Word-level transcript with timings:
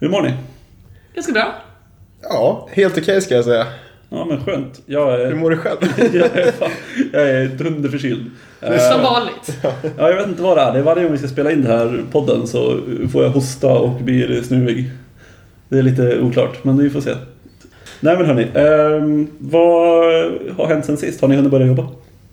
Hur 0.00 0.08
mår 0.08 0.22
ni? 0.22 0.34
Ganska 1.14 1.32
bra. 1.32 1.54
Ja, 2.22 2.68
helt 2.72 2.98
okej 2.98 3.20
ska 3.22 3.34
jag 3.34 3.44
säga. 3.44 3.66
Ja 4.08 4.24
men 4.24 4.44
skönt. 4.44 4.82
Jag 4.86 5.10
Hur 5.18 5.26
är, 5.26 5.34
mår 5.34 5.50
du 5.50 5.56
själv? 5.56 5.78
jag 5.98 6.36
är, 6.36 6.52
fan, 6.52 6.70
jag 7.12 7.30
är 7.30 7.46
dunderförkyld. 7.46 8.30
Som 8.60 8.68
Eh, 8.72 9.02
vanligt. 9.02 9.58
Ja, 9.98 10.08
jag 10.10 10.16
vet 10.16 10.28
inte 10.28 10.42
vad 10.42 10.56
det 10.56 10.60
är. 10.60 10.72
Det 10.72 10.78
är 10.78 10.82
varje 10.82 11.02
gång 11.02 11.12
vi 11.12 11.18
ska 11.18 11.28
spela 11.28 11.52
in 11.52 11.62
den 11.62 11.70
här 11.70 12.04
podden 12.12 12.46
så 12.46 12.80
får 13.12 13.24
jag 13.24 13.30
hosta 13.30 13.68
och 13.72 13.90
blir 14.00 14.42
snuvig. 14.42 14.90
Det 15.68 15.78
är 15.78 15.82
lite 15.82 16.20
oklart, 16.20 16.64
men 16.64 16.78
vi 16.78 16.90
får 16.90 17.00
se. 17.00 17.14
Nej 18.00 18.16
men 18.16 18.26
hörni, 18.26 18.46
ehm, 18.54 19.28
vad 19.38 20.04
har 20.56 20.66
hänt 20.66 20.84
sen 20.84 20.96
sist? 20.96 21.20
Har 21.20 21.28
ni 21.28 21.36
hunnit 21.36 21.50
börja 21.50 21.66
jobba? 21.66 21.88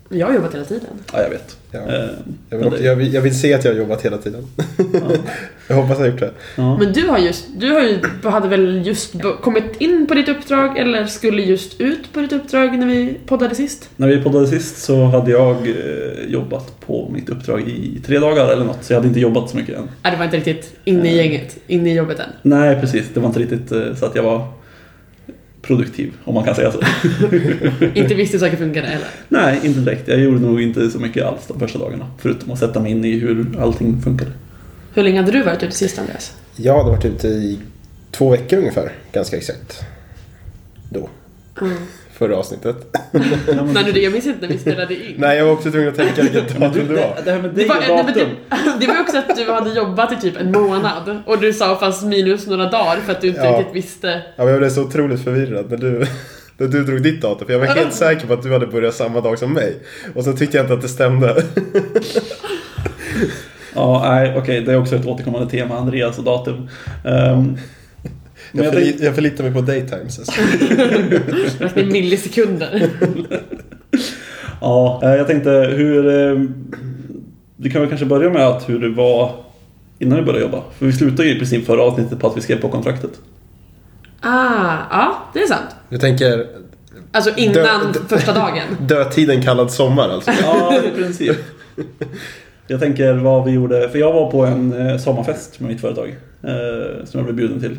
Jag 0.09 0.27
har 0.27 0.33
jobbat 0.33 0.53
hela 0.55 0.65
tiden. 0.65 0.89
Ja, 1.13 1.21
jag 1.21 1.29
vet. 1.29 1.57
Ja. 1.71 1.79
Ehm, 1.79 2.09
Jag 2.49 2.57
vill, 2.71 2.85
jag, 2.85 2.95
vill, 2.95 3.13
jag 3.13 3.21
vill 3.21 3.39
se 3.39 3.53
att 3.53 3.65
jag 3.65 3.71
har 3.71 3.77
jobbat 3.79 4.01
hela 4.05 4.17
tiden. 4.17 4.43
jag 5.67 5.75
hoppas 5.75 5.89
jag 5.97 6.05
har 6.05 6.11
gjort 6.11 6.19
det. 6.19 6.31
ja. 6.55 6.77
Men 6.77 6.93
du 6.93 7.07
har 7.07 7.17
just, 7.17 7.45
du 7.57 7.71
har 7.71 7.81
ju, 7.81 7.99
hade 8.23 8.47
väl 8.47 8.87
just 8.87 9.13
kommit 9.41 9.63
in 9.77 10.05
på 10.07 10.13
ditt 10.13 10.29
uppdrag 10.29 10.77
eller 10.77 11.05
skulle 11.05 11.41
just 11.41 11.81
ut 11.81 12.13
på 12.13 12.19
ditt 12.19 12.33
uppdrag 12.33 12.77
när 12.79 12.87
vi 12.87 13.17
poddade 13.25 13.55
sist? 13.55 13.89
När 13.95 14.07
vi 14.07 14.23
poddade 14.23 14.47
sist 14.47 14.77
så 14.77 15.03
hade 15.03 15.31
jag 15.31 15.55
eh, 15.67 15.73
jobbat 16.27 16.79
på 16.79 17.09
mitt 17.13 17.29
uppdrag 17.29 17.61
i 17.69 18.01
tre 18.05 18.19
dagar 18.19 18.47
eller 18.53 18.65
något, 18.65 18.83
så 18.83 18.93
jag 18.93 18.97
hade 18.97 19.07
inte 19.07 19.19
jobbat 19.19 19.49
så 19.49 19.57
mycket 19.57 19.77
än. 19.77 19.89
Nej, 20.03 20.11
det 20.11 20.17
var 20.17 20.25
inte 20.25 20.37
riktigt 20.37 20.75
inne 20.83 21.11
i 21.13 21.17
gänget, 21.17 21.57
inne 21.67 21.89
i 21.91 21.93
jobbet 21.95 22.19
än. 22.19 22.29
Nej, 22.41 22.79
precis. 22.81 23.05
Det 23.13 23.19
var 23.19 23.27
inte 23.27 23.39
riktigt 23.39 23.71
eh, 23.71 23.95
så 23.95 24.05
att 24.05 24.15
jag 24.15 24.23
var 24.23 24.47
produktiv, 25.67 26.13
om 26.23 26.33
man 26.33 26.43
kan 26.43 26.55
säga 26.55 26.71
så. 26.71 26.79
inte 27.93 28.15
visste 28.15 28.37
hur 28.37 28.39
saker 28.39 28.57
funkade 28.57 28.87
heller. 28.87 29.07
Nej, 29.29 29.59
inte 29.63 29.79
direkt. 29.79 30.07
Jag 30.07 30.19
gjorde 30.19 30.39
nog 30.39 30.61
inte 30.61 30.89
så 30.89 30.99
mycket 30.99 31.25
alls 31.25 31.41
de 31.47 31.59
första 31.59 31.79
dagarna. 31.79 32.11
Förutom 32.17 32.51
att 32.51 32.59
sätta 32.59 32.79
mig 32.79 32.91
in 32.91 33.05
i 33.05 33.19
hur 33.19 33.59
allting 33.61 34.01
funkade. 34.01 34.31
Hur 34.93 35.03
länge 35.03 35.19
hade 35.19 35.31
du 35.31 35.43
varit 35.43 35.63
ute 35.63 35.75
sist 35.75 35.99
Andreas? 35.99 36.33
Jag 36.55 36.77
hade 36.77 36.89
varit 36.89 37.05
ute 37.05 37.27
i 37.27 37.59
två 38.11 38.29
veckor 38.29 38.59
ungefär, 38.59 38.91
ganska 39.13 39.37
exakt. 39.37 39.79
Då, 40.89 41.09
Mm. 41.61 41.77
Förra 42.17 42.37
avsnittet. 42.37 42.75
Nej, 43.11 43.83
nu, 43.85 43.91
det- 43.91 43.99
jag 43.99 44.13
minns 44.13 44.25
inte 44.25 44.41
när 44.41 44.47
vi 44.53 44.57
spelade 44.59 44.93
in. 44.93 45.15
Nej, 45.17 45.37
jag 45.37 45.45
var 45.45 45.51
också 45.53 45.71
tvungen 45.71 45.89
att 45.89 45.95
tänka 45.95 46.21
vilket 46.21 46.59
datum 46.59 46.87
det 46.87 46.93
var. 46.93 47.17
det, 47.25 47.31
här 47.31 47.41
med 47.41 47.51
Det 47.55 47.65
var, 47.65 47.75
och 47.75 47.81
nej, 47.87 47.97
datum. 47.97 48.29
det, 48.49 48.85
det 48.85 48.87
var 48.87 49.01
också 49.01 49.17
att 49.17 49.35
du 49.37 49.51
hade 49.51 49.69
jobbat 49.73 50.11
i 50.11 50.15
typ 50.15 50.37
en 50.41 50.51
månad 50.51 51.21
och 51.25 51.39
du 51.39 51.53
sa 51.53 51.75
fast 51.79 52.03
minus 52.03 52.47
några 52.47 52.69
dagar 52.69 52.97
för 53.05 53.11
att 53.11 53.21
du 53.21 53.27
inte 53.27 53.39
Ja. 53.41 53.59
riktigt 53.59 53.75
visste. 53.75 54.07
Ja, 54.35 54.43
men 54.43 54.47
jag 54.47 54.59
blev 54.59 54.69
så 54.69 54.81
otroligt 54.83 55.23
förvirrad 55.23 55.65
när 55.69 55.77
du, 55.77 56.05
när 56.57 56.67
du 56.67 56.83
drog 56.83 57.01
ditt 57.03 57.21
datum. 57.21 57.45
För 57.47 57.53
jag 57.53 57.59
var 57.59 57.67
helt 57.67 57.93
säker 57.93 58.27
på 58.27 58.33
att 58.33 58.43
du 58.43 58.53
hade 58.53 58.67
börjat 58.67 58.93
samma 58.95 59.21
dag 59.21 59.39
som 59.39 59.53
mig. 59.53 59.75
Och 60.15 60.23
så 60.23 60.33
tyckte 60.33 60.57
jag 60.57 60.63
inte 60.63 60.73
att 60.73 60.81
det 60.81 60.87
stämde. 60.89 61.43
Ja, 63.75 64.01
nej, 64.09 64.33
okej. 64.37 64.61
det 64.61 64.71
är 64.71 64.77
också 64.79 64.95
ett 64.95 65.05
återkommande 65.05 65.49
tema, 65.49 65.77
Andreas 65.77 66.17
och 66.17 66.23
datum. 66.23 66.69
Men 67.03 67.59
Jag, 68.51 68.65
jag 68.65 68.73
förli, 68.73 68.97
jag 69.01 69.15
förlitar 69.15 69.43
mig 69.43 69.53
på 69.53 69.61
daytimes. 69.61 70.19
Alltså. 70.19 70.41
Räkna 71.59 71.81
i 71.81 71.85
millisekunder. 71.85 72.89
ja, 74.61 74.99
eh, 75.03 75.09
jag 75.15 75.27
tänkte 75.27 75.49
hur... 75.51 76.07
eh, 76.31 76.41
Vi 77.57 77.69
kan 77.69 77.81
väl 77.81 77.89
kanske 77.89 78.05
börja 78.05 78.29
med 78.29 78.47
att 78.47 78.69
hur 78.69 78.79
det 78.79 78.89
var 78.89 79.31
innan 79.99 80.17
vi 80.19 80.23
började 80.25 80.45
jobba. 80.45 80.63
För 80.77 80.85
vi 80.85 80.93
slutade 80.93 81.27
ju 81.29 81.35
i 81.35 81.37
princip 81.37 81.65
förra 81.65 81.81
avsnittet 81.83 82.19
på 82.19 82.27
att 82.27 82.37
vi 82.37 82.41
skrev 82.41 82.61
på 82.61 82.69
kontraktet. 82.69 83.11
Ah, 84.21 84.77
ja, 84.91 85.17
det 85.33 85.39
är 85.39 85.47
sant. 85.47 85.75
Du 85.89 85.97
tänker 85.97 86.45
Alltså 87.11 87.31
innan 87.37 87.53
Dö- 87.53 87.91
dö- 87.93 87.99
första 88.17 88.33
dagen. 88.33 88.63
dödtiden 88.87 89.41
kallad 89.41 89.71
sommar 89.71 90.09
alltså. 90.09 90.31
Ja, 90.43 90.75
i 90.93 90.95
princip. 91.01 91.37
Jag 92.67 92.79
tänker 92.79 93.13
vad 93.13 93.45
vi 93.45 93.51
gjorde, 93.51 93.89
för 93.89 93.99
jag 93.99 94.13
var 94.13 94.31
på 94.31 94.45
en 94.45 94.87
eh, 94.87 94.97
sommarfest 94.97 95.59
med 95.59 95.69
mitt 95.71 95.81
företag. 95.81 96.07
Eh, 96.43 97.05
som 97.05 97.17
jag 97.19 97.23
blev 97.23 97.35
bjuden 97.35 97.59
till. 97.59 97.77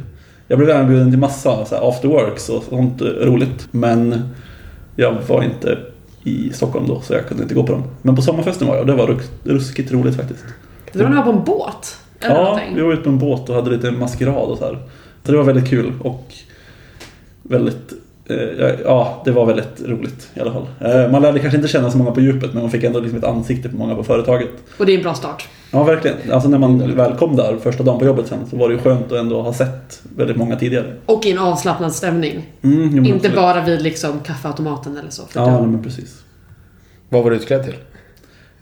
Jag 0.48 0.58
blev 0.58 0.70
även 0.70 0.88
bjuden 0.88 1.10
till 1.10 1.18
massa 1.18 1.64
så 1.64 1.74
här, 1.74 1.88
after 1.88 2.08
works 2.08 2.48
och 2.48 2.62
sånt 2.62 3.02
roligt. 3.02 3.68
Men 3.70 4.22
jag 4.96 5.16
var 5.28 5.42
inte 5.42 5.78
i 6.24 6.50
Stockholm 6.52 6.86
då, 6.88 7.00
så 7.00 7.12
jag 7.14 7.26
kunde 7.28 7.42
inte 7.42 7.54
gå 7.54 7.62
på 7.62 7.72
dem. 7.72 7.82
Men 8.02 8.16
på 8.16 8.22
sommarfesten 8.22 8.68
var 8.68 8.74
jag 8.74 8.80
och 8.80 8.86
det 8.86 8.94
var 8.94 9.18
ruskigt 9.44 9.92
roligt 9.92 10.16
faktiskt. 10.16 10.44
Det 10.92 11.02
var 11.02 11.10
när 11.10 11.22
på 11.22 11.30
en 11.30 11.44
båt. 11.44 11.96
Eller 12.20 12.34
Ja, 12.34 12.42
någonting. 12.44 12.74
vi 12.74 12.80
var 12.82 12.92
ute 12.92 13.02
på 13.02 13.08
en 13.08 13.18
båt 13.18 13.48
och 13.48 13.54
hade 13.54 13.70
lite 13.70 13.90
maskerad 13.90 14.34
och 14.50 14.58
så 14.58 14.64
här. 14.64 14.78
Så 15.24 15.32
det 15.32 15.38
var 15.38 15.44
väldigt 15.44 15.68
kul 15.68 15.92
och 16.00 16.34
väldigt 17.42 17.92
Ja, 18.84 19.22
det 19.24 19.30
var 19.30 19.46
väldigt 19.46 19.82
roligt 19.86 20.30
i 20.34 20.40
alla 20.40 20.52
fall. 20.52 20.66
Eh, 20.80 21.10
Man 21.10 21.22
lärde 21.22 21.38
kanske 21.38 21.56
inte 21.56 21.68
känna 21.68 21.90
så 21.90 21.98
många 21.98 22.10
på 22.10 22.20
djupet 22.20 22.52
men 22.52 22.62
man 22.62 22.70
fick 22.70 22.84
ändå 22.84 23.00
liksom 23.00 23.18
ett 23.18 23.24
ansikte 23.24 23.68
på 23.68 23.76
många 23.76 23.94
på 23.94 24.04
företaget. 24.04 24.48
Och 24.78 24.86
det 24.86 24.92
är 24.92 24.96
en 24.96 25.02
bra 25.02 25.14
start. 25.14 25.48
Ja, 25.70 25.84
verkligen. 25.84 26.16
Alltså 26.32 26.48
när 26.48 26.58
man 26.58 26.96
väl 26.96 27.14
kom 27.16 27.36
där 27.36 27.56
första 27.62 27.82
dagen 27.82 27.98
på 27.98 28.04
jobbet 28.06 28.26
sen 28.26 28.38
så 28.50 28.56
var 28.56 28.68
det 28.68 28.74
ju 28.74 28.80
skönt 28.80 29.06
att 29.12 29.18
ändå 29.18 29.42
ha 29.42 29.52
sett 29.52 30.02
väldigt 30.16 30.36
många 30.36 30.56
tidigare. 30.56 30.94
Och 31.06 31.26
i 31.26 31.30
en 31.32 31.38
avslappnad 31.38 31.92
stämning. 31.94 32.46
Mm, 32.62 32.96
Inte 32.98 33.14
absolut. 33.16 33.36
bara 33.36 33.64
vid 33.64 33.82
liksom 33.82 34.20
kaffeautomaten 34.20 34.96
eller 34.98 35.10
så. 35.10 35.22
För 35.26 35.40
Ja, 35.40 35.60
nej, 35.60 35.66
men 35.70 35.82
precis. 35.82 36.22
Vad 37.08 37.24
var 37.24 37.30
du 37.30 37.36
utklädd 37.36 37.64
till? 37.64 37.74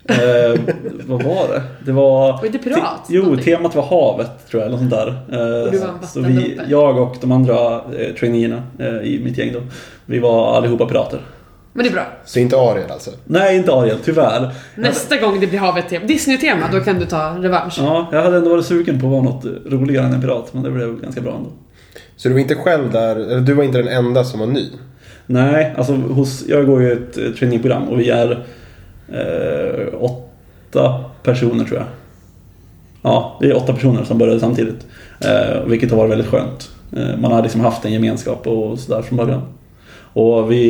Eh, 0.09 0.59
vad 1.07 1.23
var 1.23 1.47
det? 1.53 1.63
Det 1.85 1.91
var... 1.91 2.31
Var 2.37 2.45
inte 2.45 2.57
pirat? 2.57 2.77
Te- 3.07 3.13
jo, 3.13 3.21
någonting? 3.23 3.45
temat 3.45 3.75
var 3.75 3.83
havet 3.83 4.47
tror 4.49 4.61
jag, 4.63 4.67
eller 4.67 4.77
sånt 4.77 4.89
där. 4.89 5.07
Eh, 5.07 5.65
Och 5.65 5.71
du 5.71 5.77
var 5.77 6.07
så 6.07 6.21
vi, 6.21 6.59
jag 6.67 6.97
och 6.99 7.15
de 7.21 7.31
andra 7.31 7.75
eh, 7.75 8.13
traineerna 8.19 8.63
eh, 8.79 8.87
i 8.87 9.21
mitt 9.23 9.37
gäng 9.37 9.53
då, 9.53 9.59
vi 10.05 10.19
var 10.19 10.57
allihopa 10.57 10.85
pirater. 10.85 11.19
Men 11.73 11.83
det 11.83 11.89
är 11.89 11.93
bra. 11.93 12.05
Så 12.25 12.39
inte 12.39 12.57
Ariel 12.57 12.91
alltså? 12.91 13.11
Nej, 13.25 13.57
inte 13.57 13.73
Ariel, 13.73 13.97
tyvärr. 14.03 14.51
Nästa 14.75 15.17
gång 15.17 15.39
det 15.39 15.47
blir 15.47 15.59
havet-tema, 15.59 16.05
Disney-tema, 16.05 16.65
då 16.71 16.79
kan 16.79 16.99
du 16.99 17.05
ta 17.05 17.35
revansch. 17.39 17.77
Ja, 17.81 18.07
jag 18.11 18.21
hade 18.23 18.37
ändå 18.37 18.49
varit 18.49 18.65
sugen 18.65 18.99
på 18.99 19.05
att 19.07 19.11
vara 19.11 19.21
något 19.23 19.45
roligare 19.65 20.05
än 20.05 20.13
en 20.13 20.21
pirat, 20.21 20.49
men 20.53 20.63
det 20.63 20.71
blev 20.71 21.01
ganska 21.01 21.21
bra 21.21 21.35
ändå. 21.35 21.49
Så 22.15 22.27
du 22.27 22.33
var 22.33 22.41
inte 22.41 22.55
själv 22.55 22.91
där, 22.91 23.15
eller 23.15 23.39
du 23.41 23.53
var 23.53 23.63
inte 23.63 23.77
den 23.77 23.87
enda 23.87 24.23
som 24.23 24.39
var 24.39 24.47
ny? 24.47 24.65
Nej, 25.25 25.73
alltså 25.77 25.93
hos, 25.93 26.45
jag 26.47 26.65
går 26.65 26.81
ju 26.81 26.91
ett 26.93 27.17
eh, 27.17 27.23
trainingprogram 27.39 27.83
och 27.89 27.99
vi 27.99 28.09
är 28.09 28.43
eh, 29.13 29.93
åtta 29.99 31.03
personer 31.23 31.65
tror 31.65 31.77
jag. 31.77 31.87
Ja, 33.01 33.37
vi 33.41 33.49
är 33.49 33.57
åtta 33.57 33.73
personer 33.73 34.03
som 34.03 34.17
började 34.17 34.39
samtidigt. 34.39 34.85
Eh, 35.19 35.63
vilket 35.65 35.91
har 35.91 35.97
varit 35.97 36.11
väldigt 36.11 36.27
skönt. 36.27 36.69
Eh, 36.97 37.17
man 37.17 37.31
har 37.31 37.43
liksom 37.43 37.61
haft 37.61 37.85
en 37.85 37.93
gemenskap 37.93 38.47
och 38.47 38.79
sådär 38.79 39.01
från 39.01 39.17
början. 39.17 39.41
Och 40.13 40.51
vi, 40.51 40.69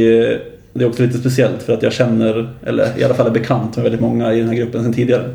det 0.73 0.83
är 0.83 0.89
också 0.89 1.03
lite 1.03 1.17
speciellt 1.17 1.63
för 1.63 1.73
att 1.73 1.83
jag 1.83 1.93
känner, 1.93 2.49
eller 2.65 2.99
i 2.99 3.03
alla 3.03 3.13
fall 3.13 3.27
är 3.27 3.31
bekant 3.31 3.75
med 3.75 3.83
väldigt 3.83 4.01
många 4.01 4.33
i 4.33 4.39
den 4.39 4.49
här 4.49 4.55
gruppen 4.55 4.83
sedan 4.83 4.93
tidigare. 4.93 5.33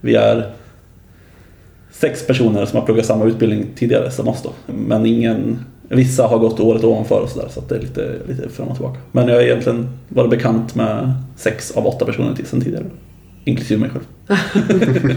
Vi 0.00 0.14
är 0.14 0.50
sex 1.92 2.26
personer 2.26 2.66
som 2.66 2.78
har 2.78 2.86
pluggat 2.86 3.06
samma 3.06 3.24
utbildning 3.24 3.66
tidigare 3.76 4.10
som 4.10 4.28
oss 4.28 4.42
då. 4.42 4.50
Men 4.66 5.06
ingen, 5.06 5.64
vissa 5.88 6.26
har 6.26 6.38
gått 6.38 6.60
året 6.60 6.84
ovanför 6.84 7.20
och 7.20 7.28
sådär 7.28 7.48
så 7.50 7.60
att 7.60 7.68
det 7.68 7.76
är 7.76 7.80
lite, 7.80 8.12
lite 8.28 8.48
fram 8.48 8.68
och 8.68 8.74
tillbaka. 8.76 8.98
Men 9.12 9.28
jag 9.28 9.34
har 9.34 9.42
egentligen 9.42 9.88
varit 10.08 10.30
bekant 10.30 10.74
med 10.74 11.14
sex 11.36 11.70
av 11.76 11.86
åtta 11.86 12.04
personer 12.04 12.34
till 12.34 12.46
sedan 12.46 12.60
tidigare. 12.60 12.84
Inklusive 13.44 13.80
mig 13.80 13.90
själv. 13.90 14.04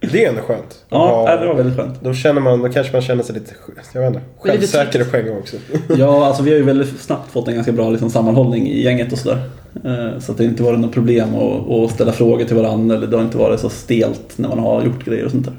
Det 0.00 0.24
är 0.24 0.28
ändå 0.28 0.40
skönt. 0.42 0.84
Ja, 0.88 1.24
Ja, 1.30 1.36
det 1.36 1.46
var 1.46 1.54
väldigt 1.54 1.76
skönt. 1.76 2.02
Då 2.02 2.14
känner 2.14 2.40
man, 2.40 2.62
då 2.62 2.68
kanske 2.68 2.92
man 2.92 3.02
känner 3.02 3.22
sig 3.22 3.34
lite, 3.34 3.52
jag 3.92 4.00
vet 4.00 4.08
inte, 4.08 4.20
självsäker 4.38 5.04
på 5.04 5.16
en 5.16 5.26
gång 5.26 5.38
också. 5.38 5.56
Ja, 5.98 6.26
alltså 6.26 6.42
vi 6.42 6.50
har 6.50 6.56
ju 6.58 6.62
väldigt 6.64 7.00
snabbt 7.00 7.32
fått 7.32 7.48
en 7.48 7.54
ganska 7.54 7.72
bra 7.72 7.90
liksom, 7.90 8.10
sammanhållning 8.10 8.66
i 8.68 8.82
gänget 8.82 9.12
och 9.12 9.18
sådär. 9.18 9.38
Eh, 9.84 10.18
Så 10.20 10.32
att 10.32 10.38
det 10.38 10.44
inte 10.44 10.62
varit 10.62 10.80
något 10.80 10.92
problem 10.92 11.34
att, 11.34 11.70
att 11.70 11.90
ställa 11.90 12.12
frågor 12.12 12.44
till 12.44 12.56
varandra 12.56 12.96
eller 12.96 13.06
det 13.06 13.16
har 13.16 13.24
inte 13.24 13.38
varit 13.38 13.60
så 13.60 13.68
stelt 13.68 14.32
när 14.38 14.48
man 14.48 14.58
har 14.58 14.84
gjort 14.84 15.04
grejer 15.04 15.24
och 15.24 15.30
sånt 15.30 15.44
där. 15.44 15.54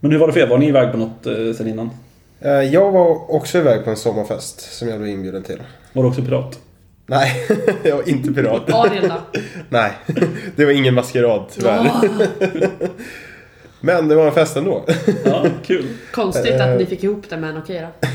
Men 0.00 0.10
hur 0.10 0.18
var 0.18 0.26
det 0.26 0.32
för 0.32 0.40
er? 0.40 0.46
Var 0.46 0.58
ni 0.58 0.68
iväg 0.68 0.92
på 0.92 0.98
något 0.98 1.26
eh, 1.26 1.32
sen 1.56 1.68
innan? 1.68 1.90
Eh, 2.40 2.50
Jag 2.62 2.90
var 2.92 3.34
också 3.34 3.58
iväg 3.58 3.84
på 3.84 3.90
en 3.90 3.96
sommarfest 3.96 4.60
som 4.78 4.88
jag 4.88 4.98
blev 5.00 5.12
inbjuden 5.12 5.42
till. 5.42 5.62
Var 5.92 6.02
du 6.02 6.08
också 6.08 6.22
pirat? 6.22 6.58
Nej, 7.06 7.32
jag 7.82 7.96
var 7.96 8.08
inte 8.08 8.32
pirat. 8.32 8.72
Ariel 8.72 9.08
då? 9.08 9.40
Nej, 9.68 9.92
det 10.56 10.64
var 10.64 10.72
ingen 10.72 10.94
maskerad 10.94 11.44
tyvärr. 11.54 11.90
Men 13.80 14.08
det 14.08 14.14
var 14.14 14.26
en 14.26 14.32
fest 14.32 14.56
ändå. 14.56 14.84
Ja, 15.24 15.46
kul. 15.64 15.86
Konstigt 16.12 16.54
Eh. 16.54 16.72
att 16.72 16.78
ni 16.78 16.86
fick 16.86 17.04
ihop 17.04 17.24
det, 17.30 17.36
men 17.36 17.56
okej 17.58 17.80
då. 17.80 18.08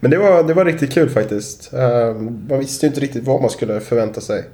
Men 0.00 0.10
det 0.10 0.18
var, 0.18 0.42
det 0.42 0.54
var 0.54 0.64
riktigt 0.64 0.92
kul 0.92 1.10
faktiskt. 1.10 1.72
Eh, 1.74 2.14
Man 2.48 2.58
visste 2.58 2.86
ju 2.86 2.88
inte 2.88 3.00
riktigt 3.00 3.24
vad 3.24 3.40
man 3.40 3.50
skulle 3.50 3.80
förvänta 3.80 4.20
sig. 4.20 4.44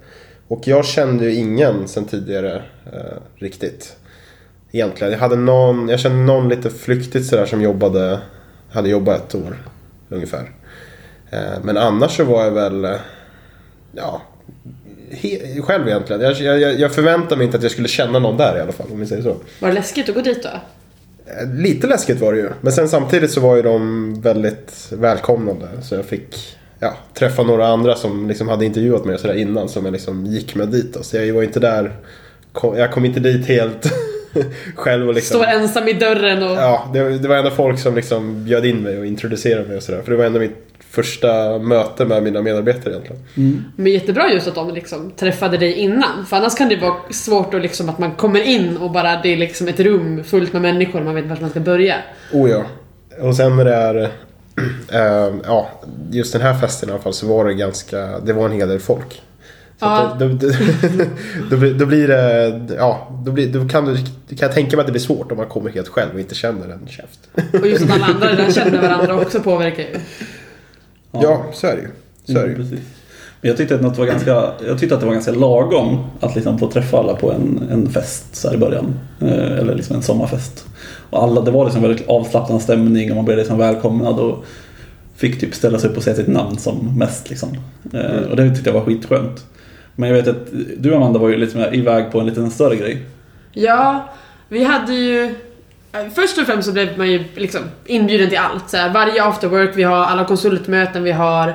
Och 0.49 0.61
jag 0.69 0.84
kände 0.84 1.25
ju 1.25 1.34
ingen 1.34 1.88
sen 1.88 2.05
tidigare 2.05 2.62
eh, 2.93 3.17
riktigt. 3.37 3.96
Egentligen. 4.73 5.12
Jag 5.12 5.20
hade 5.20 5.37
någon, 5.37 5.88
jag 5.88 6.00
kände 6.00 6.19
någon 6.19 6.49
lite 6.49 6.70
flyktigt 6.70 7.26
sådär 7.26 7.46
som 7.46 7.62
jobbade, 7.62 8.20
hade 8.72 8.88
jobbat 8.88 9.28
ett 9.28 9.34
år 9.34 9.56
ungefär. 10.08 10.50
Eh, 11.31 11.38
Men 11.62 11.76
annars 11.76 12.17
så 12.17 12.25
var 12.25 12.44
jag 12.44 12.50
väl, 12.50 12.84
eh, 12.84 12.94
ja, 13.93 14.22
he, 15.11 15.61
själv 15.62 15.88
egentligen. 15.88 16.22
Jag, 16.22 16.61
jag, 16.61 16.81
jag 16.81 16.93
förväntade 16.94 17.37
mig 17.37 17.44
inte 17.44 17.56
att 17.56 17.62
jag 17.62 17.72
skulle 17.72 17.88
känna 17.88 18.19
någon 18.19 18.37
där 18.37 18.56
i 18.56 18.61
alla 18.61 18.72
fall 18.72 18.87
om 18.93 19.00
vi 19.00 19.06
säger 19.06 19.22
så. 19.22 19.37
Var 19.61 19.69
det 19.69 19.75
läskigt 19.75 20.08
att 20.08 20.14
gå 20.14 20.20
dit 20.20 20.43
då? 20.43 20.49
Eh, 21.26 21.55
Lite 21.55 21.87
läskigt 21.87 22.20
var 22.20 22.32
det 22.32 22.38
ju. 22.38 22.50
Men 22.61 22.72
sen 22.72 22.88
samtidigt 22.88 23.31
så 23.31 23.40
var 23.40 23.56
ju 23.56 23.62
de 23.62 24.14
väldigt 24.20 24.88
välkomnande. 24.93 25.69
Så 25.82 25.94
jag 25.94 26.05
fick 26.05 26.56
ja, 26.78 26.94
träffa 27.14 27.43
några 27.43 27.67
andra 27.67 27.94
som 27.94 28.28
liksom 28.28 28.49
hade 28.49 28.64
intervjuat 28.67 29.05
mig 29.05 29.14
och 29.14 29.20
sådär 29.20 29.34
innan. 29.34 29.69
Som 29.69 29.84
jag 29.84 29.93
liksom 29.93 30.26
gick 30.26 30.55
med 30.55 30.69
dit. 30.69 30.94
Då. 30.94 31.02
Så 31.02 31.17
jag 31.17 31.34
var 31.34 31.43
inte 31.43 31.61
där. 31.61 31.93
Kom, 32.52 32.76
jag 32.78 32.93
kom 32.93 33.05
inte 33.05 33.20
dit 33.20 33.46
helt 33.46 33.93
själv 34.75 35.09
och 35.09 35.15
liksom... 35.15 35.41
Står 35.41 35.50
ensam 35.50 35.88
i 35.88 35.93
dörren 35.93 36.43
och... 36.43 36.50
Ja, 36.50 36.91
det, 36.93 37.19
det 37.19 37.29
var 37.29 37.37
ändå 37.37 37.50
folk 37.50 37.79
som 37.79 37.94
liksom 37.94 38.44
bjöd 38.44 38.67
in 38.67 38.82
mig 38.82 38.99
och 38.99 39.06
introducerade 39.06 39.69
mig 39.69 39.77
och 39.77 39.82
sådär. 39.82 40.03
För 40.03 40.11
det 40.11 40.17
var 40.17 40.25
ändå 40.25 40.41
mitt 40.41 40.71
första 40.91 41.59
möte 41.59 42.05
med 42.05 42.23
mina 42.23 42.43
medarbetare 42.43 42.93
egentligen. 42.93 43.23
Mm. 43.37 43.65
Men 43.77 43.93
jättebra 43.93 44.32
just 44.32 44.49
att 44.49 44.55
de 44.55 44.75
liksom 44.75 45.11
träffade 45.11 45.59
dig 45.59 45.73
innan. 45.73 46.27
För 46.27 46.37
annars 46.37 46.55
kan 46.55 46.69
det 46.69 46.77
vara 46.77 46.94
svårt 47.11 47.55
att 47.55 47.62
liksom 47.62 47.88
att 47.88 47.99
man 47.99 48.15
kommer 48.15 48.41
in 48.41 48.77
och 48.77 48.91
bara 48.91 49.23
det 49.23 49.29
är 49.29 49.37
liksom 49.37 49.69
ett 49.69 49.81
rum 49.81 50.25
fullt 50.25 50.53
med 50.53 50.62
människor 50.62 50.99
och 50.99 51.05
man 51.05 51.15
vet 51.15 51.25
inte 51.25 51.35
vart 51.35 51.41
man 51.41 51.50
ska 51.50 51.61
börja. 51.61 51.97
Oh 52.32 52.50
ja. 52.50 52.65
Och 53.21 53.37
sen 53.37 53.56
när 53.56 53.65
det 53.65 53.75
är... 53.75 53.94
eh, 54.93 55.35
ja, 55.44 55.71
just 56.11 56.32
den 56.32 56.43
här 56.43 56.55
festen 56.55 56.88
i 56.88 56.93
alla 56.93 57.03
fall 57.03 57.12
så 57.12 57.27
var 57.27 57.44
det 57.44 57.55
ganska... 57.55 58.19
Det 58.19 58.32
var 58.32 58.44
en 58.47 58.53
hel 58.53 58.69
del 58.69 58.81
folk. 58.81 59.23
Så 59.81 59.87
Ja. 59.87 60.17
då, 60.19 60.29
då, 61.50 61.56
blir- 61.56 61.75
då 61.75 61.87
blir 61.87 62.09
det... 62.09 62.61
Ja, 62.77 63.09
då, 63.25 63.32
blir, 63.32 63.49
då 63.53 63.69
kan 63.69 63.85
du... 63.85 63.97
Kan 63.97 64.38
jag 64.41 64.53
tänka 64.53 64.77
mig 64.77 64.81
att 64.81 64.87
det 64.87 64.93
blir 64.93 65.03
svårt 65.03 65.31
om 65.32 65.37
man 65.38 65.47
kommer 65.47 65.71
helt 65.71 65.88
själv 65.88 66.11
och 66.15 66.21
inte 66.21 66.35
känner 66.35 66.69
en 66.69 66.87
käft. 66.88 67.21
Och 67.61 67.67
just 67.67 67.85
att 67.85 67.91
alla 67.91 68.06
andra 68.06 68.32
där 68.32 68.53
känner 68.53 68.81
varandra 68.82 69.17
också 69.21 69.41
påverkar 69.41 69.82
ju. 69.82 69.97
Ja, 71.12 71.44
så 71.53 71.67
är 71.67 71.77
det 71.77 71.82
ju. 71.82 71.88
Så 72.35 72.38
är 72.41 72.47
det 72.47 72.49
Mm, 72.55 72.61
ju. 72.62 72.69
precis. 72.71 72.87
Men 73.41 73.49
jag 73.49 73.56
tyckte, 73.56 73.75
att 73.75 73.81
det 73.94 73.99
var 73.99 74.06
ganska, 74.06 74.53
jag 74.67 74.79
tyckte 74.79 74.94
att 74.94 75.00
det 75.00 75.06
var 75.06 75.12
ganska 75.15 75.32
lagom 75.32 76.05
att 76.21 76.35
liksom 76.35 76.59
få 76.59 76.71
träffa 76.71 76.99
alla 76.99 77.15
på 77.17 77.32
en, 77.32 77.69
en 77.71 77.91
fest 77.91 78.37
så 78.37 78.49
här 78.49 78.55
i 78.55 78.59
början. 78.59 78.94
Eh, 79.21 79.29
eller 79.59 79.75
liksom 79.75 79.97
en 79.97 80.03
sommarfest. 80.03 80.67
Och 81.11 81.23
alla, 81.23 81.41
det 81.41 81.50
var 81.50 81.65
liksom 81.65 81.82
väldigt 81.82 82.09
avslappnad 82.09 82.62
stämning 82.62 83.11
och 83.11 83.17
man 83.17 83.25
blev 83.25 83.38
liksom 83.38 83.59
välkomnad 83.59 84.19
och 84.19 84.44
fick 85.17 85.41
typ 85.41 85.55
ställa 85.55 85.79
sig 85.79 85.91
upp 85.91 85.97
och 85.97 86.03
säga 86.03 86.17
sitt 86.17 86.29
namn 86.29 86.56
som 86.59 86.99
mest. 86.99 87.31
Liksom. 87.31 87.49
Eh, 87.93 88.23
och 88.31 88.37
det 88.37 88.50
tyckte 88.55 88.71
jag 88.71 88.75
var 88.75 88.85
skitskönt. 88.85 89.44
Men 89.96 90.08
jag 90.08 90.16
vet 90.16 90.28
att 90.28 90.46
du 90.76 90.94
Amanda 90.94 91.19
var 91.19 91.28
ju 91.28 91.37
lite 91.37 91.56
mer 91.56 91.75
iväg 91.75 92.12
på 92.12 92.20
en 92.20 92.26
liten 92.26 92.50
större 92.50 92.76
grej. 92.76 93.02
Ja, 93.52 94.08
vi 94.48 94.64
hade 94.64 94.94
ju... 94.94 95.34
Eh, 95.92 96.08
först 96.14 96.38
och 96.38 96.46
främst 96.46 96.69
så 96.69 96.72
blev 96.72 96.98
man 96.98 97.10
ju 97.10 97.25
liksom 97.34 97.60
inbjuden 97.87 98.28
till 98.28 98.38
allt. 98.38 98.70
Så 98.70 98.76
här, 98.76 98.92
varje 98.92 99.25
after 99.25 99.48
work, 99.48 99.70
vi 99.75 99.82
har 99.82 100.04
alla 100.04 100.25
konsultmöten, 100.25 101.02
vi 101.02 101.12
har 101.12 101.48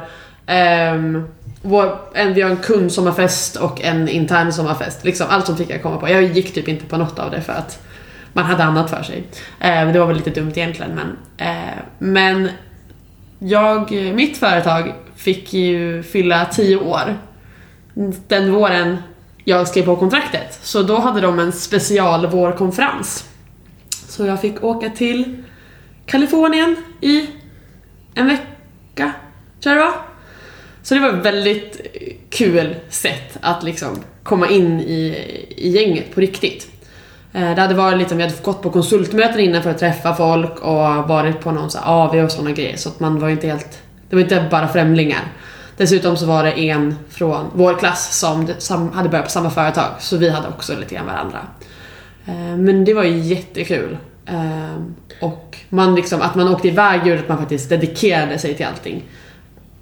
um, 0.94 1.28
vår, 1.62 1.98
en, 2.14 2.34
vi 2.34 2.42
har 2.42 2.50
en 2.50 2.58
kundsommarfest 2.58 3.56
och 3.56 3.82
en 3.82 4.10
intern 4.10 4.54
sommarfest. 4.54 5.06
Liksom, 5.06 5.28
allt 5.30 5.46
som 5.46 5.58
fick 5.58 5.70
jag 5.70 5.84
komma 5.84 5.98
på. 5.98 6.10
Jag 6.10 6.24
gick 6.24 6.54
typ 6.54 6.68
inte 6.68 6.86
på 6.86 6.98
något 6.98 7.20
av 7.20 7.32
det 7.32 7.42
för 7.42 7.54
att 7.54 7.84
man 8.34 8.46
hade 8.46 8.64
annat 8.64 8.90
för 8.90 9.04
sig. 9.04 9.24
Eh, 9.60 9.92
det 9.92 10.00
var 10.00 10.08
väl 10.08 10.16
lite 10.16 10.30
dumt 10.30 10.52
egentligen 10.56 10.92
men... 10.96 11.18
Eh, 11.48 11.80
men 12.00 12.50
jag, 13.40 13.92
mitt 13.92 14.38
företag 14.38 14.94
fick 15.16 15.54
ju 15.54 16.04
fylla 16.04 16.46
10 16.46 16.78
år 16.78 17.18
den 18.28 18.54
våren 18.54 18.98
jag 19.44 19.68
skrev 19.68 19.86
på 19.86 19.96
kontraktet. 19.96 20.60
Så 20.62 20.84
då 20.84 20.98
hade 20.98 21.22
de 21.22 21.40
en 21.40 21.52
special 21.52 22.28
vårkonferens. 22.28 23.30
Så 23.90 24.26
jag 24.26 24.42
fick 24.42 24.64
åka 24.64 24.90
till 24.90 25.44
Kalifornien 26.06 26.76
i 27.02 27.28
en 28.16 28.28
vecka, 28.28 29.14
tror 29.64 29.76
jag 29.76 29.78
det 29.78 29.86
var. 29.86 29.96
Så 30.84 30.94
det 30.94 31.00
var 31.00 31.10
ett 31.10 31.26
väldigt 31.26 31.82
kul 32.30 32.76
sätt 32.90 33.38
att 33.42 33.64
liksom 33.64 34.04
komma 34.24 34.50
in 34.50 34.80
i, 34.80 35.16
i 35.58 35.70
gänget 35.70 36.16
på 36.16 36.22
riktigt. 36.22 36.68
Eh, 37.34 37.56
det 37.56 37.62
hade 37.62 37.74
varit 37.74 37.98
lite, 37.98 38.16
vi 38.16 38.24
hade 38.24 38.36
gått 38.44 38.62
på 38.62 38.70
konsultmöten 38.70 39.40
innan 39.40 39.64
för 39.64 39.70
att 39.70 39.78
träffa 39.78 40.16
folk 40.16 40.60
och 40.60 41.08
varit 41.08 41.40
på 41.42 41.52
någon 41.52 41.72
så 41.72 41.78
här 41.78 41.86
AV 41.88 42.16
och 42.16 42.32
sådana 42.32 42.52
grejer. 42.52 42.78
Så 42.78 42.90
att 42.90 43.00
man 43.00 43.20
var 43.20 43.30
inte 43.30 43.48
helt, 43.48 43.82
det 44.10 44.16
var 44.16 44.24
inte 44.24 44.48
bara 44.52 44.68
främlingar. 44.68 45.22
Dessutom 45.78 46.18
så 46.18 46.26
var 46.26 46.44
det 46.44 46.52
en 46.52 46.96
från 47.10 47.52
vår 47.54 47.74
klass 47.74 48.26
som, 48.58 48.92
hade 48.92 49.10
börjat 49.10 49.26
på 49.26 49.32
samma 49.32 49.50
företag, 49.50 49.92
så 50.00 50.18
vi 50.18 50.30
hade 50.30 50.48
också 50.48 50.76
lite 50.80 50.96
grann 50.96 51.06
varandra. 51.06 51.40
Eh, 52.26 52.58
men 52.58 52.86
det 52.86 52.94
var 52.94 53.04
ju 53.04 53.18
jättekul. 53.18 53.98
Eh, 54.26 54.82
och 55.22 55.58
man 55.70 55.96
liksom, 55.96 56.22
att 56.22 56.36
man 56.36 56.48
åkte 56.48 56.68
iväg 56.68 57.08
gjorde 57.08 57.20
att 57.20 57.30
man 57.30 57.38
faktiskt 57.38 57.70
dedikerade 57.70 58.40
sig 58.40 58.54
till 58.54 58.66
allting. 58.66 59.04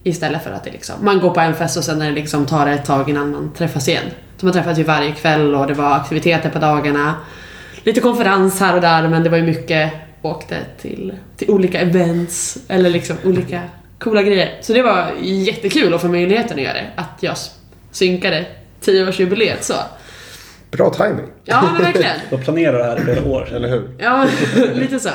Istället 0.04 0.44
för 0.44 0.52
att 0.52 0.64
det 0.64 0.72
liksom, 0.72 0.96
man 1.02 1.20
går 1.20 1.30
på 1.30 1.40
en 1.40 1.54
fest 1.54 1.78
och 1.78 1.84
sen 1.84 2.02
är 2.02 2.06
det 2.06 2.16
liksom, 2.16 2.46
tar 2.46 2.66
det 2.66 2.72
ett 2.72 2.86
tag 2.86 3.10
innan 3.10 3.32
man 3.32 3.52
träffas 3.54 3.88
igen. 3.88 4.06
Så 4.38 4.46
man 4.46 4.54
träffades 4.54 4.80
ju 4.80 4.84
varje 4.84 5.12
kväll 5.12 5.56
och 5.56 5.68
det 5.68 5.74
var 5.74 5.92
aktiviteter 5.92 6.50
på 6.50 6.60
dagarna. 6.60 7.16
Lite 7.84 8.02
konferens 8.02 8.60
här 8.60 8.76
och 8.76 8.82
där 8.82 9.08
men 9.08 9.24
det 9.24 9.30
var 9.30 9.38
ju 9.38 9.44
mycket, 9.44 9.94
åkte 10.22 10.58
till, 10.82 11.14
till 11.38 11.50
olika 11.50 11.80
events 11.80 12.58
eller 12.68 12.90
liksom 12.90 13.18
olika 13.24 13.62
coola 14.04 14.22
grejer. 14.24 14.58
Så 14.62 14.74
det 14.74 14.82
var 14.82 15.12
jättekul 15.22 15.94
att 15.94 16.02
få 16.02 16.08
möjligheten 16.08 16.58
att 16.58 16.64
göra 16.64 16.74
det. 16.74 16.88
Att 16.96 17.18
jag 17.20 17.36
synkade 17.92 18.46
10-årsjubileet 18.86 19.62
så. 19.62 19.74
Bra 20.72 20.90
timing, 20.90 21.26
Ja 21.44 21.62
men 21.74 21.82
verkligen. 21.82 22.16
Jag 22.30 22.44
planerade 22.44 22.78
det 22.78 22.84
här 22.84 22.98
i 23.00 23.02
flera 23.02 23.26
år. 23.26 23.54
eller 23.56 23.68
hur? 23.70 23.90
Ja, 23.98 24.28
lite 24.74 25.00
så. 25.00 25.10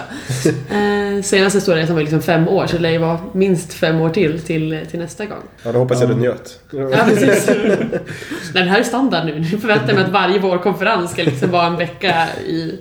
Eh, 0.75 1.23
senaste 1.23 1.61
står 1.61 1.76
det 1.76 1.87
som 1.87 1.94
var 1.94 2.02
liksom 2.02 2.23
fem 2.23 2.49
år, 2.49 2.67
så 2.67 2.76
det 2.76 2.82
lär 2.82 2.90
ju 2.90 2.99
vara 2.99 3.19
minst 3.32 3.73
fem 3.73 4.00
år 4.00 4.11
till, 4.11 4.40
till, 4.40 4.87
till 4.91 4.99
nästa 5.00 5.25
gång. 5.26 5.38
Ja, 5.62 5.73
då 5.73 5.79
hoppas 5.79 6.00
jag 6.00 6.11
Ja. 6.11 6.14
du 6.14 6.20
njöt. 6.20 6.61
Ja, 6.70 7.05
precis. 7.08 7.46
Nej, 8.55 8.64
det 8.64 8.70
här 8.70 8.79
är 8.79 8.82
standard 8.82 9.26
nu. 9.26 9.38
Nu 9.38 9.58
förväntar 9.58 9.87
jag 9.88 9.94
mig 9.94 10.05
att 10.05 10.11
varje 10.11 10.38
vårkonferens 10.38 11.11
ska 11.11 11.23
liksom 11.23 11.50
vara 11.50 11.67
en 11.67 11.76
vecka 11.76 12.29
i, 12.46 12.75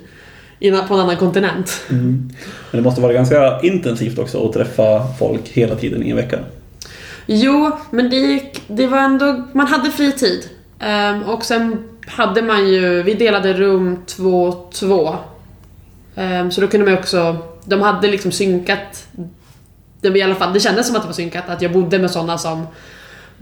på 0.60 0.94
en 0.94 1.00
annan 1.00 1.18
kontinent. 1.18 1.82
Mm. 1.90 2.30
Men 2.72 2.82
det 2.82 2.82
måste 2.82 3.02
vara 3.02 3.14
ganska 3.14 3.60
intensivt 3.62 4.20
också 4.20 4.46
att 4.46 4.54
träffa 4.54 5.08
folk 5.20 5.48
hela 5.48 5.76
tiden 5.76 6.04
i 6.04 6.10
en 6.10 6.16
vecka. 6.16 6.40
Jo, 7.26 7.72
men 7.92 8.10
det 8.10 8.16
gick, 8.16 8.62
det 8.68 8.88
var 8.88 8.98
ändå, 8.98 9.44
man 9.54 9.68
hade 9.68 9.92
fritid. 9.92 10.50
Ehm, 10.80 11.24
och 11.24 11.46
sen 11.46 11.84
hade 12.08 12.42
man 12.42 12.70
ju, 12.70 13.04
vi 13.04 13.14
delade 13.14 13.54
rum 13.54 14.00
två 14.06 14.44
och 14.44 14.72
två. 14.72 15.16
Ehm, 16.16 16.52
så 16.52 16.62
då 16.62 16.68
kunde 16.68 16.86
man 16.86 16.94
ju 16.94 17.00
också, 17.00 17.38
de 17.66 17.82
hade 17.82 18.08
liksom 18.08 18.32
synkat, 18.32 19.08
det, 20.02 20.10
var 20.10 20.18
i 20.18 20.22
alla 20.22 20.36
fall, 20.36 20.54
det 20.54 20.60
kändes 20.60 20.88
som 20.88 20.96
att 20.96 21.02
det 21.02 21.08
var 21.08 21.14
synkat, 21.14 21.50
att 21.50 21.62
jag 21.62 21.74
bodde 21.74 22.00
med 22.00 22.12
sådana 22.12 22.38
som 22.38 22.68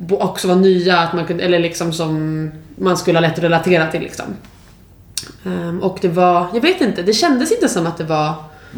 också 0.10 0.48
var 0.48 0.56
nya, 0.56 1.00
att 1.00 1.14
man 1.14 1.26
kunde, 1.26 1.44
eller 1.44 1.60
liksom 1.60 1.94
som 1.94 2.52
man 2.76 2.98
skulle 2.98 3.18
ha 3.18 3.22
lätt 3.22 3.38
att 3.38 3.44
relatera 3.44 3.92
till 3.92 4.02
liksom. 4.02 4.26
Um, 5.46 5.84
och 5.84 5.98
det 6.02 6.08
var, 6.08 6.48
jag 6.54 6.62
vet 6.62 6.82
inte, 6.82 7.02
det 7.02 7.14
kändes 7.14 7.52
inte 7.52 7.70
som 7.70 7.88
att 7.88 7.98
det 7.98 8.04
var 8.04 8.34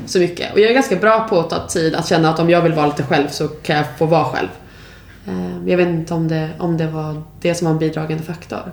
så 0.05 0.19
mycket. 0.19 0.53
Och 0.53 0.59
jag 0.59 0.69
är 0.69 0.73
ganska 0.73 0.95
bra 0.95 1.27
på 1.29 1.39
att 1.39 1.49
ta 1.49 1.67
tid, 1.67 1.95
att 1.95 2.07
känna 2.07 2.29
att 2.29 2.39
om 2.39 2.49
jag 2.49 2.61
vill 2.61 2.73
vara 2.73 2.85
lite 2.87 3.03
själv 3.03 3.27
så 3.27 3.47
kan 3.47 3.75
jag 3.75 3.85
få 3.97 4.05
vara 4.05 4.23
själv. 4.23 4.47
Um, 5.27 5.67
Jag 5.67 5.77
vet 5.77 5.87
inte 5.87 6.13
om 6.13 6.27
det, 6.27 6.49
om 6.59 6.77
det 6.77 6.87
var 6.87 7.23
det 7.41 7.55
som 7.55 7.65
var 7.65 7.71
en 7.71 7.79
bidragande 7.79 8.23
faktor. 8.23 8.71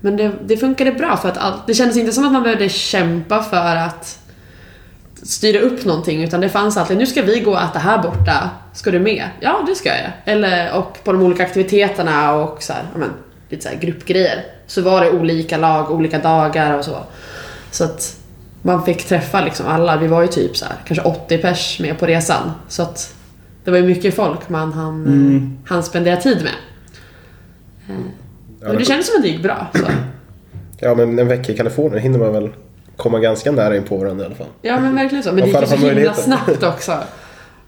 Men 0.00 0.16
det, 0.16 0.32
det 0.44 0.56
funkade 0.56 0.92
bra 0.92 1.16
för 1.16 1.28
att 1.28 1.38
allt, 1.38 1.66
det 1.66 1.74
kändes 1.74 1.96
inte 1.96 2.12
som 2.12 2.26
att 2.26 2.32
man 2.32 2.42
behövde 2.42 2.68
kämpa 2.68 3.42
för 3.42 3.76
att 3.76 4.18
styra 5.22 5.60
upp 5.60 5.84
någonting 5.84 6.24
utan 6.24 6.40
det 6.40 6.48
fanns 6.48 6.76
alltid, 6.76 6.98
nu 6.98 7.06
ska 7.06 7.22
vi 7.22 7.40
gå 7.40 7.50
och 7.50 7.62
äta 7.62 7.78
här 7.78 8.02
borta, 8.02 8.50
ska 8.74 8.90
du 8.90 8.98
med? 8.98 9.24
Ja, 9.40 9.64
det 9.66 9.74
ska 9.74 9.88
jag. 9.88 10.12
Eller, 10.24 10.72
och 10.72 11.04
på 11.04 11.12
de 11.12 11.22
olika 11.22 11.42
aktiviteterna 11.42 12.34
och 12.34 12.62
så 12.62 12.72
här, 12.72 12.82
men, 12.96 13.10
lite 13.48 13.62
så 13.62 13.68
här 13.68 13.76
gruppgrejer 13.76 14.44
så 14.68 14.82
var 14.82 15.00
det 15.00 15.10
olika 15.10 15.56
lag, 15.56 15.90
olika 15.90 16.18
dagar 16.18 16.78
och 16.78 16.84
så. 16.84 16.96
Så 17.70 17.84
att 17.84 18.16
man 18.62 18.84
fick 18.84 19.04
träffa 19.08 19.44
liksom 19.44 19.66
alla, 19.66 19.96
vi 19.96 20.06
var 20.06 20.22
ju 20.22 20.28
typ 20.28 20.56
så 20.56 20.64
här, 20.64 20.74
kanske 20.86 21.04
80 21.04 21.38
pers 21.38 21.80
med 21.80 21.98
på 21.98 22.06
resan. 22.06 22.50
Så 22.68 22.82
att 22.82 23.14
det 23.64 23.70
var 23.70 23.78
ju 23.78 23.84
mycket 23.86 24.14
folk 24.14 24.48
man 24.48 24.72
hann, 24.72 25.06
Mm. 25.06 25.58
hann 25.66 25.82
spendera 25.82 26.16
tid 26.16 26.42
med. 26.42 26.52
Ja, 28.60 28.66
Men 28.68 28.76
det 28.76 28.84
kändes 28.84 29.06
som 29.06 29.16
att 29.16 29.22
det 29.22 29.28
gick 29.28 29.42
bra. 29.42 29.66
Så. 29.74 29.80
ja, 30.78 30.94
men 30.94 31.18
en 31.18 31.28
vecka 31.28 31.52
i 31.52 31.56
Kalifornien 31.56 32.02
hinner 32.02 32.18
man 32.18 32.32
väl 32.32 32.50
komma 32.96 33.18
ganska 33.18 33.52
nära 33.52 33.76
in 33.76 33.84
på 33.84 33.96
varandra 33.96 34.22
i 34.24 34.26
alla 34.26 34.34
fall. 34.34 34.46
Ja 34.62 34.80
men 34.80 34.94
verkligen 34.94 35.24
så. 35.24 35.32
Men 35.32 35.40
det 35.52 35.60
gick 35.60 35.68
så 35.68 35.76
himla 35.76 36.14
snabbt 36.14 36.62
också. 36.62 36.98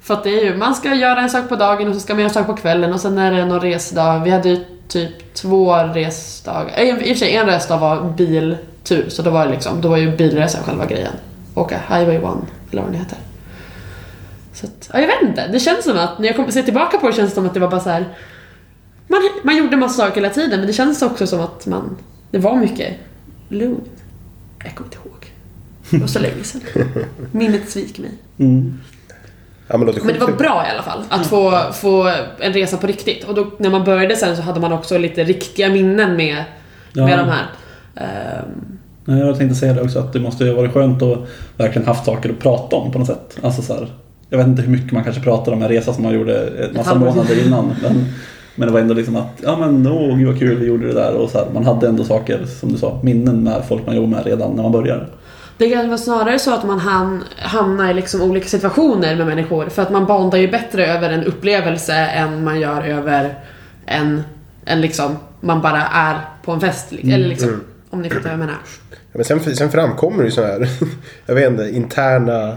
För 0.00 0.14
att 0.14 0.25
det 0.25 0.30
är 0.40 0.45
ju, 0.45 0.57
man 0.57 0.75
ska 0.75 0.95
göra 0.95 1.21
en 1.21 1.30
sak 1.30 1.49
på 1.49 1.57
dagen 1.57 1.88
och 1.88 1.95
så 1.95 2.00
ska 2.00 2.12
man 2.14 2.21
göra 2.21 2.28
en 2.28 2.35
sak 2.35 2.47
på 2.47 2.57
kvällen 2.57 2.92
och 2.92 3.00
sen 3.00 3.19
är 3.19 3.33
det 3.33 3.45
någon 3.45 3.61
resdag. 3.61 4.19
Vi 4.25 4.30
hade 4.30 4.49
ju 4.49 4.64
typ 4.90 5.35
två 5.35 5.75
resdagar. 5.75 6.73
Eh, 6.76 6.88
I 6.88 6.92
och 6.92 6.99
för 6.99 7.14
sig 7.14 7.37
en 7.37 7.47
resdag 7.47 7.78
var 7.78 8.11
biltur 8.11 9.09
så 9.09 9.23
då 9.23 9.30
var 9.30 9.47
det 9.47 9.52
liksom, 9.52 9.80
då 9.80 9.88
var 9.88 9.97
ju 9.97 10.16
bilresan 10.16 10.64
själva 10.64 10.87
grejen. 10.87 11.12
Åka 11.54 11.80
Highway 11.88 12.16
1 12.16 12.25
eller 12.70 12.82
vad 12.82 12.92
det 12.92 12.99
heter. 12.99 13.18
Så 14.52 14.66
att, 14.66 14.90
ja, 14.92 15.00
jag 15.00 15.06
vet 15.06 15.23
inte. 15.23 15.49
Det 15.49 15.61
känns 15.61 15.85
som 15.85 15.99
att, 15.99 16.18
när 16.18 16.26
jag 16.26 16.37
kommer 16.37 16.50
se 16.50 16.62
tillbaka 16.62 16.99
på 16.99 17.06
det 17.06 17.12
känns 17.12 17.30
det 17.30 17.35
som 17.35 17.47
att 17.47 17.54
det 17.54 17.61
var 17.61 17.70
bara 17.70 17.80
så 17.80 17.90
här. 17.90 18.09
Man, 19.09 19.20
man 19.42 19.56
gjorde 19.56 19.76
massa 19.76 19.94
saker 20.02 20.14
hela 20.14 20.35
tiden 20.35 20.61
men 20.61 20.66
det 20.66 20.73
känns 20.73 21.02
också 21.02 21.26
som 21.26 21.40
att 21.40 21.66
man, 21.66 21.97
det 22.30 22.38
var 22.38 22.56
mycket 22.56 22.97
lugn. 23.49 23.80
Jag 24.64 24.75
kommer 24.75 24.88
inte 24.88 24.99
ihåg. 25.09 25.32
Det 25.90 25.99
var 25.99 26.06
så 26.06 26.18
länge 26.18 26.44
sedan. 26.44 26.61
Minnet 27.32 27.70
sviker 27.70 28.02
mig. 28.02 28.12
Mm. 28.38 28.78
Ja, 29.71 29.77
men, 29.77 29.95
Men 30.05 30.15
det 30.15 30.21
var 30.21 30.33
bra 30.33 30.65
i 30.67 30.71
alla 30.75 30.83
fall 30.83 31.03
att 31.09 31.27
få, 31.27 31.59
få 31.73 32.12
en 32.41 32.53
resa 32.53 32.77
på 32.77 32.87
riktigt. 32.87 33.25
Och 33.25 33.35
då, 33.35 33.47
när 33.59 33.71
man 33.71 33.85
började 33.85 34.17
sen 34.17 34.37
så 34.37 34.43
hade 34.43 34.61
man 34.61 34.73
också 34.73 34.99
lite 34.99 35.25
riktiga 35.25 35.69
minnen 35.69 36.17
med, 36.17 36.45
Ja. 36.93 37.05
med 37.07 37.19
de 37.19 37.29
här. 37.29 37.47
Nej, 39.05 39.19
Jag 39.21 39.39
tänkte 39.39 39.55
säga 39.55 39.73
det 39.73 39.83
också, 39.83 39.99
att 39.99 40.12
det 40.12 40.21
måste 40.21 40.45
ju 40.45 40.50
ha 40.50 40.57
varit 40.57 40.73
skönt 40.73 41.03
att 41.03 41.19
verkligen 41.57 41.87
haft 41.89 42.05
saker 42.05 42.31
att 42.31 42.39
prata 42.39 42.77
om 42.77 42.93
på 42.93 42.99
något 42.99 43.09
sätt. 43.09 43.39
Alltså 43.43 43.62
så 43.62 43.75
här, 43.75 43.89
jag 44.31 44.39
vet 44.39 44.47
inte 44.47 44.62
hur 44.62 44.73
mycket 44.73 44.93
man 44.93 45.05
kanske 45.05 45.23
pratar 45.23 45.53
om 45.53 45.62
en 45.62 45.69
resa 45.69 45.93
som 45.93 46.03
man 46.05 46.15
gjorde 46.15 46.47
en 46.47 46.77
massa 46.77 46.95
månader 46.95 47.47
innan. 47.47 47.73
Men, 47.83 48.05
men 48.55 48.69
det 48.69 48.73
var 48.75 48.81
ändå 48.81 48.95
liksom 48.95 49.17
att, 49.17 49.29
ja 49.43 49.57
men 49.57 49.87
åh 49.87 50.17
gud 50.17 50.27
vad 50.29 50.39
kul 50.39 50.57
vi 50.59 50.67
gjorde 50.67 50.87
det 50.87 50.95
där. 50.95 51.15
Och 51.15 51.31
så 51.31 51.39
här, 51.39 51.47
man 51.55 51.65
hade 51.65 51.89
ändå 51.89 52.05
saker, 52.05 52.41
som 52.61 52.73
du 52.73 52.79
sa, 52.79 53.00
minnen 53.03 53.45
med 53.45 53.62
folk 53.69 53.87
man 53.87 53.97
jobbade 53.97 54.15
med 54.17 54.27
redan 54.27 54.50
när 54.53 54.62
man 54.62 54.73
började. 54.73 55.07
Det 55.61 55.71
kan 55.71 55.87
vara 55.88 55.99
snarare 55.99 56.38
så 56.38 56.55
att 56.55 56.64
man 56.64 56.81
ham- 56.81 57.23
hamnar 57.38 57.90
i 57.90 57.95
liksom 57.95 58.23
olika 58.23 58.49
situationer 58.49 59.17
med 59.17 59.26
människor. 59.26 59.69
För 59.69 59.83
att 59.83 59.90
man 59.90 60.07
bondar 60.07 60.38
ju 60.38 60.49
bättre 60.50 60.87
över 60.87 61.11
en 61.11 61.25
upplevelse 61.25 61.95
än 61.95 62.45
man 62.45 62.61
gör 62.61 62.83
över 62.83 63.35
en, 63.87 64.23
en 64.64 64.81
liksom, 64.81 65.17
man 65.40 65.62
bara 65.62 65.83
är 65.87 66.17
på 66.45 66.52
en 66.52 66.61
fest. 66.61 66.93
li- 66.93 67.12
Eller 67.12 67.29
liksom, 67.29 67.49
Mm. 67.49 67.61
om 67.90 68.02
ni 68.02 68.09
fattar 68.11 68.23
vad 68.23 68.33
jag 68.33 68.38
menar. 68.38 68.57
Ja, 68.90 68.97
men 69.12 69.25
sen, 69.25 69.40
sen 69.57 69.71
framkommer 69.71 70.19
det 70.19 70.25
ju 70.25 70.31
så 70.31 70.43
här, 70.47 70.69
jag 71.26 71.35
vet 71.35 71.50
inte, 71.50 71.71
interna 71.71 72.57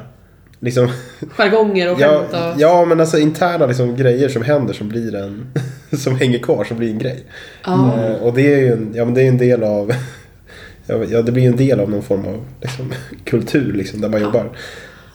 liksom, 0.60 0.90
Jargonger 1.38 1.92
och 1.94 2.00
ja, 2.00 2.08
skämt 2.30 2.34
och... 2.56 2.62
ja 2.62 2.86
men 2.86 3.00
alltså 3.00 3.18
interna 3.20 3.66
liksom, 3.66 3.96
grejer 3.96 4.30
som 4.30 4.42
händer 4.42 4.74
som 4.74 4.90
blir 4.90 5.16
en, 5.16 5.48
som 5.98 6.16
hänger 6.16 6.40
kvar, 6.40 6.64
som 6.64 6.78
blir 6.78 6.90
en 6.92 7.00
grej. 7.00 7.26
Ja. 7.66 7.94
Eh, 8.00 8.16
och 8.16 8.34
det 8.34 8.54
är 8.54 8.58
ju 8.60 8.72
en, 8.74 8.92
ja, 8.96 9.06
men 9.06 9.14
det 9.14 9.22
är 9.22 9.28
en 9.28 9.38
del 9.38 9.64
av, 9.64 9.94
ja, 10.88 11.22
det 11.22 11.32
blir 11.32 11.44
ju 11.44 11.50
en 11.50 11.58
del 11.58 11.80
av 11.80 11.90
någon 11.90 12.04
form 12.04 12.26
av 12.26 12.46
liksom, 12.62 12.94
kultur 13.26 13.74
liksom, 13.74 14.02
där 14.02 14.10
man 14.10 14.20
Ja. 14.20 14.26
jobbar. 14.26 14.50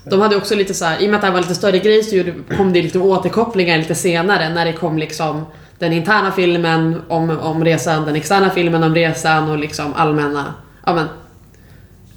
De 0.04 0.20
hade 0.20 0.37
också 0.37 0.54
lite 0.54 0.75
så 0.75 0.84
här, 0.84 1.02
i 1.02 1.06
och 1.06 1.10
med 1.10 1.14
att 1.16 1.20
det 1.20 1.26
här 1.26 1.34
var 1.34 1.40
lite 1.40 1.54
större 1.54 1.78
grej 1.78 2.02
så 2.02 2.25
kom 2.56 2.72
det 2.72 2.82
lite 2.82 2.98
återkopplingar 2.98 3.78
lite 3.78 3.94
senare 3.94 4.48
när 4.48 4.64
det 4.64 4.72
kom 4.72 4.98
liksom 4.98 5.46
den 5.78 5.92
interna 5.92 6.32
filmen 6.32 7.02
om, 7.08 7.30
om 7.30 7.64
resan, 7.64 8.04
den 8.04 8.16
externa 8.16 8.50
filmen 8.50 8.82
om 8.82 8.94
resan 8.94 9.50
och 9.50 9.58
liksom 9.58 9.94
allmänna, 9.94 10.54
ja 10.87 10.94
men 10.94 11.06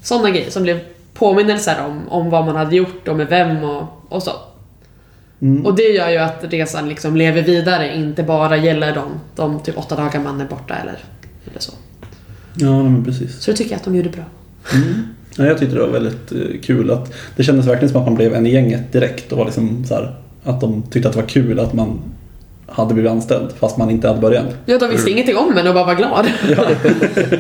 sådana 0.01 0.29
grejer 0.29 0.49
som 0.49 0.63
blev 0.63 0.79
påminnelser 1.13 1.85
om, 1.85 2.09
om 2.09 2.29
vad 2.29 2.45
man 2.45 2.55
hade 2.55 2.75
gjort 2.75 3.07
och 3.07 3.15
med 3.15 3.27
vem 3.27 3.63
och, 3.63 3.83
och 4.09 4.23
så. 4.23 4.31
Mm. 5.41 5.65
Och 5.65 5.75
det 5.75 5.83
gör 5.83 6.09
ju 6.09 6.17
att 6.17 6.43
resan 6.43 6.89
liksom 6.89 7.15
lever 7.15 7.41
vidare, 7.41 7.95
inte 7.95 8.23
bara 8.23 8.57
gäller 8.57 8.95
de, 8.95 9.03
de 9.35 9.59
typ 9.59 9.77
åtta 9.77 9.95
dagar 9.95 10.19
man 10.19 10.41
är 10.41 10.45
borta 10.45 10.75
eller, 10.75 10.97
eller 11.49 11.59
så. 11.59 11.71
Ja, 12.53 12.83
men 12.83 13.05
precis. 13.05 13.41
Så 13.41 13.51
det 13.51 13.57
tycker 13.57 13.71
jag 13.71 13.77
att 13.77 13.85
de 13.85 13.95
gjorde 13.95 14.09
bra. 14.09 14.23
Mm. 14.73 14.93
Ja, 15.35 15.45
jag 15.45 15.57
tyckte 15.57 15.75
det 15.75 15.81
var 15.81 15.91
väldigt 15.91 16.31
eh, 16.31 16.61
kul 16.63 16.91
att 16.91 17.13
det 17.35 17.43
kändes 17.43 17.67
verkligen 17.67 17.89
som 17.89 18.01
att 18.01 18.07
man 18.07 18.15
blev 18.15 18.33
en 18.33 18.45
i 18.45 18.51
gänget 18.51 18.91
direkt 18.91 19.31
och 19.31 19.37
var 19.37 19.45
liksom 19.45 19.85
så 19.85 19.93
här, 19.93 20.15
att 20.43 20.61
de 20.61 20.81
tyckte 20.81 21.09
att 21.09 21.15
det 21.15 21.21
var 21.21 21.27
kul 21.27 21.59
att 21.59 21.73
man 21.73 21.99
hade 22.67 22.93
blivit 22.93 23.11
anställd 23.11 23.49
fast 23.59 23.77
man 23.77 23.89
inte 23.89 24.07
hade 24.07 24.19
börjat. 24.19 24.45
Ja, 24.65 24.77
de 24.77 24.89
visste 24.89 25.11
ingenting 25.11 25.37
om 25.37 25.57
en 25.57 25.67
och 25.67 25.73
bara 25.73 25.85
var 25.85 25.95
glad. 25.95 26.27
Ja. 26.49 26.65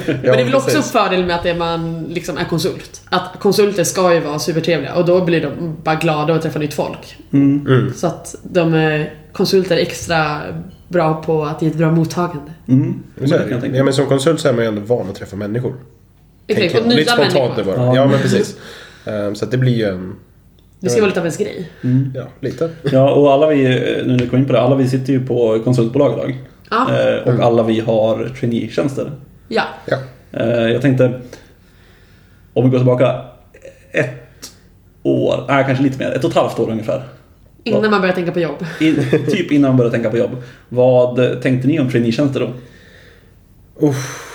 Men 0.07 0.37
det 0.37 0.41
är 0.41 0.45
väl 0.45 0.55
också 0.55 0.77
en 0.77 0.83
fördel 0.83 1.25
med 1.25 1.35
att 1.35 1.43
det 1.43 1.53
man 1.53 2.03
liksom 2.03 2.37
är 2.37 2.43
konsult. 2.43 3.01
Att 3.09 3.39
konsulter 3.39 3.83
ska 3.83 4.13
ju 4.13 4.19
vara 4.19 4.39
supertrevliga 4.39 4.95
och 4.95 5.05
då 5.05 5.25
blir 5.25 5.41
de 5.41 5.75
bara 5.83 5.95
glada 5.95 6.33
att 6.33 6.41
träffa 6.41 6.59
nytt 6.59 6.73
folk. 6.73 7.17
Mm. 7.33 7.67
Mm. 7.67 7.93
Så 7.93 8.07
att 8.07 8.35
de 8.43 8.73
är 8.73 9.13
konsulter 9.33 9.77
extra 9.77 10.41
bra 10.91 11.23
på 11.23 11.43
att 11.43 11.61
ge 11.61 11.67
ett 11.67 11.75
bra 11.75 11.91
mottagande. 11.91 12.51
Mm. 12.67 13.03
Så 13.25 13.35
Ja, 13.73 13.83
men 13.83 13.93
som 13.93 14.05
konsult 14.05 14.39
så 14.39 14.47
är 14.49 14.53
man 14.53 14.61
ju 14.63 14.67
ändå 14.67 14.81
van 14.81 15.09
att 15.09 15.15
träffa 15.15 15.35
människor. 15.35 15.73
Exakt, 16.47 16.75
och 16.83 16.87
nya 16.87 16.97
Lite 16.97 17.11
spontant 17.11 17.57
nu 17.57 17.63
människor. 17.63 17.77
bara. 17.77 17.85
Ja. 17.85 17.95
Ja, 17.95 18.05
men 18.07 18.19
precis. 18.19 18.57
Ehm, 19.05 19.35
så 19.35 19.45
att 19.45 19.51
det 19.51 19.57
blir 19.57 19.73
ju 19.75 19.85
en... 19.85 20.15
Det 20.79 20.89
ska 20.89 21.01
vara 21.01 21.07
lite 21.07 21.19
av 21.19 21.25
ens 21.25 21.37
grej. 21.37 21.69
Mm. 21.83 22.11
Ja, 22.15 22.23
lite. 22.39 22.69
Ja, 22.91 23.11
och 23.13 23.31
alla 23.33 23.47
vi, 23.47 23.63
nu 23.63 24.03
när 24.07 24.17
du 24.17 24.29
kom 24.29 24.39
in 24.39 24.45
på 24.45 24.53
det, 24.53 24.61
alla 24.61 24.75
vi 24.75 24.87
sitter 24.89 25.13
ju 25.13 25.25
på 25.25 25.59
konsultbolag 25.63 26.13
idag. 26.13 26.37
Ja. 26.69 26.87
Eh, 26.99 27.27
och 27.33 27.39
alla 27.45 27.63
vi 27.63 27.79
har 27.79 28.29
traineetjänster. 28.39 29.11
ja. 29.47 29.63
Ja. 29.85 29.97
Eh, 30.31 30.71
jag 30.71 30.81
tänkte, 30.81 31.21
om 32.53 32.63
vi 32.63 32.69
går 32.69 32.77
tillbaka 32.77 33.21
ett 33.91 34.51
år, 35.03 35.45
nej 35.47 35.63
kanske 35.65 35.83
lite 35.83 35.97
mer, 35.99 36.11
ett 36.11 36.23
och 36.23 36.29
ett 36.29 36.35
halvt 36.35 36.59
år 36.59 36.69
ungefär. 36.71 37.03
Innan 37.63 37.91
man 37.91 38.01
börjar 38.01 38.15
tänka 38.15 38.31
på 38.31 38.39
jobb. 38.39 38.65
I, 38.79 38.95
typ 39.31 39.51
innan 39.51 39.69
man 39.69 39.77
började 39.77 39.95
tänka 39.95 40.09
på 40.09 40.17
jobb. 40.17 40.43
Vad 40.69 41.41
tänkte 41.41 41.67
ni 41.67 41.79
om 41.79 41.89
traineetjänster 41.89 42.39
då? 42.39 42.53
Uff, 43.87 44.27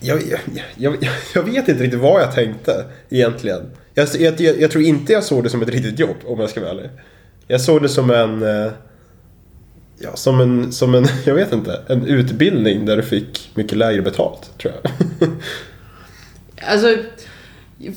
jag, 0.00 0.22
jag, 0.22 0.40
jag, 0.76 1.08
jag 1.34 1.42
vet 1.42 1.68
inte 1.68 1.82
riktigt 1.82 2.00
vad 2.00 2.22
jag 2.22 2.34
tänkte 2.34 2.84
egentligen. 3.10 3.70
Jag, 3.94 4.08
jag, 4.18 4.40
jag, 4.40 4.60
jag 4.60 4.70
tror 4.70 4.84
inte 4.84 5.12
jag 5.12 5.24
såg 5.24 5.44
det 5.44 5.50
som 5.50 5.62
ett 5.62 5.68
riktigt 5.68 5.98
jobb 5.98 6.16
om 6.26 6.40
jag 6.40 6.50
ska 6.50 6.60
vara 6.60 6.70
ärlig. 6.70 6.90
Jag 7.46 7.60
såg 7.60 7.82
det 7.82 7.88
som 7.88 8.10
en... 8.10 8.42
eh, 8.42 8.72
Ja, 10.04 10.16
som 10.16 10.40
en, 10.40 10.72
som 10.72 10.94
en, 10.94 11.06
jag 11.26 11.34
vet 11.34 11.52
inte, 11.52 11.80
en 11.88 12.06
utbildning 12.06 12.86
där 12.86 12.96
du 12.96 13.02
fick 13.02 13.50
mycket 13.54 13.78
lägre 13.78 14.02
betalt, 14.02 14.50
tror 14.58 14.74
jag. 14.82 14.92
Alltså, 16.64 16.96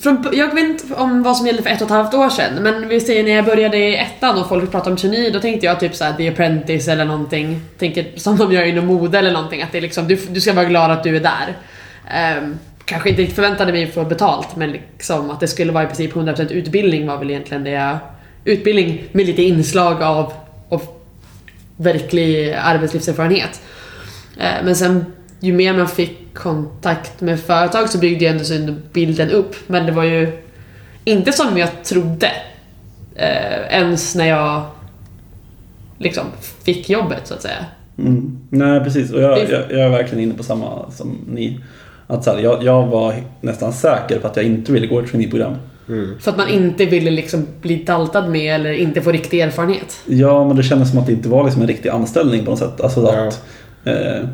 från, 0.01 0.27
jag 0.33 0.55
vet 0.55 0.63
inte 0.63 0.93
om 0.93 1.23
vad 1.23 1.37
som 1.37 1.47
gällde 1.47 1.63
för 1.63 1.69
ett 1.69 1.81
och 1.81 1.87
ett 1.87 1.93
halvt 1.93 2.13
år 2.13 2.29
sedan, 2.29 2.63
men 2.63 2.87
vi 2.87 2.99
säger 2.99 3.23
när 3.23 3.31
jag 3.31 3.45
började 3.45 3.77
i 3.77 3.95
ettan 3.95 4.39
och 4.39 4.49
folk 4.49 4.71
pratade 4.71 4.91
om 4.91 4.97
trainee, 4.97 5.29
då 5.29 5.39
tänkte 5.39 5.65
jag 5.65 5.79
typ 5.79 5.95
såhär 5.95 6.13
The 6.13 6.29
Apprentice 6.29 6.87
eller 6.87 7.05
någonting. 7.05 7.61
Tänker 7.77 8.05
som 8.15 8.37
de 8.37 8.51
gör 8.51 8.63
inom 8.63 8.85
mode 8.85 9.19
eller 9.19 9.31
någonting, 9.31 9.61
att 9.61 9.71
det 9.71 9.77
är 9.77 9.81
liksom, 9.81 10.07
du, 10.07 10.15
du 10.15 10.41
ska 10.41 10.53
vara 10.53 10.65
glad 10.65 10.91
att 10.91 11.03
du 11.03 11.15
är 11.15 11.19
där. 11.19 11.57
Um, 12.37 12.59
kanske 12.85 13.09
inte 13.09 13.21
riktigt 13.21 13.35
förväntade 13.35 13.71
mig 13.71 13.83
att 13.83 13.93
få 13.93 14.03
betalt, 14.03 14.55
men 14.55 14.71
liksom 14.71 15.29
att 15.29 15.39
det 15.39 15.47
skulle 15.47 15.71
vara 15.71 15.83
i 15.83 15.87
princip 15.87 16.13
100% 16.13 16.51
utbildning 16.51 17.07
var 17.07 17.17
väl 17.17 17.29
egentligen 17.29 17.63
det 17.63 17.69
jag... 17.69 17.97
Utbildning 18.45 19.03
med 19.11 19.25
lite 19.25 19.43
inslag 19.43 20.03
av, 20.03 20.33
av 20.69 20.81
verklig 21.77 22.53
arbetslivserfarenhet. 22.53 23.61
Ehm, 24.39 24.65
men 24.65 24.75
sen 24.75 25.05
ju 25.39 25.53
mer 25.53 25.73
man 25.73 25.87
fick 25.87 26.33
kontakt 26.33 27.21
med 27.21 27.39
företag 27.39 27.89
så 27.89 27.97
byggde 27.97 28.25
ju 28.25 28.31
ändå 28.31 28.43
sin 28.43 28.81
bilden 28.93 29.31
upp. 29.31 29.55
Men 29.67 29.85
det 29.85 29.91
var 29.91 30.03
ju 30.03 30.31
inte 31.03 31.31
som 31.31 31.57
jag 31.57 31.83
trodde. 31.83 32.31
Eh, 33.15 33.77
ens 33.77 34.15
när 34.15 34.27
jag 34.27 34.61
liksom 35.97 36.23
fick 36.63 36.89
jobbet 36.89 37.21
så 37.27 37.33
att 37.33 37.41
säga. 37.41 37.65
Mm. 37.97 38.39
Nej, 38.49 38.79
precis. 38.83 39.11
Och 39.11 39.21
jag, 39.21 39.39
jag, 39.39 39.71
jag 39.71 39.79
är 39.79 39.89
verkligen 39.89 40.23
inne 40.23 40.33
på 40.33 40.43
samma 40.43 40.91
som 40.91 41.17
ni. 41.27 41.59
Att 42.07 42.23
så 42.23 42.31
här, 42.31 42.39
jag, 42.39 42.63
jag 42.63 42.87
var 42.87 43.15
nästan 43.41 43.73
säker 43.73 44.19
på 44.19 44.27
att 44.27 44.35
jag 44.35 44.45
inte 44.45 44.71
ville 44.71 44.87
gå 44.87 44.99
ett 44.99 45.07
traineeprogram. 45.09 45.55
För 46.19 46.31
att 46.31 46.37
man 46.37 46.49
inte 46.49 46.85
ville 46.85 47.11
liksom 47.11 47.47
bli 47.61 47.83
daltad 47.83 48.29
med 48.29 48.55
eller 48.55 48.71
inte 48.73 49.01
få 49.01 49.11
riktig 49.11 49.39
erfarenhet. 49.39 49.99
Ja, 50.05 50.47
men 50.47 50.57
det 50.57 50.63
kändes 50.63 50.89
som 50.89 50.99
att 50.99 51.05
det 51.05 51.11
inte 51.11 51.29
var 51.29 51.43
liksom 51.43 51.61
en 51.61 51.67
riktig 51.67 51.89
anställning 51.89 52.45
på 52.45 52.49
något 52.49 52.59
sätt. 52.59 52.81
Alltså 52.81 53.01
Ja. 53.01 53.27
att... 53.27 53.43
Eh, 53.83 54.29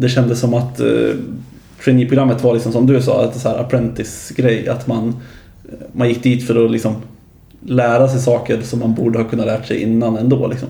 det 0.00 0.08
kändes 0.08 0.40
som 0.40 0.54
att 0.54 0.80
eh, 0.80 0.86
traineeprogrammet 1.84 2.42
var 2.42 2.54
liksom 2.54 2.72
som 2.72 2.86
du 2.86 3.02
sa, 3.02 3.24
ett 3.24 3.36
så 3.36 3.48
här 3.48 3.58
apprentice-grej. 3.58 4.68
Att 4.68 4.86
man, 4.86 5.16
man 5.92 6.08
gick 6.08 6.22
dit 6.22 6.46
för 6.46 6.64
att 6.64 6.70
liksom 6.70 6.94
lära 7.66 8.08
sig 8.08 8.20
saker 8.20 8.60
som 8.62 8.78
man 8.78 8.94
borde 8.94 9.18
ha 9.18 9.28
kunnat 9.28 9.46
lärt 9.46 9.66
sig 9.66 9.82
innan 9.82 10.16
ändå. 10.16 10.46
Liksom. 10.46 10.68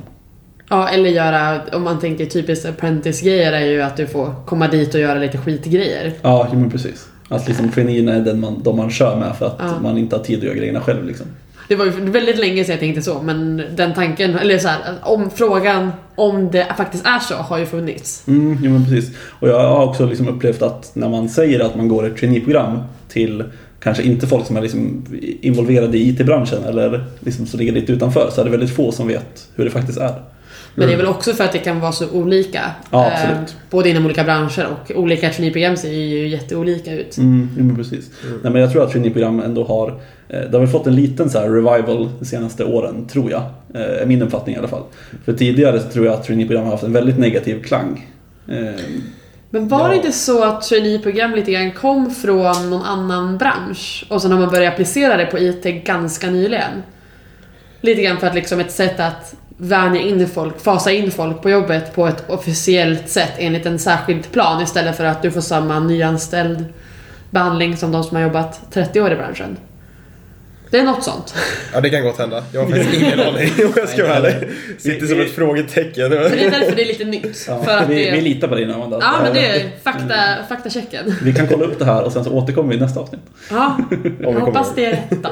Ja, 0.69 0.89
eller 0.89 1.11
göra, 1.11 1.61
om 1.73 1.83
man 1.83 2.01
tänker 2.01 2.27
typiskt 2.27 2.67
apprentice-grejer 2.67 3.53
är 3.53 3.67
ju 3.67 3.83
att 3.83 3.97
du 3.97 4.07
får 4.07 4.35
komma 4.47 4.69
dit 4.69 4.95
och 4.95 5.01
göra 5.01 5.19
lite 5.19 5.39
skitgrejer. 5.39 6.13
Ja, 6.23 6.49
men 6.53 6.71
precis. 6.71 7.07
Att 7.29 7.49
liksom 7.49 7.69
traineerna 7.69 8.13
är 8.15 8.21
den 8.21 8.41
man, 8.41 8.63
de 8.63 8.77
man 8.77 8.91
kör 8.91 9.17
med 9.17 9.37
för 9.37 9.47
att 9.47 9.57
Ja. 9.59 9.81
man 9.83 9.99
inte 9.99 10.17
har 10.17 10.23
tid 10.25 10.39
att 10.39 10.45
göra 10.45 10.55
grejerna 10.55 10.81
själv. 10.81 11.07
Liksom. 11.07 11.27
Det 11.71 11.77
var 11.77 11.85
ju 11.85 11.91
väldigt 11.91 12.39
länge 12.39 12.65
sedan 12.65 12.73
jag 12.73 12.81
tänkte 12.81 13.03
så, 13.03 13.23
men 13.23 13.63
den 13.77 13.95
tanken, 13.95 14.39
eller 14.39 14.59
så 14.59 14.69
här, 14.69 14.79
om 15.03 15.31
frågan 15.31 15.91
om 16.15 16.51
det 16.51 16.67
faktiskt 16.77 17.07
är 17.07 17.19
så 17.19 17.35
har 17.35 17.59
ju 17.59 17.67
funnits. 17.67 18.25
Mm, 18.29 18.59
jo, 18.63 18.71
men 18.71 18.85
precis. 18.85 19.17
Och 19.41 19.49
jag 19.49 19.59
har 19.61 19.85
också 19.87 20.07
liksom 20.07 20.29
upplevt 20.29 20.63
att 20.63 20.91
när 20.95 21.09
man 21.09 21.29
säger 21.29 21.61
att 21.61 21.77
man 21.77 21.89
går 21.89 22.07
ett 22.07 22.17
traineeprogram 22.17 22.79
till 23.09 23.45
kanske 23.81 24.03
inte 24.03 24.27
folk 24.27 24.47
som 24.47 24.57
är 24.57 24.61
liksom 24.63 25.07
involverade 25.41 25.99
i 25.99 26.09
IT-branschen 26.09 26.65
eller 26.65 27.05
liksom 27.21 27.47
så 27.47 27.57
ligger 27.57 27.73
lite 27.73 27.93
utanför 27.93 28.31
så 28.33 28.41
är 28.41 28.45
det 28.45 28.51
väldigt 28.51 28.77
få 28.77 28.93
som 28.93 29.09
vet 29.09 29.49
hur 29.55 29.65
det 29.65 29.71
faktiskt 29.71 29.99
är. 29.99 30.15
Men 30.75 30.89
det 30.89 30.93
är 30.95 30.97
väl 30.97 31.07
också 31.07 31.33
för 31.33 31.45
att 31.45 31.53
det 31.53 31.59
kan 31.59 31.81
vara 31.81 31.93
så 31.93 32.11
olika. 32.11 32.63
Ja, 32.91 33.07
Eh, 33.07 33.13
absolut. 33.13 33.57
både 33.71 33.89
inom 33.89 34.05
olika 34.05 34.25
branscher 34.25 34.67
och 34.71 34.99
olika 34.99 35.31
traineeprogram 35.31 35.77
ser 35.77 35.93
ju 35.93 36.29
jätteolika 36.29 36.93
ut. 36.93 37.17
Mm, 37.19 37.49
men 37.57 37.77
precis. 37.77 38.11
Nej, 38.43 38.53
men 38.53 38.63
jag 38.63 38.73
tror 38.73 38.85
att 38.85 38.91
traineeprogram 38.91 39.41
ändå 39.41 39.65
har 39.65 40.01
det 40.31 40.53
har 40.53 40.59
väl 40.61 40.69
fått 40.69 40.87
en 40.87 40.95
liten 40.97 41.31
så 41.31 41.41
revival 41.41 42.09
de 42.19 42.25
senaste 42.25 42.65
åren, 42.65 43.07
tror 43.07 43.31
jag. 43.31 43.43
Eh, 43.75 44.03
är 44.03 44.07
min 44.07 44.23
uppfattning 44.23 44.55
i 44.55 44.59
alla 44.59 44.69
fall. 44.69 44.83
För 45.25 45.33
tidigare 45.33 45.81
så 45.81 45.89
tror 45.89 46.07
jag 46.07 46.15
att 46.15 46.25
traineeprogram 46.25 46.65
har 46.65 46.71
haft 46.71 46.85
en 46.85 46.93
väldigt 46.93 47.19
negativ 47.19 47.63
klang. 47.63 48.09
Eh, 48.49 48.57
Men 49.51 49.69
var 49.69 49.81
Ja. 49.81 49.89
det 49.89 49.97
inte 49.97 50.13
så 50.13 50.45
att 50.45 50.63
traineeprogram 50.63 51.31
lite 51.35 51.53
grann 51.53 51.73
kom 51.73 52.11
från 52.11 52.71
någon 52.71 52.83
annan 52.83 53.39
bransch 53.39 54.07
och 54.11 54.23
sen 54.23 54.33
har 54.33 54.39
man 54.41 54.51
börjat 54.51 54.73
applicera 54.73 55.17
det 55.17 55.27
på 55.27 55.39
IT 55.39 55.65
ganska 55.85 56.31
nyligen? 56.31 56.83
Lite 57.81 58.03
grann 58.03 58.17
för 58.17 58.27
att 58.27 58.35
liksom 58.35 58.61
ett 58.61 58.73
sätt 58.73 59.01
att 59.01 59.35
vänja 59.57 60.01
in 60.01 60.29
folk, 60.29 60.61
fasa 60.61 60.91
in 60.93 61.11
folk 61.11 61.43
på 61.43 61.51
jobbet 61.51 61.95
på 61.95 62.07
ett 62.07 62.31
officiellt 62.31 63.09
sätt 63.09 63.33
enligt 63.39 63.67
en 63.67 63.79
särskild 63.79 64.31
plan 64.33 64.63
istället 64.63 64.97
för 64.97 65.05
att 65.05 65.23
du 65.23 65.31
får 65.31 65.41
samma 65.41 65.81
nyanställd 65.81 66.65
behandling 67.31 67.77
som 67.77 67.93
de 67.93 68.05
som 68.05 68.17
har 68.17 68.23
jobbat 68.25 68.61
30 68.73 69.01
år 69.01 69.13
i 69.13 69.17
branschen. 69.17 69.57
Det 70.71 70.79
är 70.79 70.85
något 70.85 71.05
sånt. 71.05 71.35
Ja, 71.75 71.81
det 71.81 71.91
kan 71.91 72.03
gott 72.03 72.19
hända. 72.19 72.45
Jag 72.53 72.61
har 72.61 72.71
faktiskt 72.71 72.95
ingen 73.03 73.21
aning 73.21 73.51
om 73.67 73.73
jag 73.77 73.89
ska 73.89 74.03
vara 74.03 74.15
ärlig. 74.17 74.49
Sitter 74.79 75.07
som 75.07 75.21
ett 75.21 75.31
frågetecken. 75.35 76.11
Det 76.11 76.17
är 76.17 76.51
därför 76.51 76.77
det 76.77 76.83
är 76.83 76.87
lite 76.87 77.05
nytt. 77.05 77.45
ja, 77.49 77.63
för 77.63 77.77
att 77.79 77.89
vi, 77.89 78.05
det... 78.05 78.11
vi 78.11 78.21
litar 78.21 78.49
på 78.49 78.55
dig 78.55 78.67
nu 78.67 78.73
Amanda. 78.73 78.99
Ja 79.01 79.13
men 79.23 79.35
det 79.35 79.47
är 79.47 79.71
fakta, 79.85 80.15
faktachecken. 80.49 81.15
Vi 81.23 81.35
kan 81.35 81.49
kolla 81.49 81.65
upp 81.65 81.79
det 81.79 81.85
här 81.85 82.03
och 82.03 82.13
sen 82.13 82.25
så 82.25 82.31
återkommer 82.33 82.69
vi 82.71 82.77
i 82.77 82.81
nästa 82.81 83.01
avsnitt. 83.01 83.21
Ja, 83.51 83.77
jag 84.21 84.33
hoppas 84.33 84.75
det 84.75 84.85
är 84.85 84.91
rätt. 84.91 85.13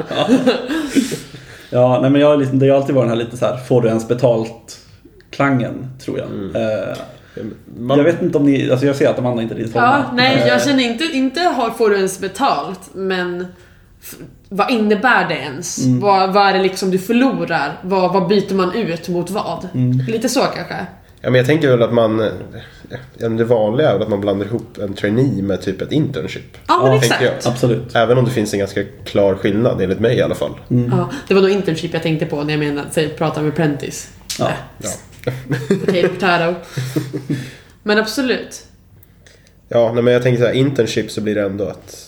Ja, 1.71 1.99
nej, 2.03 2.11
men 2.11 2.21
jag, 2.21 2.29
har 2.29 2.37
liksom, 2.37 2.59
det 2.59 2.69
har 2.69 2.77
alltid 2.77 2.95
varit 2.95 3.05
den 3.09 3.19
här 3.19 3.25
lite 3.25 3.37
så 3.37 3.47
här, 3.47 3.57
får 3.57 3.83
du 3.83 3.89
ens 3.89 4.09
betalt 4.09 4.79
klangen, 5.31 5.87
tror 6.05 6.19
jag. 6.19 6.27
Mm. 6.29 6.57
Eh, 6.57 6.97
Man, 7.79 7.99
Jag 7.99 8.05
vet 8.05 8.23
inte 8.23 8.39
om 8.39 8.45
ni, 8.47 8.71
alltså 8.71 8.87
jag 8.87 8.97
ser 8.97 9.09
att 9.09 9.19
Amanda 9.19 9.43
inte 9.43 9.55
riktigt 9.55 9.75
Ja, 9.75 9.81
håller 9.87 9.99
med. 9.99 10.15
nej, 10.15 10.45
jag 10.49 10.57
Eh, 10.57 10.65
känner 10.65 10.85
inte, 10.85 11.05
inte 11.05 11.41
har, 11.41 11.71
får 11.71 11.91
du 11.91 11.97
ens 11.97 12.19
betalt, 12.21 12.81
men 12.95 13.47
vad 14.49 14.71
innebär 14.71 15.29
det 15.29 15.35
ens? 15.35 15.79
Mm. 15.79 16.01
Vad, 16.01 16.33
vad 16.33 16.49
är 16.49 16.53
det 16.53 16.63
liksom 16.63 16.91
du 16.91 16.99
förlorar? 16.99 17.79
Vad, 17.83 18.13
vad 18.13 18.29
byter 18.29 18.55
man 18.55 18.75
ut 18.75 19.09
mot 19.09 19.31
vad? 19.31 19.69
Mm. 19.75 19.99
Lite 20.07 20.29
så 20.29 20.41
kanske? 20.41 20.87
ja, 21.21 21.31
men 21.31 21.35
jag 21.35 21.47
tänker 21.47 21.71
väl 21.71 21.83
att 21.83 21.93
man... 21.93 22.31
ja, 23.19 23.29
Det 23.29 23.45
vanliga 23.45 23.89
är 23.89 23.93
väl 23.93 24.03
att 24.03 24.09
man 24.09 24.21
blandar 24.21 24.47
ihop 24.47 24.79
en 24.79 24.95
trainee 24.95 25.43
med 25.43 25.63
typ 25.63 25.83
ett 25.83 25.93
internship. 25.93 26.59
Ja, 26.67 26.81
men 26.83 26.93
Ja, 26.93 26.99
exakt. 26.99 27.47
Absolut. 27.47 27.97
Även 27.97 28.19
om 28.19 28.25
det 28.25 28.31
finns 28.31 28.53
en 28.53 28.59
ganska 28.59 28.85
klar 29.05 29.35
skillnad, 29.35 29.83
enligt 29.83 30.01
mig 30.01 30.17
i 30.17 30.23
alla 30.23 30.35
fall. 30.35 30.55
Mm. 30.71 30.93
Ja, 30.97 31.11
det 31.29 31.35
var 31.35 31.43
nog 31.43 31.51
internship 31.51 31.95
jag 31.95 32.03
tänkte 32.03 32.27
på 32.27 32.43
när 32.43 32.53
jag 32.53 32.61
menade, 32.61 32.89
säg, 32.91 33.09
prata 33.09 33.43
med 33.43 33.49
apprentice. 33.49 34.09
Ja. 34.39 34.51
Ja. 34.79 34.91
Potato, 35.69 36.09
potato. 36.09 36.55
Men 37.83 37.99
absolut. 37.99 38.65
Ja, 39.69 39.93
nej, 39.95 40.03
men 40.03 40.13
jag 40.13 40.23
tänker 40.23 40.41
så 40.41 40.47
här, 40.47 40.55
internship 40.55 41.11
så 41.11 41.21
blir 41.21 41.35
det 41.35 41.43
ändå 41.43 41.65
att... 41.65 42.08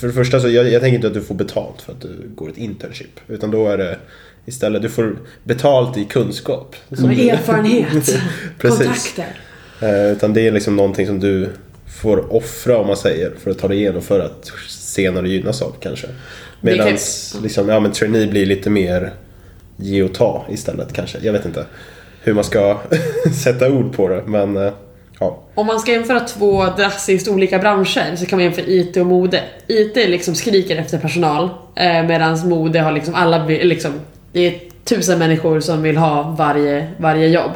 För 0.00 0.06
det 0.06 0.12
första 0.12 0.40
så, 0.40 0.48
jag, 0.48 0.68
jag 0.68 0.82
tänker 0.82 0.96
inte 0.96 1.06
att 1.06 1.14
du 1.14 1.22
får 1.22 1.34
betalt 1.34 1.82
för 1.82 1.92
att 1.92 2.00
du 2.00 2.08
går 2.34 2.48
ett 2.48 2.58
internship. 2.58 3.20
Utan 3.28 3.50
då 3.50 3.68
är 3.68 3.78
det 3.78 3.98
istället, 4.46 4.82
du 4.82 4.88
får 4.88 5.16
betalt 5.44 5.96
i 5.96 6.04
kunskap. 6.04 6.76
Som 6.92 7.08
du- 7.08 7.28
erfarenhet. 7.28 8.14
Kontakter. 8.60 9.40
Eh, 9.80 10.12
utan 10.12 10.34
det 10.34 10.46
är 10.46 10.52
liksom 10.52 10.76
någonting 10.76 11.06
som 11.06 11.20
du 11.20 11.48
får 12.00 12.34
offra 12.34 12.78
om 12.78 12.86
man 12.86 12.96
säger 12.96 13.32
för 13.42 13.50
att 13.50 13.58
ta 13.58 13.68
dig 13.68 13.78
igenom 13.78 14.02
för 14.02 14.20
att 14.20 14.52
senare 14.68 15.28
gynnas 15.28 15.62
av 15.62 15.74
kanske. 15.80 16.06
Medan 16.60 16.88
liksom, 17.42 17.68
ja, 17.68 17.80
men 17.80 17.92
trainee 17.92 18.26
blir 18.26 18.46
lite 18.46 18.70
mer 18.70 19.12
ge 19.76 20.02
och 20.02 20.14
ta 20.14 20.46
istället 20.50 20.92
kanske. 20.92 21.18
Jag 21.22 21.32
vet 21.32 21.44
inte 21.44 21.66
hur 22.22 22.34
man 22.34 22.44
ska 22.44 22.80
sätta 23.44 23.70
ord 23.70 23.96
på 23.96 24.08
det 24.08 24.22
men 24.26 24.56
eh, 24.56 24.72
ja. 25.24 25.38
Om 25.54 25.66
man 25.66 25.80
ska 25.80 25.92
jämföra 25.92 26.20
två 26.20 26.64
drastiskt 26.76 27.28
olika 27.28 27.58
branscher 27.58 28.16
så 28.16 28.26
kan 28.26 28.38
man 28.38 28.44
jämföra 28.44 28.66
IT 28.66 28.96
och 28.96 29.06
mode. 29.06 29.42
IT 29.66 29.96
liksom 29.96 30.34
skriker 30.34 30.76
efter 30.76 30.98
personal 30.98 31.50
eh, 31.76 32.02
medan 32.02 32.48
mode 32.48 32.80
har 32.80 32.92
liksom 32.92 33.14
alla, 33.14 33.44
liksom, 33.46 33.92
det 34.32 34.40
är 34.40 34.60
tusen 34.84 35.18
människor 35.18 35.60
som 35.60 35.82
vill 35.82 35.96
ha 35.96 36.22
varje, 36.22 36.86
varje 36.96 37.28
jobb. 37.28 37.50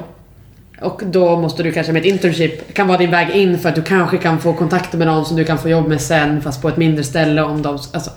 Och 0.80 1.02
då 1.04 1.36
måste 1.36 1.62
du 1.62 1.72
kanske 1.72 1.92
med 1.92 2.00
ett 2.00 2.06
internship, 2.06 2.74
kan 2.74 2.88
vara 2.88 2.98
din 2.98 3.10
väg 3.10 3.30
in 3.30 3.58
för 3.58 3.68
att 3.68 3.74
du 3.74 3.82
kanske 3.82 4.18
kan 4.18 4.38
få 4.38 4.52
kontakter 4.52 4.98
med 4.98 5.06
någon 5.06 5.24
som 5.24 5.36
du 5.36 5.44
kan 5.44 5.58
få 5.58 5.68
jobb 5.68 5.88
med 5.88 6.00
sen 6.00 6.42
fast 6.42 6.62
på 6.62 6.68
ett 6.68 6.76
mindre 6.76 7.04
ställe 7.04 7.42
om 7.42 7.62
de, 7.62 7.78
alltså. 7.92 8.10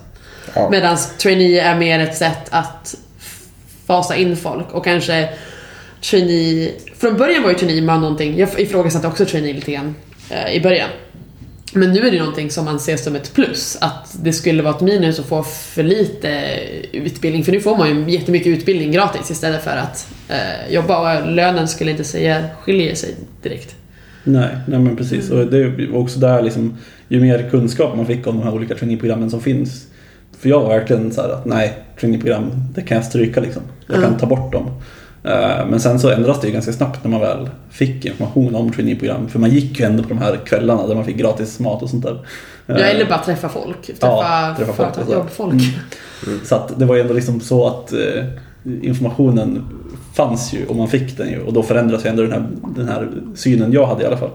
ja. 0.55 0.70
Medan 0.70 0.98
trainee 1.17 1.62
är 1.62 1.75
mer 1.75 2.00
ett 2.00 2.17
sätt 2.17 2.48
att 2.50 2.96
fasa 3.88 4.15
in 4.15 4.38
folk 4.38 4.72
och 4.72 4.84
kanske 4.84 5.29
trainee... 6.01 6.72
Från 6.98 7.17
början 7.17 7.43
var 7.43 7.50
ju 7.50 7.55
trainee 7.55 7.81
man 7.81 8.01
någonting, 8.01 8.38
jag 8.38 8.60
ifrågasatte 8.60 9.08
också 9.08 9.25
trainee 9.25 9.53
lite 9.53 9.72
grann 9.72 9.96
eh, 10.29 10.55
i 10.55 10.62
början. 10.62 10.89
Men 11.74 11.91
nu 11.91 12.08
är 12.08 12.12
det 12.12 12.20
någonting 12.20 12.51
som 12.51 12.65
man 12.65 12.79
ser 12.79 12.98
som 12.98 13.15
ett 13.15 13.34
plus, 13.34 13.77
att 13.81 14.15
det 14.24 14.34
skulle 14.34 14.63
vara 14.63 14.75
ett 14.75 14.81
minus 14.81 15.20
att 15.20 15.25
få 15.25 15.43
för 15.43 15.84
lite 15.84 16.60
utbildning, 16.91 17.43
för 17.43 17.51
nu 17.51 17.60
får 17.62 17.77
man 17.77 17.89
ju 17.89 18.13
jättemycket 18.13 18.48
utbildning 18.48 18.91
gratis 18.91 19.31
istället 19.31 19.63
för 19.63 19.77
att 19.77 20.08
eh, 20.29 20.74
jobba 20.74 21.20
och 21.22 21.31
lönen 21.31 21.67
skulle 21.67 21.91
inte 21.91 22.03
säga 22.03 22.46
skiljer 22.62 22.96
sig 22.96 23.15
direkt. 23.43 23.75
Nej, 24.24 24.50
nej 24.67 24.79
men 24.79 24.96
precis. 24.98 25.29
Och 25.29 25.48
det 25.48 25.58
är 25.58 25.96
också 25.96 26.20
där 26.20 26.41
liksom, 26.41 26.77
ju 27.08 27.22
mer 27.22 27.50
kunskap 27.50 27.98
man 27.98 28.05
fick 28.05 28.27
om 28.27 28.38
de 28.38 28.43
här 28.43 28.53
olika 28.53 28.75
traineeprogrammen 28.75 29.29
som 29.29 29.41
finns. 29.41 29.88
För 30.39 30.50
jag 30.50 30.62
var 30.62 30.70
verkligen 30.70 31.12
så 31.12 31.22
här 31.22 31.29
att 31.29 31.46
nej, 31.46 31.74
traineeprogram, 32.00 32.51
det 32.75 32.81
kan 32.81 32.98
jag 32.98 33.05
stryka 33.05 33.39
liksom. 33.41 33.62
Jag 33.88 33.96
kan 33.96 34.03
Mm. 34.05 34.20
ta 34.20 34.25
bort 34.25 34.51
dem. 34.51 34.81
Eh, 35.24 35.66
Men 35.70 35.80
sen 35.80 36.00
så 36.00 36.10
ändras 36.10 36.42
det 36.42 36.48
ju 36.48 36.54
ganska 36.54 36.72
snabbt 36.74 37.04
när 37.04 37.12
man 37.12 37.22
väl 37.22 37.50
fick 37.70 38.06
information 38.06 38.56
om 38.56 38.72
traineeprogram. 38.72 39.28
För 39.28 39.40
man 39.40 39.50
gick 39.50 39.80
ju 39.80 39.86
ändå 39.86 40.04
på 40.04 40.10
de 40.10 40.18
här 40.18 40.38
kvällarna 40.46 40.88
där 40.88 40.96
man 40.96 41.06
fick 41.06 41.18
gratis 41.18 41.60
mat 41.60 41.84
och 41.84 41.90
sånt 41.90 42.04
där. 42.04 42.25
Ja, 42.66 42.75
Eh, 42.80 42.90
eller 42.90 43.06
bara 43.06 43.20
träffa 43.24 43.50
folk. 43.50 43.82
Träffa, 43.86 44.08
Ja, 44.08 44.56
träffa 44.58 44.74
folk 44.74 44.90
och 44.90 44.96
så. 44.96 45.01
företagsjobbfolk. 45.01 45.63
Mm. 46.28 46.40
Så 46.46 46.56
att 46.56 46.80
det 46.80 46.86
var 46.86 46.96
ju 46.96 47.01
ändå 47.01 47.13
liksom 47.13 47.40
så 47.40 47.68
att 47.68 47.94
eh, 47.94 48.24
informationen 48.82 49.63
fanns 50.16 50.54
ju 50.54 50.66
och 50.66 50.75
man 50.75 50.88
fick 50.88 51.18
den 51.18 51.30
ju 51.30 51.42
och 51.42 51.54
då 51.54 51.63
förändras 51.63 52.06
ju 52.06 52.10
ändå 52.10 52.24
den 52.24 52.32
här, 52.32 52.48
den 52.76 52.88
här 52.88 53.10
synen 53.36 53.72
jag 53.72 53.86
hade 53.86 54.04
i 54.04 54.06
alla 54.06 54.17
fall. 54.17 54.30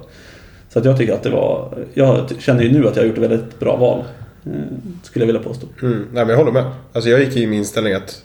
Så 0.72 0.78
att 0.78 0.84
jag 0.84 0.98
tycker 0.98 1.12
att 1.14 1.22
det 1.22 1.30
var, 1.30 1.78
jag 1.94 2.30
känner 2.38 2.62
ju 2.62 2.72
nu 2.72 2.88
att 2.88 2.96
jag 2.96 3.02
har 3.02 3.06
gjort 3.08 3.16
ett 3.18 3.22
väldigt 3.30 3.58
bra 3.60 3.76
val. 3.76 4.04
Skulle 5.02 5.22
jag 5.22 5.26
vilja 5.26 5.42
påstå. 5.42 5.66
Mm, 5.82 5.92
nej, 5.98 6.06
men 6.24 6.28
jag 6.28 6.36
håller 6.36 6.52
med. 6.52 6.64
Alltså 6.92 7.10
jag 7.10 7.20
gick 7.20 7.36
i 7.36 7.46
min 7.46 7.58
inställning 7.58 7.92
att 7.94 8.22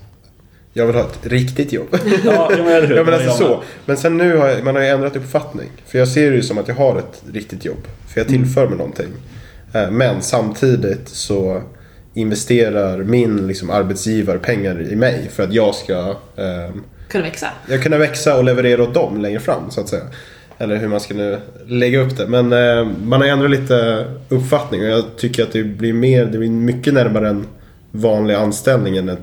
jag 0.74 0.86
vill 0.86 0.96
ha 0.96 1.02
ett 1.02 1.20
riktigt 1.28 1.74
jobb. 1.74 1.88
Ja, 2.26 2.52
men, 2.58 2.68
eller 2.68 2.88
hur? 2.88 2.96
Ja 2.96 3.04
men 3.04 3.14
Jag 3.14 3.24
alltså 3.30 3.38
så. 3.44 3.64
Men 3.86 3.98
sen 3.98 4.18
nu 4.18 4.38
har 4.38 4.48
jag, 4.48 4.64
man 4.64 4.76
har 4.76 4.82
ju 4.82 4.88
ändrat 4.88 5.16
uppfattning. 5.16 5.70
För 5.88 6.00
jag 6.00 6.08
ser 6.08 6.30
det 6.30 6.36
ju 6.36 6.44
som 6.44 6.58
att 6.58 6.68
jag 6.68 6.76
har 6.76 7.00
ett 7.00 7.24
riktigt 7.34 7.66
jobb. 7.66 7.88
För 8.08 8.20
jag 8.20 8.28
tillför 8.28 8.68
mig 8.68 8.78
någonting. 8.78 9.08
Eh, 9.74 9.92
Men 9.92 10.22
samtidigt 10.22 11.10
så 11.10 11.62
investerar 12.14 12.98
min 12.98 13.48
liksom, 13.48 13.70
arbetsgivare 13.70 14.38
pengar 14.40 14.82
i 14.92 14.96
mig 14.96 15.30
för 15.34 15.44
att 15.44 15.54
jag 15.54 15.76
ska 15.76 16.16
ehm, 16.38 16.84
Kunna 17.10 17.24
växa. 17.24 17.48
jag 17.70 17.84
kunna 17.84 17.98
växa 17.98 18.38
och 18.38 18.44
leverera 18.44 18.84
åt 18.84 18.94
dem 18.94 19.22
längre 19.22 19.40
fram 19.40 19.72
så 19.72 19.82
att 19.82 19.90
säga. 19.90 20.04
Eller 20.58 20.76
hur 20.76 20.88
man 20.88 21.00
ska 21.00 21.14
nu 21.14 21.40
lägga 21.68 22.00
upp 22.00 22.18
det. 22.18 22.28
Men 22.28 22.54
eh, 22.54 22.88
man 23.04 23.22
har 23.22 23.28
ändrat 23.28 23.52
lite 23.52 24.06
uppfattning 24.30 24.82
och 24.82 24.88
jag 24.88 25.04
tycker 25.18 25.44
att 25.44 25.52
det 25.52 25.64
blir 25.64 25.94
mer, 25.94 26.26
det 26.26 26.38
blir 26.38 26.50
mycket 26.50 26.94
närmare 26.94 27.30
en 27.30 27.46
vanlig 27.92 28.34
anställning 28.36 28.98
än 28.98 29.10
ett 29.10 29.20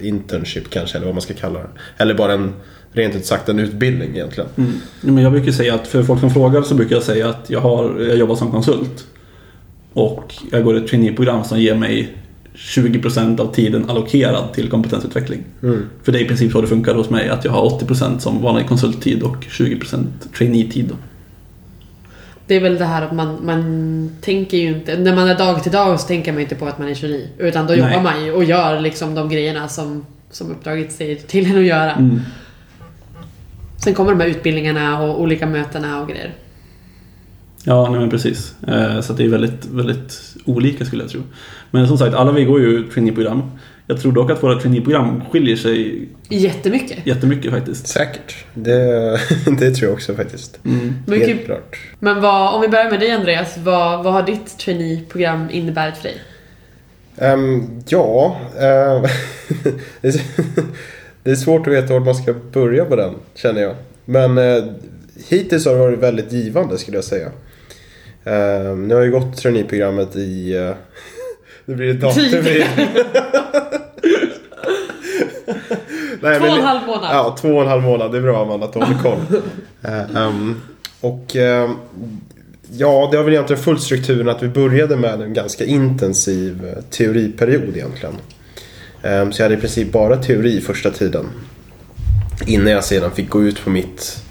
internship 0.00 0.70
kanske 0.70 0.96
eller 0.96 1.06
vad 1.06 1.14
man 1.14 1.22
ska 1.22 1.34
kalla 1.34 1.58
det. 1.58 1.68
Eller 1.96 2.14
bara 2.14 2.32
en, 2.32 2.52
rent 2.92 3.16
ut 3.16 3.26
sagt 3.26 3.48
en 3.48 3.58
utbildning 3.58 4.10
egentligen. 4.10 4.50
Mm. 4.56 4.72
Men 5.00 5.18
jag 5.18 5.32
brukar 5.32 5.52
säga 5.52 5.74
att 5.74 5.86
för 5.86 6.02
folk 6.02 6.20
som 6.20 6.30
frågar 6.30 6.62
så 6.62 6.74
brukar 6.74 6.96
jag 6.96 7.02
säga 7.02 7.28
att 7.28 7.50
jag, 7.50 7.60
har, 7.60 8.00
jag 8.00 8.16
jobbar 8.16 8.36
som 8.36 8.50
konsult. 8.50 9.06
Och 9.92 10.34
jag 10.50 10.64
går 10.64 10.76
ett 10.76 10.88
traineeprogram 10.88 11.44
som 11.44 11.60
ger 11.60 11.74
mig 11.74 12.16
20% 12.54 13.40
av 13.40 13.54
tiden 13.54 13.90
allokerad 13.90 14.52
till 14.52 14.70
kompetensutveckling. 14.70 15.44
Mm. 15.62 15.82
För 16.02 16.12
det 16.12 16.18
är 16.18 16.24
i 16.24 16.28
princip 16.28 16.52
så 16.52 16.60
det 16.60 16.66
funkar 16.66 16.94
hos 16.94 17.10
mig, 17.10 17.28
att 17.28 17.44
jag 17.44 17.52
har 17.52 17.78
80% 17.80 18.18
som 18.18 18.42
vanlig 18.42 18.68
konsulttid 18.68 19.22
och 19.22 19.36
20% 19.36 20.04
trainee-tid. 20.38 20.92
Det 22.46 22.54
är 22.54 22.60
väl 22.60 22.78
det 22.78 22.84
här 22.84 23.02
att 23.02 23.12
man, 23.12 23.46
man 23.46 24.10
tänker 24.20 24.56
ju 24.56 24.68
inte, 24.68 24.98
när 24.98 25.14
man 25.14 25.28
är 25.28 25.38
dag 25.38 25.62
till 25.62 25.72
dag 25.72 26.00
så 26.00 26.06
tänker 26.06 26.32
man 26.32 26.42
inte 26.42 26.54
på 26.54 26.66
att 26.66 26.78
man 26.78 26.88
är 26.88 26.94
29. 26.94 27.28
Utan 27.38 27.66
då 27.66 27.72
Nej. 27.72 27.82
jobbar 27.82 28.02
man 28.02 28.24
ju 28.24 28.32
och 28.32 28.44
gör 28.44 28.80
liksom 28.80 29.14
de 29.14 29.28
grejerna 29.28 29.68
som, 29.68 30.06
som 30.30 30.50
uppdraget 30.50 30.92
säger 30.92 31.16
till 31.16 31.50
en 31.50 31.58
att 31.58 31.64
göra. 31.64 31.92
Mm. 31.92 32.20
Sen 33.84 33.94
kommer 33.94 34.10
de 34.10 34.20
här 34.20 34.28
utbildningarna 34.28 35.02
och 35.02 35.20
olika 35.20 35.46
mötena 35.46 36.00
och 36.00 36.08
grejer. 36.08 36.34
Ja, 37.64 37.90
nej 37.90 38.00
men 38.00 38.10
precis. 38.10 38.54
Eh, 38.68 39.00
Så 39.00 39.12
det 39.12 39.24
är 39.24 39.28
väldigt, 39.28 39.66
väldigt 39.66 40.36
olika 40.44 40.84
skulle 40.84 41.02
jag 41.02 41.10
tro. 41.10 41.22
Men 41.70 41.88
som 41.88 41.98
sagt, 41.98 42.14
alla 42.14 42.32
vi 42.32 42.44
går 42.44 42.60
ju 42.60 42.90
traineeprogram. 42.90 43.42
Jag 43.86 44.00
tror 44.00 44.12
dock 44.12 44.30
att 44.30 44.42
våra 44.42 44.60
traineeprogram 44.60 45.22
skiljer 45.30 45.56
sig 45.56 46.08
Jättemycket. 46.28 47.06
jättemycket 47.06 47.50
faktiskt. 47.50 47.86
Säkert. 47.86 48.44
Det, 48.54 49.20
det 49.58 49.70
tror 49.70 49.88
jag 49.88 49.92
också 49.92 50.14
faktiskt. 50.14 50.58
Mm. 50.64 50.94
Mycket. 51.06 51.28
Helt 51.28 51.44
klart. 51.44 51.78
Men 51.98 52.20
vad, 52.20 52.54
om 52.54 52.60
vi 52.60 52.68
börjar 52.68 52.90
med 52.90 53.00
dig 53.00 53.10
Andreas, 53.10 53.56
vad, 53.58 54.04
vad 54.04 54.12
har 54.12 54.22
ditt 54.22 54.58
trainee-program 54.58 55.48
inneburit 55.50 55.96
för 55.96 56.02
dig? 56.02 56.22
Ehm, 57.18 57.82
ja, 57.88 58.36
ehm, 58.58 59.02
det, 60.00 60.08
är, 60.08 60.20
det 61.22 61.30
är 61.30 61.34
svårt 61.36 61.66
att 61.66 61.72
veta 61.72 61.92
var 61.92 62.00
man 62.00 62.14
ska 62.14 62.34
börja 62.52 62.84
på 62.84 62.96
den, 62.96 63.14
känner 63.34 63.62
jag. 63.62 63.74
Men 64.04 64.38
uh, 64.38 64.64
hittills 65.28 65.66
har 65.66 65.72
det 65.72 65.78
varit 65.78 65.98
väldigt 65.98 66.32
givande 66.32 66.78
skulle 66.78 66.96
jag 66.96 67.04
säga. 67.04 67.30
Ehm, 68.24 68.88
nu 68.88 68.94
har 68.94 69.02
jag 69.02 69.06
ju 69.06 69.20
gått 69.20 69.36
traineeprogrammet 69.36 70.16
i... 70.16 70.56
Uh, 70.56 70.74
nu 71.64 71.74
blir 71.74 71.86
det 71.86 71.94
datum 71.94 72.24
i... 72.46 72.64
Nej, 76.20 76.38
Två 76.38 76.44
och 76.44 76.50
en 76.50 76.56
men- 76.56 76.64
halv 76.66 76.86
månad. 76.86 77.08
Ja, 77.12 77.36
två 77.40 77.48
och 77.48 77.62
en 77.62 77.68
halv 77.68 77.82
månad. 77.82 78.12
Det 78.12 78.18
är 78.18 78.22
bra 78.22 78.42
Amanda 78.42 78.66
att 78.66 78.72
du 78.72 78.78
håller 78.78 78.98
koll. 79.02 79.18
Eh, 79.82 80.16
ehm, 80.26 80.60
och 81.00 81.36
ehm, 81.36 81.70
ja, 82.72 83.08
det 83.10 83.16
har 83.16 83.24
väl 83.24 83.32
egentligen 83.32 83.62
fullt 83.62 83.82
strukturen 83.82 84.28
att 84.28 84.42
vi 84.42 84.48
började 84.48 84.96
med 84.96 85.20
en 85.22 85.34
ganska 85.34 85.64
intensiv 85.64 86.66
eh, 86.76 86.82
teoriperiod 86.90 87.76
egentligen. 87.76 88.14
Ehm, 89.02 89.32
så 89.32 89.42
jag 89.42 89.44
hade 89.44 89.54
i 89.54 89.60
princip 89.60 89.92
bara 89.92 90.16
teori 90.16 90.60
första 90.60 90.90
tiden. 90.90 91.26
Innan 92.46 92.72
jag 92.72 92.84
sedan 92.84 93.10
fick 93.10 93.30
gå 93.30 93.42
ut 93.42 93.64
på 93.64 93.70
mitt 93.70 94.22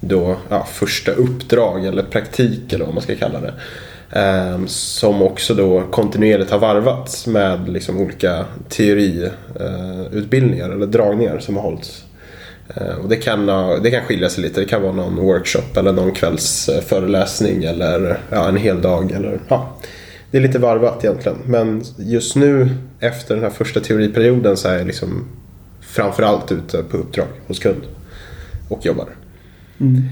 då, 0.00 0.36
ja, 0.48 0.68
första 0.72 1.12
uppdrag 1.12 1.86
eller 1.86 2.02
praktik 2.02 2.72
eller 2.72 2.84
vad 2.84 2.94
man 2.94 3.02
ska 3.02 3.16
kalla 3.16 3.40
det. 3.40 3.54
Ehm, 4.12 4.68
som 4.68 5.22
också 5.22 5.54
då 5.54 5.82
kontinuerligt 5.90 6.50
har 6.50 6.58
varvats 6.58 7.26
med 7.26 7.68
liksom 7.68 7.98
olika 7.98 8.44
teoriutbildningar 8.68 10.68
eh, 10.68 10.74
eller 10.74 10.86
dragningar 10.86 11.38
som 11.38 11.56
har 11.56 11.62
hållits. 11.62 12.04
Eh, 12.76 12.94
Och 13.02 13.08
det 13.08 13.16
kan, 13.16 13.48
ha- 13.48 13.78
det 13.78 13.90
kan 13.90 14.04
skilja 14.04 14.28
sig 14.28 14.42
lite. 14.42 14.60
Det 14.60 14.66
kan 14.66 14.82
vara 14.82 14.92
någon 14.92 15.16
workshop 15.16 15.76
eller 15.76 15.92
någon 15.92 16.12
kvällsföreläsning 16.12 17.64
eh, 17.64 17.70
eller 17.70 18.18
ja, 18.30 18.48
en 18.48 18.56
hel 18.56 18.82
dag. 18.82 19.12
Eller, 19.12 19.40
ja. 19.48 19.76
Det 20.30 20.38
är 20.38 20.42
lite 20.42 20.58
varvat 20.58 21.04
egentligen. 21.04 21.38
Men 21.46 21.82
just 21.96 22.36
nu 22.36 22.68
efter 23.00 23.34
den 23.34 23.44
här 23.44 23.50
första 23.50 23.80
teoriperioden 23.80 24.56
så 24.56 24.68
är 24.68 24.78
jag 24.78 24.86
liksom 24.86 25.24
framförallt 25.80 26.52
ute 26.52 26.82
på 26.82 26.96
uppdrag 26.96 27.26
hos 27.46 27.58
kund 27.58 27.82
och 28.68 28.86
jobbar. 28.86 29.06
Mm. 29.80 30.02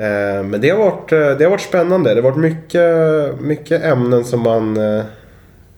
Eh, 0.00 0.42
men 0.42 0.60
det 0.60 0.70
har, 0.70 0.78
varit, 0.78 1.12
eh, 1.12 1.18
det 1.18 1.44
har 1.44 1.50
varit 1.50 1.60
spännande. 1.60 2.14
Det 2.14 2.20
har 2.20 2.30
varit 2.30 2.52
mycket, 2.52 3.40
mycket 3.40 3.84
ämnen 3.84 4.24
som 4.24 4.40
man, 4.40 4.76
eh, 4.76 5.04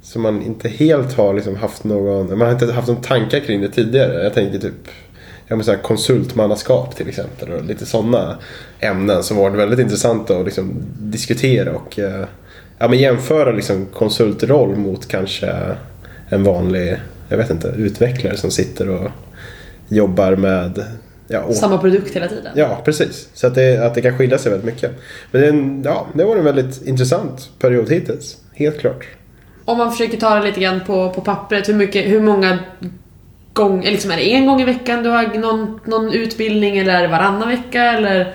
som 0.03 0.23
man 0.23 0.43
inte 0.43 0.69
helt 0.69 1.13
har 1.13 1.35
liksom 1.35 1.57
haft 1.57 1.85
någon... 1.85 2.39
Man 2.39 2.41
har 2.41 2.53
inte 2.53 2.73
haft 2.73 2.89
någon 2.89 3.03
tankar 3.03 3.41
kring 3.41 3.61
det 3.61 3.69
tidigare. 3.69 4.23
Jag 4.25 4.35
tänker 4.35 4.59
typ 4.59 4.89
jag 5.47 5.67
men 5.67 5.79
konsultmannaskap 5.83 6.97
till 6.97 7.09
exempel. 7.09 7.53
Och 7.53 7.65
lite 7.65 7.87
sådana 7.87 8.39
ämnen 8.81 9.23
som 9.23 9.37
varit 9.37 9.57
väldigt 9.57 9.79
intressanta 9.79 10.39
att 10.39 10.45
liksom 10.45 10.75
diskutera 10.99 11.73
och 11.73 11.99
ja, 12.79 12.89
men 12.89 12.99
jämföra 12.99 13.53
liksom 13.53 13.87
konsultroll 13.87 14.77
mot 14.77 15.09
kanske 15.09 15.53
en 16.29 16.45
vanlig 16.45 16.97
jag 17.33 17.37
vet 17.37 17.51
inte, 17.51 17.69
utvecklare 17.69 18.37
som 18.37 18.51
sitter 18.51 18.89
och 18.89 19.11
jobbar 19.89 20.37
med 20.37 20.85
ja, 21.33 21.45
å- 21.49 21.53
Samma 21.55 21.79
produkt 21.79 22.16
hela 22.16 22.29
tiden. 22.29 22.53
Ja, 22.55 22.81
precis. 22.85 23.29
Så 23.35 23.47
att 23.47 23.55
det, 23.55 23.87
att 23.87 23.95
det 23.95 24.03
kan 24.03 24.18
skilja 24.18 24.38
sig 24.38 24.51
väldigt 24.53 24.75
mycket. 24.75 24.90
Men 25.31 25.42
det, 25.42 25.49
en, 25.49 25.83
ja, 25.85 26.07
det 26.14 26.25
var 26.25 26.37
en 26.37 26.45
väldigt 26.45 26.87
intressant 26.87 27.51
period 27.59 27.90
hittills. 27.90 28.37
Helt 28.55 28.79
klart. 28.81 29.07
Om 29.64 29.79
man 29.79 29.90
försöker 29.92 30.16
ta 30.16 30.35
det 30.35 30.42
lite 30.47 30.61
grann 30.61 30.81
på, 30.87 31.11
på 31.11 31.21
pappret, 31.21 31.68
hur, 31.68 31.75
mycket, 31.75 32.05
hur 32.11 32.21
många 32.21 32.59
gånger, 33.53 33.90
liksom 33.90 34.11
är 34.11 34.16
det 34.16 34.33
en 34.33 34.47
gång 34.47 34.61
i 34.61 34.64
veckan 34.64 35.03
du 35.03 35.11
har 35.11 35.38
någon, 35.38 35.81
någon 35.85 36.12
utbildning 36.12 36.79
eller 36.79 36.95
är 36.95 37.03
det 37.03 37.09
varannan 37.09 37.49
vecka 37.49 37.83
eller 37.85 38.35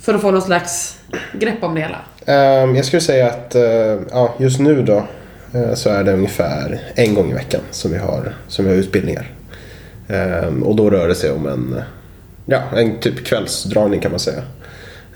för 0.00 0.14
att 0.14 0.20
få 0.22 0.30
någon 0.30 0.42
slags 0.42 0.98
grepp 1.32 1.62
om 1.64 1.74
det 1.74 1.80
hela? 1.80 1.98
Ehm, 2.26 2.76
jag 2.76 2.84
skulle 2.84 3.00
säga 3.00 3.26
att 3.26 3.54
eh, 3.54 3.96
ja, 4.10 4.34
just 4.38 4.60
nu 4.60 4.82
då 4.82 5.06
eh, 5.54 5.74
så 5.74 5.90
är 5.90 6.04
det 6.04 6.12
ungefär 6.12 6.80
en 6.94 7.14
gång 7.14 7.30
i 7.30 7.34
veckan 7.34 7.60
som 7.70 7.90
vi 7.92 7.98
har, 7.98 8.34
som 8.48 8.64
vi 8.64 8.70
har 8.70 8.78
utbildningar. 8.78 9.30
Ehm, 10.08 10.62
och 10.62 10.76
då 10.76 10.90
rör 10.90 11.08
det 11.08 11.14
sig 11.14 11.30
om 11.30 11.46
en, 11.46 11.82
ja, 12.48 12.62
en 12.76 12.98
typ 13.00 13.24
kvällsdragning 13.26 14.00
kan 14.00 14.10
man 14.10 14.20
säga. 14.20 14.42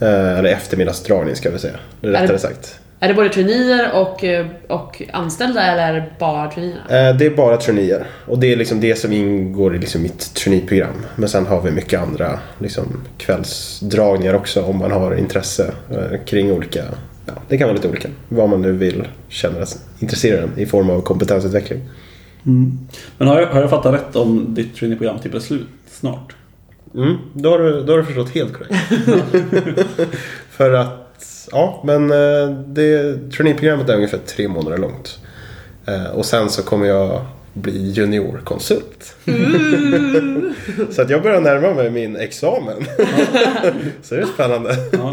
Eh, 0.01 0.39
eller 0.39 0.45
eftermiddagsdragning 0.51 1.37
ska 1.37 1.51
vi 1.51 1.59
säga. 1.59 1.77
Det 2.01 2.07
är 2.07 2.11
Är 2.11 2.15
det- 2.17 2.23
rättare 2.23 2.39
sagt. 2.39 2.79
Är 3.01 3.09
det 3.09 3.15
både 3.15 3.29
traineer 3.29 3.93
och, 3.95 4.25
eh, 4.25 4.47
och 4.69 5.03
anställda 5.13 5.63
eller 5.63 5.89
är 5.89 5.95
det 5.95 6.05
bara 6.19 6.51
traineerna? 6.51 7.09
Eh, 7.09 7.17
Det 7.17 7.27
är 7.27 7.31
bara 7.31 7.57
traineer. 7.57 8.07
Och 8.27 8.39
det 8.39 8.53
är 8.53 8.57
liksom 8.57 8.81
det 8.81 8.97
som 8.97 9.13
ingår 9.13 9.75
i 9.75 9.79
liksom 9.79 10.03
mitt 10.03 10.35
traineeprogram. 10.35 11.07
Men 11.17 11.29
sen 11.29 11.47
har 11.47 11.61
vi 11.63 11.71
mycket 11.71 12.01
andra 12.01 12.39
liksom 12.59 12.85
kvällsdragningar 13.19 14.35
också 14.35 14.63
om 14.63 14.79
man 14.79 14.91
har 14.93 15.15
intresse 15.15 15.73
kring 16.27 16.53
olika... 16.53 16.85
Ja, 17.27 17.33
det 17.49 17.59
kan 17.59 17.69
vara 17.69 17.77
lite 17.77 17.89
olika. 17.89 18.09
Vad 18.29 18.49
man 18.49 18.63
nu 18.63 18.73
vill 18.73 19.09
känna 19.29 19.67
sig 19.67 19.81
intresserad 19.99 20.51
i 20.57 20.67
form 20.67 20.91
av 20.91 21.01
kompetensutveckling. 21.01 21.81
Mm. 22.47 22.79
Men 23.19 23.29
har 23.29 23.41
jag, 23.41 23.47
har 23.47 23.61
jag 23.61 23.71
fattat 23.71 23.95
rätt 23.95 24.17
om 24.17 24.55
ditt 24.55 24.77
traineeprogram 24.77 25.19
typ 25.19 25.35
är 25.35 25.39
slut 25.41 25.67
snart? 25.91 26.35
Mm, 26.95 27.17
då, 27.35 27.51
har 27.51 27.59
du, 27.59 27.83
då 27.83 27.93
har 27.93 27.99
du 27.99 28.05
förstått 28.05 28.31
helt 28.31 28.53
korrekt. 28.53 28.75
För 30.51 30.73
att, 30.73 31.49
ja, 31.53 31.83
men 31.85 32.11
eh, 32.11 32.51
det, 32.67 33.17
traineeprogrammet 33.31 33.89
är 33.89 33.95
ungefär 33.97 34.19
tre 34.19 34.49
månader 34.49 34.79
långt. 34.79 35.19
Eh, 35.87 36.07
Och 36.15 36.27
sen 36.27 36.51
så 36.51 36.63
kommer 36.63 36.87
jag 36.87 37.21
bli 37.55 37.91
juniorkonsult. 37.91 39.17
så 40.91 41.03
att 41.03 41.11
jag 41.11 41.23
börjar 41.23 41.41
närma 41.41 41.75
mig 41.75 41.91
min 41.91 42.17
examen. 42.17 42.77
så 44.03 44.15
det 44.15 44.21
är 44.21 44.27
spännande. 44.27 44.77
Ja, 44.93 45.13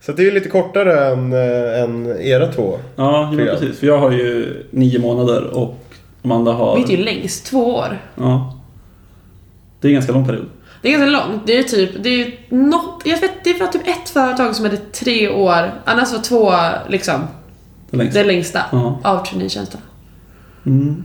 Så 0.00 0.12
det 0.12 0.26
är 0.26 0.32
lite 0.32 0.48
kortare 0.48 1.06
än, 1.06 1.32
eh, 1.32 1.82
än 1.82 2.06
era 2.20 2.52
två. 2.52 2.78
ja 2.96 3.32
Program. 3.36 3.56
precis. 3.58 3.78
För 3.78 3.86
jag 3.86 3.98
har 3.98 4.10
ju 4.10 4.62
nio 4.70 4.98
månader 4.98 5.44
och 5.56 5.78
Amanda 6.24 6.52
har... 6.52 6.76
Mitt 6.78 6.88
är 6.90 6.96
ju 6.96 7.04
längst, 7.04 7.46
två 7.46 7.74
år. 7.74 7.98
Ja. 8.16 8.58
Det 9.80 9.88
är 9.88 9.90
en 9.90 9.94
ganska 9.94 10.12
lång 10.12 10.26
period. 10.26 10.46
Det 10.82 10.94
är 10.94 10.98
ganska 10.98 11.10
långt. 11.26 11.42
Det 11.46 11.58
är 11.58 11.62
typ, 11.62 11.90
det 12.02 12.22
är 12.22 12.34
något, 12.48 13.02
jag 13.04 13.20
vet 13.20 13.44
det 13.44 13.60
var 13.60 13.66
typ 13.66 13.88
ett 13.88 14.08
företag 14.08 14.56
som 14.56 14.64
hade 14.64 14.76
tre 14.76 15.28
år, 15.28 15.72
annars 15.84 16.12
var 16.12 16.18
två 16.18 16.52
liksom 16.88 17.20
Det 17.90 17.96
längsta. 17.96 18.18
det 18.18 18.24
längsta 18.24 18.60
Ja. 18.72 19.00
av 19.04 19.24
traineetjänsten. 19.26 19.80
Mm. 20.66 21.04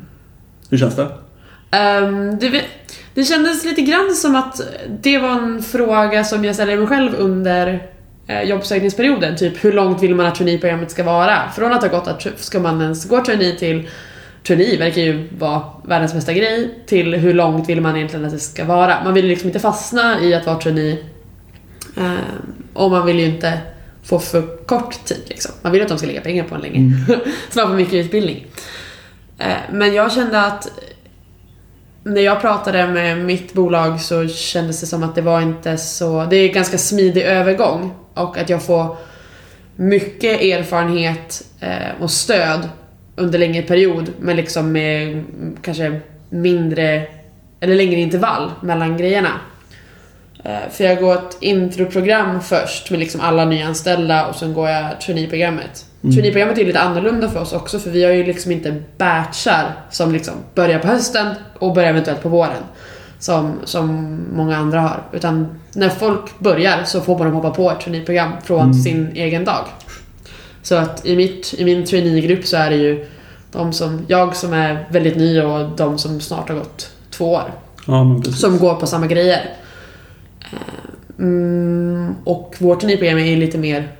Hur 0.69 0.77
känns 0.77 0.95
det? 0.95 1.03
Um, 2.01 2.39
det, 2.39 2.61
det 3.13 3.23
kändes 3.23 3.65
lite 3.65 3.81
grann 3.81 4.13
som 4.15 4.35
att 4.35 4.61
det 5.01 5.17
var 5.17 5.29
en 5.31 5.63
fråga 5.63 6.23
som 6.23 6.45
jag 6.45 6.55
ställde 6.55 6.75
mig 6.77 6.87
själv 6.87 7.15
under 7.17 7.87
eh, 8.27 8.41
jobbsökningsperioden. 8.41 9.35
Typ 9.35 9.65
hur 9.65 9.73
långt 9.73 10.03
vill 10.03 10.15
man 10.15 10.25
att 10.25 10.35
traineeprogrammet 10.35 10.91
ska 10.91 11.03
vara? 11.03 11.37
Från 11.55 11.73
att 11.73 11.81
ha 11.81 11.89
gått 11.89 12.07
att 12.07 12.27
ska 12.37 12.59
man 12.59 12.81
ens 12.81 13.09
gå 13.09 13.25
trainee 13.25 13.55
till 13.59 13.89
trainee 14.47 14.77
verkar 14.77 15.01
ju 15.01 15.27
vara 15.37 15.61
världens 15.83 16.13
bästa 16.13 16.33
grej 16.33 16.69
till 16.85 17.13
hur 17.15 17.33
långt 17.33 17.69
vill 17.69 17.81
man 17.81 17.95
egentligen 17.95 18.25
att 18.25 18.31
det 18.31 18.39
ska 18.39 18.65
vara. 18.65 19.03
Man 19.03 19.13
vill 19.13 19.23
ju 19.23 19.29
liksom 19.29 19.47
inte 19.47 19.59
fastna 19.59 20.21
i 20.21 20.33
att 20.33 20.45
vara 20.45 20.57
trainee 20.57 20.97
um, 21.95 22.63
och 22.73 22.91
man 22.91 23.05
vill 23.05 23.19
ju 23.19 23.25
inte 23.25 23.59
få 24.03 24.19
för 24.19 24.65
kort 24.65 25.05
tid 25.05 25.23
liksom. 25.27 25.51
Man 25.61 25.71
vill 25.71 25.81
att 25.81 25.87
de 25.87 25.97
ska 25.97 26.07
lägga 26.07 26.21
pengar 26.21 26.43
på 26.43 26.55
en 26.55 26.61
länge. 26.61 26.91
så 27.49 27.59
man 27.59 27.67
får 27.67 27.75
mycket 27.75 27.93
utbildning. 27.93 28.45
Eh, 29.37 29.57
Men 29.71 29.93
jag 29.93 30.11
kände 30.11 30.41
att 30.41 30.71
när 32.03 32.21
jag 32.21 32.41
pratade 32.41 32.87
med 32.87 33.17
mitt 33.17 33.53
bolag 33.53 34.01
så 34.01 34.27
kändes 34.27 34.81
det 34.81 34.87
som 34.87 35.03
att 35.03 35.15
det 35.15 35.21
var 35.21 35.41
inte 35.41 35.77
så... 35.77 36.25
Det 36.25 36.35
är 36.35 36.53
ganska 36.53 36.77
smidig 36.77 37.21
övergång 37.21 37.93
och 38.13 38.37
att 38.37 38.49
jag 38.49 38.63
får 38.63 38.97
mycket 39.75 40.41
erfarenhet 40.41 41.43
eh, 41.59 42.01
och 42.01 42.11
stöd 42.11 42.69
under 43.17 43.39
längre 43.39 43.61
period 43.61 44.11
men 44.19 44.35
liksom 44.35 44.71
med 44.71 45.07
mm, 45.07 45.57
kanske 45.61 45.99
mindre 46.29 47.03
eller 47.59 47.75
längre 47.75 47.99
intervall 47.99 48.51
mellan 48.61 48.97
grejerna. 48.97 49.31
Eh, 50.43 50.69
För 50.71 50.83
jag 50.83 51.01
går 51.01 51.13
ett 51.13 51.37
introprogram 51.39 52.41
först 52.41 52.91
med 52.91 52.99
liksom 52.99 53.21
alla 53.21 53.45
nyanställda 53.45 54.25
och 54.27 54.35
sen 54.35 54.53
går 54.53 54.69
jag 54.69 55.01
traineeprogrammet. 55.01 55.85
Traineeprogrammet 56.01 56.57
är 56.57 56.65
lite 56.65 56.79
annorlunda 56.79 57.29
för 57.29 57.41
oss 57.41 57.53
också 57.53 57.79
för 57.79 57.89
vi 57.89 58.03
har 58.03 58.11
ju 58.11 58.23
liksom 58.23 58.51
inte 58.51 58.75
batchar 58.97 59.71
som 59.91 60.11
liksom 60.13 60.33
börjar 60.55 60.79
på 60.79 60.87
hösten 60.87 61.27
och 61.59 61.73
börjar 61.73 61.89
eventuellt 61.89 62.23
på 62.23 62.29
våren. 62.29 62.63
Som, 63.19 63.53
som 63.63 64.17
många 64.33 64.57
andra 64.57 64.79
har. 64.79 65.03
Utan 65.13 65.59
när 65.73 65.89
folk 65.89 66.39
börjar 66.39 66.83
så 66.83 67.01
får 67.01 67.17
man 67.19 67.31
hoppa 67.31 67.49
på 67.49 67.71
ett 67.71 67.79
traineeprogram 67.79 68.31
från 68.43 68.73
sin 68.73 69.11
egen 69.15 69.45
dag. 69.45 69.65
Så 70.67 70.75
att 70.75 71.05
i, 71.05 71.15
mitt, 71.15 71.53
i 71.57 71.65
min 71.65 71.85
traineegrupp 71.85 72.45
så 72.45 72.57
är 72.57 72.69
det 72.69 72.75
ju 72.75 73.05
de 73.51 73.73
som, 73.73 74.05
jag 74.07 74.35
som 74.35 74.53
är 74.53 74.87
väldigt 74.91 75.15
ny 75.17 75.41
och 75.41 75.69
de 75.77 75.97
som 75.97 76.21
snart 76.21 76.49
har 76.49 76.55
gått 76.55 76.91
två 77.11 77.31
år. 77.31 77.53
Ja. 77.85 78.21
Som 78.35 78.57
går 78.57 78.75
på 78.75 78.87
samma 78.87 79.07
grejer. 79.07 79.53
Mm, 81.19 82.15
och 82.23 82.55
vårt 82.59 82.79
traineeprogram 82.79 83.17
är 83.17 83.37
lite 83.37 83.57
mer 83.57 83.91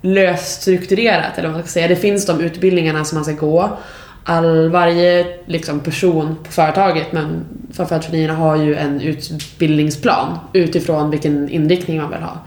löst 0.00 0.62
strukturerat, 0.62 1.38
eller 1.38 1.48
vad 1.48 1.56
man 1.56 1.62
ska 1.62 1.72
säga. 1.72 1.88
Det 1.88 1.96
finns 1.96 2.26
de 2.26 2.40
utbildningarna 2.40 3.04
som 3.04 3.16
man 3.16 3.24
ska 3.24 3.34
gå. 3.34 3.78
All, 4.24 4.70
varje 4.70 5.26
liksom, 5.46 5.80
person 5.80 6.36
på 6.44 6.52
företaget, 6.52 7.12
men 7.12 7.44
framförallt 7.72 8.04
traineerna 8.04 8.34
har 8.34 8.56
ju 8.56 8.74
en 8.74 9.00
utbildningsplan 9.00 10.38
utifrån 10.52 11.10
vilken 11.10 11.48
inriktning 11.48 12.00
man 12.00 12.10
vill 12.10 12.22
ha. 12.22 12.38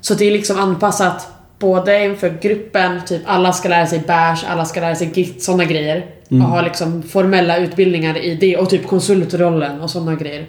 Så 0.00 0.14
det 0.14 0.24
är 0.24 0.30
liksom 0.30 0.58
anpassat 0.58 1.31
både 1.62 2.04
inför 2.04 2.38
gruppen, 2.42 3.00
typ 3.06 3.22
alla 3.26 3.52
ska 3.52 3.68
lära 3.68 3.86
sig 3.86 3.98
bash, 4.06 4.44
alla 4.48 4.64
ska 4.64 4.80
lära 4.80 4.94
sig 4.94 5.10
git, 5.14 5.42
sådana 5.42 5.64
grejer. 5.64 6.06
Och 6.28 6.36
ha 6.38 6.60
liksom 6.62 7.02
formella 7.02 7.56
utbildningar 7.58 8.18
i 8.18 8.34
det 8.34 8.56
och 8.56 8.70
typ 8.70 8.86
konsultrollen 8.86 9.80
och 9.80 9.90
sådana 9.90 10.14
grejer. 10.14 10.46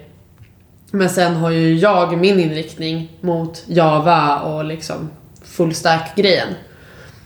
Men 0.91 1.09
sen 1.09 1.35
har 1.35 1.49
ju 1.49 1.75
jag 1.75 2.17
min 2.17 2.39
inriktning 2.39 3.11
mot 3.21 3.63
Java 3.67 4.39
och 4.39 4.65
liksom 4.65 5.09
full 5.43 5.73
stack 5.75 6.15
grejen 6.15 6.47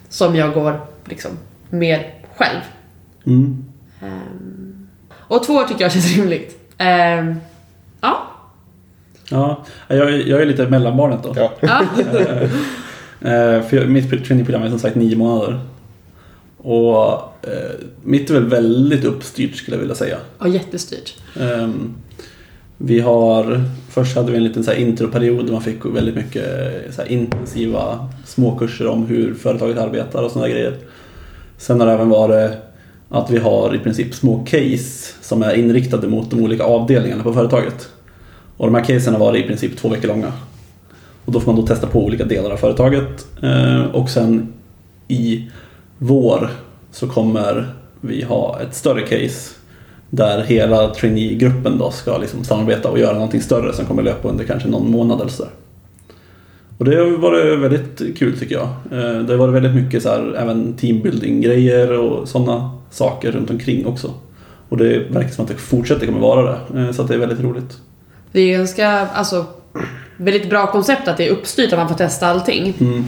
Som 0.09 0.35
jag 0.35 0.53
går 0.53 0.81
liksom 1.05 1.31
mer 1.69 2.13
själv. 2.37 2.59
Mm. 3.25 3.65
Ehm, 4.01 4.87
och 5.11 5.43
två 5.43 5.53
år 5.53 5.63
tycker 5.63 5.81
jag 5.81 5.91
känns 5.91 6.15
rimligt. 6.17 6.59
Ehm, 6.77 7.35
ja. 8.01 8.17
Ja, 9.29 9.63
jag, 9.87 9.97
är- 10.13 10.27
jag 10.29 10.41
är 10.41 10.45
lite 10.45 10.65
mellanbarnet 10.67 11.19
då. 11.23 11.35
Ja. 11.35 11.51
ja. 13.19 13.29
Eh, 13.29 13.61
för 13.61 13.85
mitt 13.85 14.09
traineeprogram 14.09 14.63
är 14.63 14.69
som 14.69 14.79
sagt 14.79 14.95
nio 14.95 15.15
månader. 15.15 15.59
Och 16.57 17.13
eh, 17.41 17.71
mitt 18.03 18.29
är 18.29 18.33
väl 18.33 18.45
väldigt 18.45 19.05
uppstyrt 19.05 19.55
skulle 19.55 19.77
jag 19.77 19.81
vilja 19.81 19.95
säga. 19.95 20.17
Och 20.37 20.49
jättestyrt. 20.49 21.15
Ehm, 21.39 21.95
vi 22.77 22.99
har, 22.99 23.61
först 23.89 24.15
hade 24.15 24.31
vi 24.31 24.37
en 24.37 24.43
liten 24.43 24.63
så 24.63 24.73
introperiod 24.73 25.45
där 25.45 25.53
man 25.53 25.61
fick 25.61 25.85
väldigt 25.85 26.15
mycket 26.15 26.45
så 26.95 27.01
här 27.01 27.11
intensiva 27.11 28.09
småkurser 28.25 28.87
om 28.87 29.05
hur 29.05 29.33
företaget 29.33 29.77
arbetar 29.77 30.23
och 30.23 30.31
sådana 30.31 30.49
grejer. 30.49 30.77
Sen 31.57 31.79
har 31.79 31.87
det 31.87 31.93
även 31.93 32.09
varit 32.09 32.51
att 33.09 33.29
vi 33.29 33.37
har 33.37 33.75
i 33.75 33.79
princip 33.79 34.15
små 34.15 34.45
case 34.45 35.13
som 35.21 35.43
är 35.43 35.53
inriktade 35.53 36.07
mot 36.07 36.31
de 36.31 36.43
olika 36.43 36.63
avdelningarna 36.63 37.23
på 37.23 37.33
företaget. 37.33 37.89
Och 38.57 38.65
de 38.65 38.75
här 38.75 38.83
casen 38.83 39.13
har 39.13 39.19
varit 39.19 39.43
i 39.43 39.47
princip 39.47 39.77
två 39.77 39.89
veckor 39.89 40.07
långa. 40.07 40.33
Och 41.27 41.33
då 41.33 41.39
får 41.39 41.51
man 41.51 41.61
då 41.61 41.67
testa 41.67 41.87
på 41.87 42.05
olika 42.05 42.25
delar 42.25 42.51
av 42.51 42.57
företaget. 42.57 43.27
Eh, 43.43 43.81
och 43.81 44.09
sen 44.09 44.53
i 45.07 45.47
vår 45.97 46.49
så 46.91 47.07
kommer 47.07 47.67
vi 48.01 48.23
ha 48.23 48.59
ett 48.61 48.75
större 48.75 49.01
case 49.01 49.55
där 50.09 50.43
hela 50.43 50.93
trainee-gruppen 50.93 51.77
då 51.77 51.91
ska 51.91 52.17
liksom 52.17 52.43
samarbeta 52.43 52.89
och 52.89 52.99
göra 52.99 53.13
någonting 53.13 53.41
större 53.41 53.73
som 53.73 53.85
kommer 53.85 54.03
löpa 54.03 54.29
under 54.29 54.45
kanske 54.45 54.69
någon 54.69 54.91
månad 54.91 55.21
eller 55.21 55.31
sådär. 55.31 55.51
Och 56.77 56.85
det 56.85 56.95
har 56.95 57.17
varit 57.17 57.59
väldigt 57.59 58.17
kul 58.17 58.39
tycker 58.39 58.55
jag. 58.55 58.67
Eh, 58.91 59.21
det 59.21 59.33
har 59.33 59.37
varit 59.37 59.55
väldigt 59.55 59.83
mycket 59.83 60.03
så 60.03 60.09
här, 60.09 60.35
även 60.37 60.73
teambuilding-grejer 60.73 61.91
och 61.91 62.27
sådana 62.27 62.71
saker 62.91 63.31
runt 63.31 63.49
omkring 63.49 63.85
också. 63.85 64.13
Och 64.69 64.77
det 64.77 64.99
verkar 65.09 65.29
som 65.29 65.45
att 65.45 65.51
det 65.51 65.57
fortsätter 65.57 66.05
kommer 66.05 66.19
vara 66.19 66.51
det. 66.51 66.79
Eh, 66.79 66.91
så 66.91 67.01
att 67.01 67.07
det 67.07 67.13
är 67.13 67.19
väldigt 67.19 67.41
roligt. 67.41 67.77
Det 68.31 68.41
är 68.41 68.57
ganska, 68.57 68.89
alltså, 68.89 69.45
väldigt 70.17 70.49
bra 70.49 70.67
koncept 70.71 71.07
att 71.07 71.17
det 71.17 71.27
är 71.27 71.31
uppstyrt 71.31 71.73
att 71.73 71.79
man 71.79 71.87
får 71.89 71.95
testa 71.95 72.27
allting. 72.27 72.73
Mm. 72.79 73.05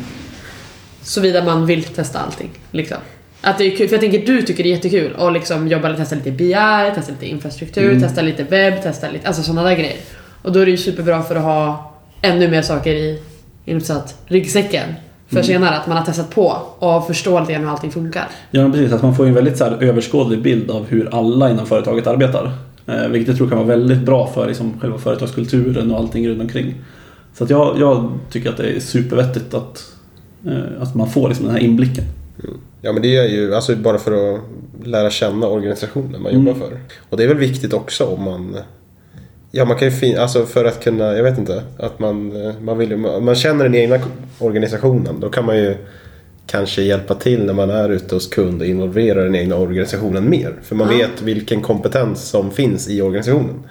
Såvida 1.02 1.44
man 1.44 1.66
vill 1.66 1.84
testa 1.84 2.20
allting. 2.20 2.50
Liksom. 2.72 2.98
Att 3.42 3.58
det 3.58 3.64
är 3.74 3.78
kul, 3.78 3.88
för 3.88 3.94
jag 3.96 4.02
tänker 4.02 4.26
du 4.26 4.42
tycker 4.42 4.64
det 4.64 4.70
är 4.70 4.76
jättekul 4.76 5.16
att 5.18 5.34
liksom 5.34 5.68
jobba, 5.68 5.94
testa 5.94 6.16
lite 6.16 6.32
BI, 6.32 6.54
testa 6.96 7.12
lite 7.12 7.26
infrastruktur, 7.30 7.90
Mm. 7.90 8.02
testa 8.02 8.22
lite 8.22 8.44
webb, 8.44 8.84
testa 8.84 9.10
lite, 9.12 9.28
alltså 9.28 9.44
sådana 9.44 9.64
där 9.70 9.76
grejer. 9.76 9.98
Och 10.42 10.52
då 10.52 10.60
är 10.60 10.66
det 10.66 10.72
ju 10.72 10.78
superbra 10.78 11.22
för 11.24 11.36
att 11.36 11.44
ha 11.44 11.92
ännu 12.22 12.48
mer 12.48 12.62
saker 12.62 12.94
i, 12.94 13.22
inom 13.66 13.82
så 13.82 13.94
att 13.94 14.16
ryggsäcken. 14.28 14.86
För 15.28 15.36
Mm. 15.36 15.44
senare, 15.48 15.76
att 15.78 15.88
man 15.88 15.98
har 15.98 16.06
testat 16.06 16.30
på 16.30 16.58
och 16.80 17.08
förstår 17.08 17.40
lite 17.42 17.54
grann 17.54 17.62
hur 17.64 17.70
allting 17.70 17.92
funkar. 17.92 18.28
Ja, 18.52 18.70
precis. 18.70 18.92
Att 18.94 19.02
man 19.04 19.16
får 19.16 19.26
en 19.26 19.34
väldigt 19.34 19.58
så 19.58 19.64
här, 19.64 19.84
överskådlig 19.84 20.42
bild 20.42 20.72
av 20.72 20.86
hur 20.88 21.16
alla 21.16 21.50
inom 21.52 21.66
företaget 21.66 22.08
arbetar. 22.08 22.52
Eh, 22.88 23.08
vilket 23.08 23.28
jag 23.28 23.38
tror 23.38 23.50
kan 23.50 23.58
vara 23.58 23.68
väldigt 23.68 24.00
bra 24.02 24.28
för 24.28 24.48
liksom, 24.48 24.80
själva 24.80 24.98
företagskulturen 24.98 25.92
och 25.92 25.98
allting 26.00 26.28
runt 26.30 26.42
omkring. 26.42 26.76
Så 27.40 27.44
att 27.46 27.50
jag, 27.50 27.80
jag 27.80 28.12
tycker 28.32 28.50
att 28.50 28.58
det 28.58 28.70
är 28.70 28.80
supervettigt 28.80 29.54
att, 29.54 29.94
eh, 30.48 30.82
att 30.82 30.96
man 30.96 31.10
får 31.10 31.28
liksom, 31.28 31.46
den 31.46 31.56
här 31.56 31.62
inblicken. 31.62 32.04
Ja 32.82 32.94
men 32.94 33.02
det 33.02 33.18
är 33.18 33.28
ju 33.28 33.56
alltså 33.56 33.76
bara 33.76 33.98
för 33.98 34.34
att 34.36 34.42
lära 34.84 35.10
känna 35.10 35.48
organisationen 35.48 36.22
man 36.22 36.34
jobbar 36.34 36.52
Mm. 36.52 36.60
för. 36.70 36.78
Och 37.10 37.18
det 37.18 37.24
är 37.24 37.28
väl 37.28 37.38
viktigt 37.38 37.74
också 37.74 38.06
om 38.06 38.24
man 38.24 38.58
Ja 39.52 39.66
man 39.66 39.78
kan 39.78 39.88
ju 39.88 39.92
fin- 39.92 40.18
alltså 40.18 40.46
för 40.46 40.66
att 40.66 40.84
kunna, 40.84 41.04
jag 41.16 41.24
vet 41.24 41.38
inte, 41.38 41.64
att 41.78 42.00
man, 42.00 42.46
eh, 42.46 42.54
man 42.62 42.78
vill 42.78 42.98
man 42.98 43.36
känner 43.36 43.64
den 43.64 43.76
egna 43.76 44.00
organisationen. 44.40 45.20
Då 45.20 45.30
kan 45.30 45.46
man 45.46 45.58
ju 45.58 45.76
kanske 46.48 46.82
hjälpa 46.82 47.16
till 47.16 47.46
när 47.46 47.54
man 47.54 47.70
är 47.70 47.90
ute 47.90 48.16
hos 48.16 48.28
kund 48.28 48.62
och 48.62 48.68
involvera 48.68 49.24
den 49.24 49.36
egna 49.36 49.56
organisationen 49.56 50.30
mer. 50.30 50.54
För 50.64 50.76
man 50.76 50.92
Ja. 50.92 50.98
vet 50.98 51.22
vilken 51.22 51.62
kompetens 51.62 52.30
som 52.30 52.52
finns 52.52 52.90
i 52.90 53.02
organisationen. 53.02 53.64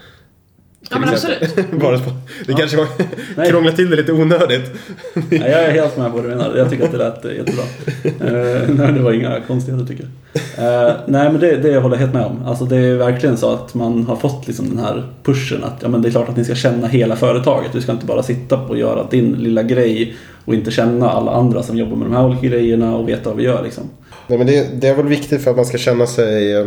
Ja 0.90 0.98
men 0.98 1.08
exempel. 1.08 1.38
absolut. 1.42 1.70
Bara 1.80 2.00
det 2.46 2.54
kanske 2.54 2.76
var, 2.76 2.86
Nej. 3.36 3.50
krånglar 3.50 3.72
till 3.72 3.90
det 3.90 3.96
lite 3.96 4.12
onödigt. 4.12 4.70
Nej, 5.14 5.50
jag 5.50 5.64
är 5.64 5.70
helt 5.70 5.96
med 5.96 6.10
på 6.10 6.16
vad 6.16 6.24
du 6.24 6.28
menar. 6.28 6.56
Jag 6.56 6.70
tycker 6.70 6.84
att 6.84 6.92
det 6.92 6.98
lät 6.98 7.24
eh, 7.24 7.32
jättebra. 7.32 7.64
Eh, 8.04 8.68
nej, 8.68 8.92
det 8.92 9.00
var 9.00 9.12
inga 9.12 9.40
konstigheter 9.40 9.86
tycker 9.86 10.08
jag. 10.56 10.88
Eh, 10.88 10.94
nej, 11.06 11.32
men 11.32 11.40
det, 11.40 11.56
det 11.56 11.78
håller 11.78 11.96
jag 11.96 12.00
helt 12.00 12.14
med 12.14 12.24
om. 12.24 12.42
Alltså, 12.46 12.64
det 12.64 12.76
är 12.76 12.96
verkligen 12.96 13.36
så 13.36 13.52
att 13.52 13.74
man 13.74 14.06
har 14.06 14.16
fått 14.16 14.46
liksom 14.46 14.68
den 14.68 14.78
här 14.78 15.06
pushen 15.22 15.64
att 15.64 15.82
ja, 15.82 15.88
men 15.88 16.02
det 16.02 16.08
är 16.08 16.10
klart 16.10 16.28
att 16.28 16.36
ni 16.36 16.44
ska 16.44 16.54
känna 16.54 16.86
hela 16.86 17.16
företaget. 17.16 17.72
Du 17.72 17.80
ska 17.80 17.92
inte 17.92 18.06
bara 18.06 18.22
sitta 18.22 18.56
på 18.56 18.68
och 18.68 18.78
göra 18.78 19.06
din 19.10 19.32
lilla 19.32 19.62
grej 19.62 20.16
och 20.44 20.54
inte 20.54 20.70
känna 20.70 21.10
alla 21.10 21.30
andra 21.32 21.62
som 21.62 21.78
jobbar 21.78 21.96
med 21.96 22.06
de 22.06 22.14
här 22.14 22.26
olika 22.26 22.46
grejerna 22.46 22.96
och 22.96 23.08
veta 23.08 23.30
vad 23.30 23.36
vi 23.36 23.44
gör. 23.44 23.62
Liksom. 23.62 23.84
Nej, 24.26 24.38
men 24.38 24.46
det, 24.46 24.80
det 24.80 24.88
är 24.88 24.94
väl 24.94 25.06
viktigt 25.06 25.44
för 25.44 25.50
att 25.50 25.56
man 25.56 25.66
ska 25.66 25.78
känna 25.78 26.06
sig 26.06 26.66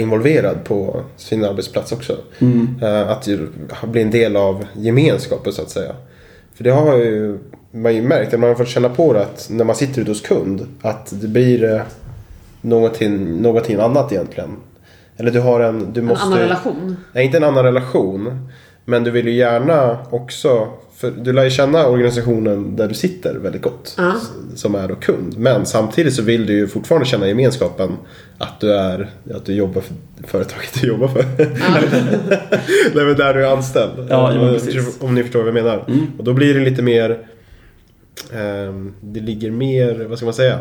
involverad 0.00 0.64
på 0.64 1.02
sin 1.16 1.44
arbetsplats 1.44 1.92
också. 1.92 2.16
Mm. 2.38 2.80
Eh, 2.82 3.10
att 3.10 3.28
bli 3.82 4.02
en 4.02 4.10
del 4.10 4.36
av 4.36 4.64
gemenskapen 4.76 5.52
så 5.52 5.62
att 5.62 5.70
säga. 5.70 5.94
För 6.54 6.64
det 6.64 6.70
har 6.70 6.96
ju 6.96 7.38
man 7.70 7.94
ju 7.94 8.02
märkt, 8.02 8.34
att 8.34 8.40
man 8.40 8.48
har 8.48 8.56
fått 8.56 8.68
känna 8.68 8.88
på 8.88 9.12
det 9.12 9.22
att 9.22 9.48
när 9.50 9.64
man 9.64 9.76
sitter 9.76 10.00
ute 10.02 10.10
hos 10.10 10.20
kund 10.20 10.66
att 10.82 11.20
det 11.20 11.28
blir 11.28 11.74
eh, 11.74 11.82
någonting, 12.60 13.42
någonting 13.42 13.80
annat 13.80 14.12
egentligen. 14.12 14.56
Eller 15.16 15.30
du 15.30 15.40
har 15.40 15.60
en... 15.60 15.92
Du 15.92 16.00
En 16.00 16.06
måste, 16.06 16.24
annan 16.24 16.38
relation. 16.38 16.96
Nej, 17.12 17.24
inte 17.24 17.36
en 17.36 17.44
annan 17.44 17.64
relation. 17.64 18.48
Men 18.84 19.04
du 19.04 19.10
vill 19.10 19.26
ju 19.28 19.34
gärna 19.34 19.98
också... 20.10 20.68
För 20.98 21.10
du 21.10 21.32
lär 21.32 21.44
ju 21.44 21.50
känna 21.50 21.86
organisationen 21.86 22.76
där 22.76 22.88
du 22.88 22.94
sitter 22.94 23.34
väldigt 23.34 23.62
gott. 23.62 23.94
Ja. 23.96 24.14
Som 24.54 24.74
är 24.74 24.88
då 24.88 24.94
kund. 24.94 25.38
Men 25.38 25.66
samtidigt 25.66 26.14
så 26.14 26.22
vill 26.22 26.46
du 26.46 26.52
ju 26.52 26.66
fortfarande 26.68 27.06
känna 27.06 27.28
gemenskapen. 27.28 27.90
Att 28.38 28.60
du 28.60 28.72
är... 28.72 29.10
Att 29.34 29.44
du 29.44 29.54
jobbar 29.54 29.80
för 29.80 29.94
företaget 30.26 30.80
du 30.80 30.88
jobbar 30.88 31.08
för. 31.08 31.22
Nej 32.94 33.04
men 33.04 33.16
där 33.16 33.34
du 33.34 33.46
är 33.46 33.52
anställd. 33.52 33.92
Ja, 33.98 34.34
ja, 34.34 34.58
Om- 35.00 35.14
ni 35.14 35.22
förstår 35.22 35.38
vad 35.38 35.48
jag 35.48 35.54
menar. 35.54 35.84
Mm. 35.88 36.06
Och 36.18 36.24
då 36.24 36.32
blir 36.32 36.54
det 36.54 36.60
lite 36.60 36.82
mer... 36.82 37.18
ehm, 38.32 38.94
det 39.00 39.20
ligger 39.20 39.50
mer... 39.50 40.06
Vad 40.08 40.18
ska 40.18 40.24
man 40.24 40.34
säga? 40.34 40.58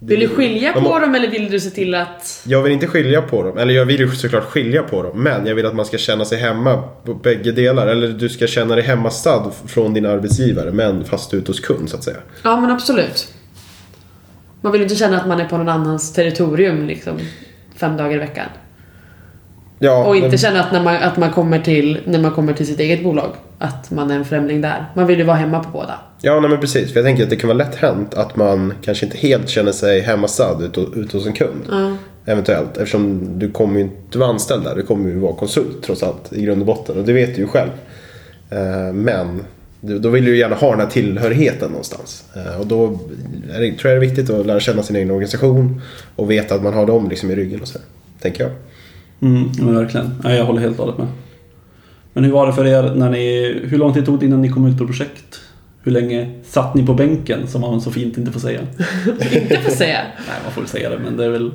Vill 0.00 0.20
du 0.20 0.28
skilja 0.28 0.74
man 0.74 0.84
på 0.84 0.98
dem 0.98 1.14
eller 1.14 1.28
vill 1.28 1.50
du 1.50 1.60
se 1.60 1.70
till 1.70 1.94
att... 1.94 2.42
jag 2.46 2.62
vill 2.62 2.72
inte 2.72 2.86
skilja 2.86 3.22
på 3.22 3.42
dem. 3.42 3.58
Eller 3.58 3.74
jag 3.74 3.84
vill 3.84 4.00
ju 4.00 4.10
såklart 4.10 4.44
skilja 4.44 4.82
på 4.82 5.02
dem. 5.02 5.22
Men 5.22 5.46
jag 5.46 5.54
vill 5.54 5.66
att 5.66 5.74
man 5.74 5.86
ska 5.86 5.98
känna 5.98 6.24
sig 6.24 6.38
hemma 6.38 6.82
på 7.04 7.14
bägge 7.14 7.52
delar. 7.52 7.86
Eller 7.86 8.08
du 8.08 8.28
ska 8.28 8.46
känna 8.46 8.74
dig 8.74 8.84
hemmastad 8.84 9.50
från 9.66 9.94
din 9.94 10.06
arbetsgivare. 10.06 10.72
Men 10.72 11.04
fast 11.04 11.34
ute 11.34 11.50
hos 11.50 11.60
kund 11.60 11.90
så 11.90 11.96
att 11.96 12.04
säga. 12.04 12.16
Ja 12.42 12.60
men 12.60 12.70
absolut. 12.70 13.28
Man 14.60 14.72
vill 14.72 14.80
ju 14.80 14.84
inte 14.84 14.96
känna 14.96 15.20
att 15.20 15.28
man 15.28 15.40
är 15.40 15.44
på 15.44 15.56
någon 15.56 15.68
annans 15.68 16.12
territorium 16.12 16.86
liksom 16.86 17.18
fem 17.76 17.96
dagar 17.96 18.14
i 18.14 18.18
veckan. 18.18 18.46
Ja, 19.78 20.04
Och 20.04 20.16
inte 20.16 20.28
men, 20.28 20.38
känna 20.38 20.60
att 20.60 20.72
när 20.72 20.82
man, 20.82 20.96
att 20.96 21.16
man 21.16 21.32
kommer 21.32 21.58
till, 21.58 22.00
när 22.04 22.18
man 22.18 22.30
kommer 22.30 22.52
till 22.52 22.66
sitt 22.66 22.80
eget 22.80 23.02
bolag, 23.02 23.32
att 23.58 23.90
man 23.90 24.10
är 24.10 24.16
en 24.16 24.24
främling 24.24 24.60
där. 24.60 24.86
Man 24.94 25.06
vill 25.06 25.18
ju 25.18 25.24
vara 25.24 25.36
hemma 25.36 25.64
på 25.64 25.70
båda. 25.70 26.00
Ja 26.22 26.40
nej, 26.40 26.50
men 26.50 26.60
precis. 26.60 26.92
För 26.92 27.00
jag 27.00 27.06
tänker 27.06 27.22
att 27.24 27.30
det 27.30 27.36
kan 27.36 27.48
vara 27.48 27.58
lätt 27.58 27.74
hänt 27.74 28.14
att 28.14 28.36
man 28.36 28.72
kanske 28.82 29.06
inte 29.06 29.18
helt 29.18 29.48
känner 29.48 29.72
sig 29.72 30.00
hemmastad 30.00 30.58
ute, 30.64 30.80
ute 30.80 31.16
hos 31.16 31.26
en 31.26 31.32
kund. 31.32 31.60
Ja. 31.70 31.96
Eventuellt. 32.26 32.76
Eftersom 32.76 33.38
du 33.38 33.50
kommer 33.50 33.74
ju 33.74 33.80
inte 33.80 34.18
vara 34.18 34.30
anställd 34.30 34.64
där. 34.64 34.74
Du 34.76 34.82
kommer 34.82 35.08
ju 35.10 35.18
vara 35.18 35.32
konsult 35.34 35.82
trots 35.82 36.02
allt 36.02 36.32
i 36.32 36.42
grund 36.42 36.60
och 36.60 36.66
botten. 36.66 36.98
Och 36.98 37.04
det 37.04 37.12
vet 37.12 37.34
du 37.34 37.40
ju 37.40 37.46
själv. 37.46 37.70
Eh, 38.50 38.92
Men 38.94 39.40
du- 39.80 39.98
då 39.98 40.08
vill 40.08 40.24
du 40.24 40.30
ju 40.30 40.38
gärna 40.38 40.56
ha 40.56 40.70
den 40.70 40.80
här 40.80 40.86
tillhörigheten 40.86 41.68
någonstans. 41.70 42.24
Eh, 42.36 42.60
Och 42.60 42.66
då 42.66 42.98
är 43.54 43.60
det, 43.60 43.72
tror 43.72 43.92
jag 43.92 44.00
det 44.02 44.06
är 44.06 44.08
viktigt 44.10 44.30
att 44.30 44.46
lära 44.46 44.60
känna 44.60 44.82
sin 44.82 44.96
egen 44.96 45.10
organisation. 45.10 45.80
Och 46.16 46.30
veta 46.30 46.54
att 46.54 46.62
man 46.62 46.74
har 46.74 46.86
dem 46.86 47.08
liksom 47.08 47.30
i 47.30 47.34
ryggen 47.34 47.60
och 47.62 47.68
så. 47.68 47.78
Tänker 48.20 48.42
jag. 48.44 48.52
Mm, 49.30 49.50
ja, 49.58 49.64
men 49.64 49.74
verkligen. 49.74 50.10
Nej, 50.24 50.36
jag 50.38 50.44
håller 50.44 50.60
helt 50.60 50.78
och 50.78 50.84
hållet 50.84 50.98
med. 50.98 51.06
Men 52.12 52.24
hur 52.24 52.32
var 52.32 52.46
det 52.46 52.52
för 52.52 52.66
er 52.66 52.94
när 52.94 53.10
ni... 53.10 53.56
Hur 53.64 53.78
lång 53.78 53.94
tid 53.94 54.06
tog 54.06 54.20
det 54.20 54.26
innan 54.26 54.42
ni 54.42 54.48
kom 54.48 54.66
ut 54.66 54.78
på 54.78 54.86
projekt? 54.86 55.40
Hur 55.88 55.92
länge 55.92 56.30
satt 56.44 56.74
ni 56.74 56.86
på 56.86 56.94
bänken, 56.94 57.48
som 57.48 57.60
man 57.60 57.80
så 57.80 57.90
fint 57.90 58.18
inte 58.18 58.32
får 58.32 58.40
säga? 58.40 58.60
Inte 59.32 59.56
får 59.56 59.70
säga. 59.70 59.98
Nej, 60.16 60.36
man 60.44 60.52
får 60.52 60.60
väl 60.60 60.70
säga 60.70 60.90
det, 60.90 60.98
men 60.98 61.16
det 61.16 61.24
är 61.24 61.30
väl 61.30 61.50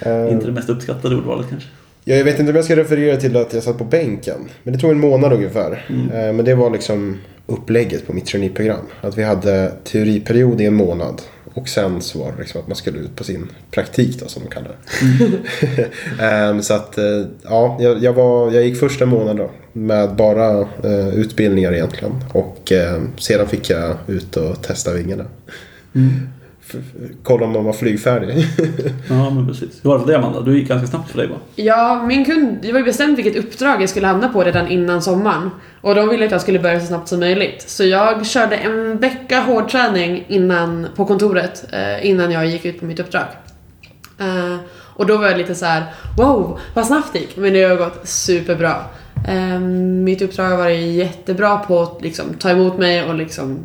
Eh, 0.00 0.32
inte 0.32 0.46
det 0.46 0.52
mest 0.52 0.68
uppskattade 0.68 1.16
ordvalet 1.16 1.46
kanske. 1.50 1.68
Ja, 2.04 2.14
jag 2.14 2.24
vet 2.24 2.38
inte 2.38 2.50
om 2.50 2.56
jag 2.56 2.64
ska 2.64 2.76
referera 2.76 3.16
till 3.16 3.36
att 3.36 3.54
jag 3.54 3.62
satt 3.62 3.78
på 3.78 3.84
bänken. 3.84 4.48
Men 4.62 4.72
det 4.74 4.80
tog 4.80 4.90
en 4.90 5.00
månad 5.00 5.32
ungefär. 5.32 5.84
Eh, 5.88 6.32
Men 6.32 6.44
det 6.44 6.54
var 6.54 6.70
liksom 6.70 7.18
upplägget 7.46 8.06
på 8.06 8.12
mitt 8.12 8.26
traineeprogram. 8.26 8.86
Att 9.00 9.18
vi 9.18 9.22
hade 9.22 9.72
teoriperiod 9.84 10.60
i 10.60 10.64
en 10.66 10.74
månad. 10.74 11.22
Och 11.54 11.68
sen 11.68 12.00
så 12.00 12.18
var 12.18 12.32
det 12.32 12.38
liksom 12.38 12.60
att 12.60 12.66
man 12.66 12.76
skulle 12.76 12.98
ut 12.98 13.16
på 13.16 13.24
sin 13.24 13.48
praktik 13.70 14.20
då 14.20 14.28
som 14.28 14.42
de 14.42 14.48
kallar 14.50 14.68
det. 14.68 15.88
Ehm, 16.24 16.62
så 16.62 16.74
att 16.74 16.98
eh, 16.98 17.04
ja, 17.42 17.76
jag, 17.80 18.02
jag, 18.02 18.12
var, 18.12 18.52
jag 18.52 18.64
gick 18.64 18.78
första 18.78 19.06
månaden 19.06 19.36
då. 19.36 19.50
Med 19.72 20.14
bara 20.16 20.60
eh, 20.60 21.08
utbildningar 21.14 21.72
egentligen. 21.72 22.12
Och 22.32 22.72
eh, 22.72 23.02
sedan 23.16 23.46
fick 23.48 23.70
jag 23.70 23.96
ut 24.06 24.36
och 24.36 24.62
testa 24.62 24.92
vingarna. 24.92 25.24
F- 26.70 26.76
kolla 27.22 27.46
om 27.46 27.52
de 27.52 27.64
var 27.64 27.72
flygfärdiga. 27.72 28.34
Ja, 29.08 29.30
men 29.30 29.46
precis. 29.48 29.80
Hur 29.84 29.90
var 29.90 29.96
det 29.98 30.00
för 30.04 30.06
dig 30.06 30.16
Amanda? 30.16 30.40
Du 30.40 30.58
gick 30.58 30.68
ganska 30.68 30.86
snabbt 30.86 31.10
för 31.10 31.18
dig 31.18 31.26
va? 31.26 31.36
Ja, 31.56 32.04
min 32.08 32.24
kund, 32.24 32.58
det 32.62 32.72
var 32.72 32.78
ju 32.78 32.84
bestämt 32.84 33.18
vilket 33.18 33.36
uppdrag 33.44 33.82
jag 33.82 33.88
skulle 33.88 34.06
hamna 34.06 34.28
på 34.28 34.44
redan 34.44 34.68
innan 34.68 35.02
sommaren. 35.02 35.50
Och 35.80 35.94
de 35.94 36.08
ville 36.08 36.24
att 36.26 36.30
jag 36.32 36.40
skulle 36.40 36.58
börja 36.58 36.80
så 36.80 36.86
snabbt 36.86 37.08
som 37.08 37.20
möjligt. 37.20 37.64
Så 37.66 37.84
jag 37.84 38.26
körde 38.26 38.56
en 38.56 38.98
vecka 38.98 39.40
hårdträning 39.40 40.24
innan, 40.28 40.86
på 40.96 41.04
kontoret 41.04 41.64
eh, 41.72 42.06
innan 42.06 42.30
jag 42.30 42.46
gick 42.46 42.64
ut 42.64 42.80
på 42.80 42.84
mitt 42.86 43.00
uppdrag. 43.00 43.24
Eh, 44.20 44.56
och 44.72 45.06
då 45.06 45.16
var 45.16 45.26
jag 45.26 45.38
lite 45.38 45.54
så 45.54 45.64
här: 45.64 45.82
wow, 46.16 46.58
vad 46.74 46.86
snabbt 46.86 47.12
det 47.12 47.18
gick. 47.18 47.36
Men 47.36 47.52
det 47.52 47.62
har 47.64 47.76
gått 47.76 48.00
superbra. 48.08 48.74
Ehm, 49.26 50.04
mitt 50.04 50.22
uppdrag 50.22 50.48
har 50.50 50.56
varit 50.56 50.94
jättebra 50.94 51.58
på 51.58 51.82
att 51.82 52.02
liksom, 52.02 52.34
ta 52.34 52.50
emot 52.50 52.78
mig 52.78 53.04
och 53.04 53.14
liksom 53.14 53.58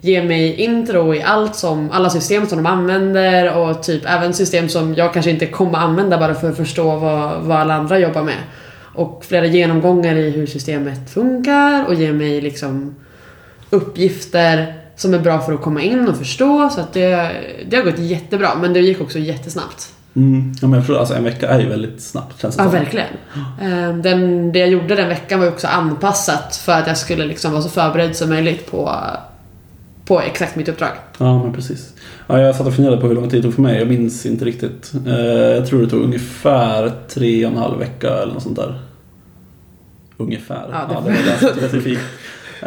ge 0.00 0.22
mig 0.22 0.54
intro 0.54 1.14
i 1.14 1.22
allt 1.22 1.56
som, 1.56 1.90
alla 1.90 2.10
system 2.10 2.46
som 2.46 2.58
de 2.62 2.66
använder 2.66 3.56
och 3.56 3.82
typ 3.82 4.02
även 4.06 4.34
system 4.34 4.68
som 4.68 4.94
jag 4.94 5.14
kanske 5.14 5.30
inte 5.30 5.46
kommer 5.46 5.78
använda 5.78 6.18
bara 6.18 6.34
för 6.34 6.50
att 6.50 6.56
förstå 6.56 6.96
vad, 6.96 7.42
vad 7.42 7.58
alla 7.58 7.74
andra 7.74 7.98
jobbar 7.98 8.22
med. 8.22 8.42
Och 8.94 9.24
flera 9.24 9.46
genomgångar 9.46 10.16
i 10.16 10.30
hur 10.30 10.46
systemet 10.46 11.10
funkar 11.10 11.86
och 11.86 11.94
ge 11.94 12.12
mig 12.12 12.40
liksom 12.40 12.94
uppgifter 13.70 14.74
som 14.96 15.14
är 15.14 15.18
bra 15.18 15.40
för 15.40 15.52
att 15.52 15.62
komma 15.62 15.82
in 15.82 16.08
och 16.08 16.16
förstå. 16.16 16.70
Så 16.70 16.80
att 16.80 16.92
det, 16.92 17.30
det 17.68 17.76
har 17.76 17.84
gått 17.84 17.98
jättebra, 17.98 18.50
men 18.60 18.72
det 18.72 18.80
gick 18.80 19.00
också 19.00 19.18
jättesnabbt. 19.18 19.92
Mm. 20.16 20.52
Ja, 20.60 20.68
men 20.68 20.72
jag 20.78 20.86
förstår, 20.86 20.98
alltså 21.00 21.14
en 21.14 21.24
vecka 21.24 21.48
är 21.48 21.60
ju 21.60 21.68
väldigt 21.68 22.00
snabbt 22.02 22.40
känns 22.40 22.56
det 22.56 22.62
Ja, 22.62 22.70
som. 22.70 22.78
verkligen. 22.78 23.06
Eh, 23.62 23.96
Den, 23.96 24.52
det 24.52 24.58
jag 24.58 24.68
gjorde 24.68 24.94
den 24.94 25.08
veckan 25.08 25.38
var 25.38 25.46
ju 25.46 25.52
också 25.52 25.66
anpassat 25.66 26.56
för 26.56 26.72
att 26.72 26.86
jag 26.86 26.96
skulle 26.96 27.24
liksom 27.26 27.52
vara 27.52 27.62
så 27.62 27.68
förberedd 27.68 28.16
som 28.16 28.28
möjligt 28.28 28.70
på, 28.70 28.92
på 30.04 30.20
exakt 30.20 30.56
mitt 30.56 30.68
uppdrag. 30.68 30.90
Ja, 31.18 31.42
men 31.44 31.52
precis. 31.52 31.92
Ja, 32.26 32.40
jag 32.40 32.54
satt 32.56 32.66
och 32.66 32.74
funderade 32.74 33.00
på 33.00 33.06
hur 33.06 33.14
lång 33.14 33.30
tid 33.30 33.38
det 33.38 33.42
tog 33.42 33.54
för 33.54 33.62
mig. 33.62 33.78
Jag 33.78 33.88
minns 33.88 34.26
inte 34.26 34.44
riktigt. 34.44 34.92
Eh, 35.06 35.14
jag 35.26 35.66
tror 35.66 35.80
det 35.82 35.88
tog 35.88 36.02
ungefär 36.02 36.92
tre 37.08 37.46
och 37.46 37.52
en 37.52 37.58
halv 37.58 37.78
vecka 37.78 38.08
eller 38.10 38.32
något 38.34 38.42
sånt 38.42 38.56
där. 38.56 38.78
Ungefär. 40.16 40.66
Ja, 40.72 40.86
Ja, 40.94 41.00
det- 41.00 41.10
det, 41.10 41.16
var 41.16 41.26
ganska 41.26 41.48
specifikt. 41.60 42.00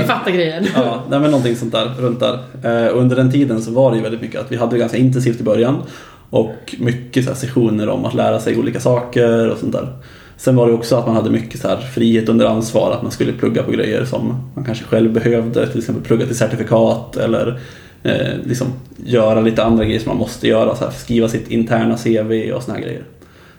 Vi 0.00 0.04
fattar 0.06 0.30
grejen. 0.30 0.66
Ja, 0.74 1.02
nej, 1.10 1.20
men 1.20 1.30
någonting 1.30 1.56
sånt 1.56 1.72
där 1.72 1.86
runt 1.98 2.20
där. 2.20 2.90
Och 2.92 3.00
under 3.00 3.16
den 3.16 3.32
tiden 3.32 3.62
så 3.62 3.70
var 3.72 3.90
det 3.90 3.96
ju 3.96 4.02
väldigt 4.02 4.20
mycket 4.20 4.40
att 4.40 4.52
vi 4.52 4.56
hade 4.56 4.72
det 4.72 4.78
ganska 4.78 4.98
intensivt 4.98 5.40
i 5.40 5.44
början. 5.44 5.82
Och 6.30 6.74
mycket 6.78 7.24
så 7.24 7.30
här, 7.30 7.36
sessioner 7.36 7.88
om 7.88 8.04
att 8.04 8.14
lära 8.14 8.40
sig 8.40 8.58
olika 8.58 8.80
saker 8.80 9.50
och 9.50 9.58
sånt 9.58 9.72
där. 9.72 9.88
Sen 10.36 10.56
var 10.56 10.66
det 10.66 10.72
också 10.72 10.96
att 10.96 11.06
man 11.06 11.16
hade 11.16 11.30
mycket 11.30 11.60
så 11.60 11.68
här, 11.68 11.76
frihet 11.76 12.28
under 12.28 12.46
ansvar, 12.46 12.92
att 12.92 13.02
man 13.02 13.12
skulle 13.12 13.32
plugga 13.32 13.62
på 13.62 13.70
grejer 13.70 14.04
som 14.04 14.50
man 14.54 14.64
kanske 14.64 14.84
själv 14.84 15.12
behövde, 15.12 15.66
till 15.66 15.78
exempel 15.78 16.04
plugga 16.04 16.26
till 16.26 16.36
certifikat 16.36 17.16
eller 17.16 17.60
eh, 18.02 18.34
liksom 18.44 18.66
göra 18.96 19.40
lite 19.40 19.64
andra 19.64 19.84
grejer 19.84 20.00
som 20.00 20.08
man 20.08 20.18
måste 20.18 20.48
göra, 20.48 20.76
så 20.76 20.84
här, 20.84 20.92
skriva 20.92 21.28
sitt 21.28 21.50
interna 21.50 21.96
CV 21.96 22.52
och 22.52 22.62
såna 22.62 22.78
här 22.78 22.84
grejer. 22.84 23.02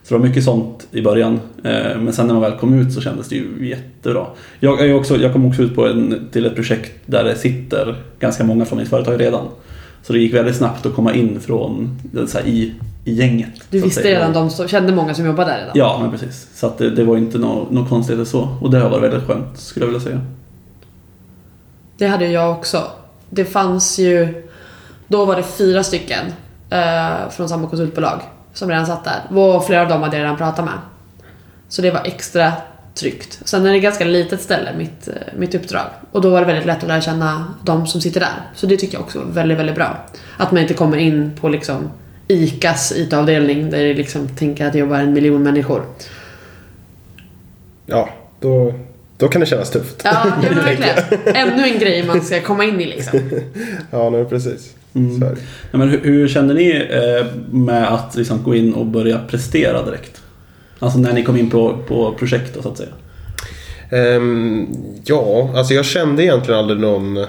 Så 0.03 0.13
det 0.13 0.19
var 0.19 0.27
mycket 0.27 0.43
sånt 0.43 0.87
i 0.91 1.01
början, 1.01 1.39
eh, 1.63 1.97
men 1.99 2.13
sen 2.13 2.27
när 2.27 2.33
man 2.33 2.43
väl 2.43 2.59
kom 2.59 2.79
ut 2.79 2.93
så 2.93 3.01
kändes 3.01 3.29
det 3.29 3.35
ju 3.35 3.69
jättebra. 3.69 4.25
Jag, 4.59 4.81
är 4.81 4.93
också, 4.93 5.17
jag 5.17 5.33
kom 5.33 5.45
också 5.45 5.61
ut 5.61 5.75
på 5.75 5.87
en, 5.87 6.29
till 6.31 6.45
ett 6.45 6.55
projekt 6.55 6.91
där 7.05 7.23
det 7.23 7.35
sitter 7.35 7.95
ganska 8.19 8.43
många 8.43 8.65
från 8.65 8.79
mitt 8.79 8.89
företag 8.89 9.19
redan. 9.19 9.45
Så 10.03 10.13
det 10.13 10.19
gick 10.19 10.33
väldigt 10.33 10.55
snabbt 10.55 10.85
att 10.85 10.95
komma 10.95 11.13
in 11.13 11.39
från, 11.41 11.99
så 12.27 12.37
här, 12.37 12.45
i, 12.45 12.73
i 13.05 13.13
gänget. 13.13 13.49
Du 13.69 13.81
visste 13.81 14.01
redan, 14.01 14.33
de 14.33 14.49
som 14.49 14.67
kände 14.67 14.95
många 14.95 15.13
som 15.13 15.25
jobbade 15.25 15.51
där 15.51 15.57
redan. 15.57 15.71
Ja, 15.75 15.99
men 16.01 16.11
precis. 16.11 16.47
Så 16.53 16.67
att 16.67 16.77
det, 16.77 16.89
det 16.89 17.03
var 17.03 17.17
inte 17.17 17.37
något 17.37 17.71
nå 17.71 17.85
konstigt 17.85 18.27
så. 18.27 18.57
Och 18.61 18.71
det 18.71 18.79
har 18.79 18.89
varit 18.89 19.03
väldigt 19.03 19.27
skönt, 19.27 19.59
skulle 19.59 19.85
jag 19.85 19.91
vilja 19.91 20.05
säga. 20.05 20.21
Det 21.97 22.07
hade 22.07 22.27
jag 22.27 22.51
också. 22.51 22.83
Det 23.29 23.45
fanns 23.45 23.99
ju... 23.99 24.43
Då 25.07 25.25
var 25.25 25.35
det 25.35 25.43
fyra 25.43 25.83
stycken 25.83 26.25
eh, 26.69 27.29
från 27.29 27.49
samma 27.49 27.67
konsultbolag 27.67 28.21
som 28.53 28.69
redan 28.69 28.85
satt 28.85 29.03
där. 29.03 29.37
Och 29.37 29.65
flera 29.65 29.81
av 29.81 29.87
dem 29.87 30.01
hade 30.01 30.17
jag 30.17 30.23
redan 30.23 30.37
pratat 30.37 30.65
med. 30.65 30.73
Så 31.69 31.81
det 31.81 31.91
var 31.91 32.01
extra 32.03 32.53
tryggt. 32.99 33.39
Sen 33.45 33.65
är 33.65 33.69
det 33.69 33.77
ett 33.77 33.83
ganska 33.83 34.05
litet 34.05 34.41
ställe, 34.41 34.69
mitt, 34.77 35.07
eh, 35.07 35.13
mitt 35.37 35.55
uppdrag. 35.55 35.85
Och 36.11 36.21
då 36.21 36.29
var 36.29 36.39
det 36.39 36.45
väldigt 36.45 36.65
lätt 36.65 36.83
att 36.83 36.87
lära 36.87 37.01
känna 37.01 37.53
de 37.63 37.87
som 37.87 38.01
sitter 38.01 38.19
där. 38.19 38.49
Så 38.55 38.65
det 38.65 38.77
tycker 38.77 38.93
jag 38.93 39.01
också 39.01 39.19
var 39.19 39.25
väldigt, 39.25 39.57
väldigt 39.57 39.75
bra. 39.75 40.05
Att 40.37 40.51
man 40.51 40.61
inte 40.61 40.73
kommer 40.73 40.97
in 40.97 41.31
på 41.41 41.49
liksom 41.49 41.89
ICAs 42.27 42.93
IT-avdelning 42.95 43.69
där 43.69 43.83
det 43.83 43.93
liksom 43.93 44.27
tänker 44.27 44.65
att 44.65 44.73
det 44.73 44.79
jobbar 44.79 44.97
en 44.97 45.13
miljon 45.13 45.43
människor. 45.43 45.85
Ja, 47.85 48.09
då, 48.39 48.73
då 49.17 49.27
kan 49.27 49.41
det 49.41 49.47
kännas 49.47 49.71
tufft. 49.71 50.01
Ja, 50.03 50.11
ja 50.43 50.49
men 50.53 50.65
verkligen. 50.65 51.35
Ännu 51.35 51.63
en 51.63 51.79
grej 51.79 52.03
man 52.03 52.21
ska 52.21 52.41
komma 52.41 52.63
in 52.63 52.81
i 52.81 52.85
liksom. 52.85 53.19
Ja, 53.91 54.09
nej, 54.09 54.25
precis. 54.25 54.73
Mm. 54.95 55.35
Ja, 55.71 55.77
men 55.77 55.89
hur, 55.89 55.99
hur 56.03 56.27
kände 56.27 56.53
ni 56.53 56.87
eh, 56.89 57.25
med 57.51 57.93
att 57.93 58.15
liksom 58.15 58.43
gå 58.43 58.55
in 58.55 58.73
och 58.73 58.85
börja 58.85 59.19
prestera 59.27 59.85
direkt? 59.85 60.18
Alltså 60.79 60.99
när 60.99 61.13
ni 61.13 61.23
kom 61.23 61.37
in 61.37 61.49
på, 61.49 61.77
på 61.87 62.13
projekt 62.13 62.53
då, 62.55 62.61
så 62.61 62.69
att 62.69 62.77
säga. 62.77 62.89
Ehm, 63.91 64.67
ja, 65.05 65.53
alltså 65.55 65.73
jag 65.73 65.85
kände 65.85 66.23
egentligen 66.23 66.59
aldrig 66.59 66.79
någon, 66.79 67.17
eh, 67.17 67.25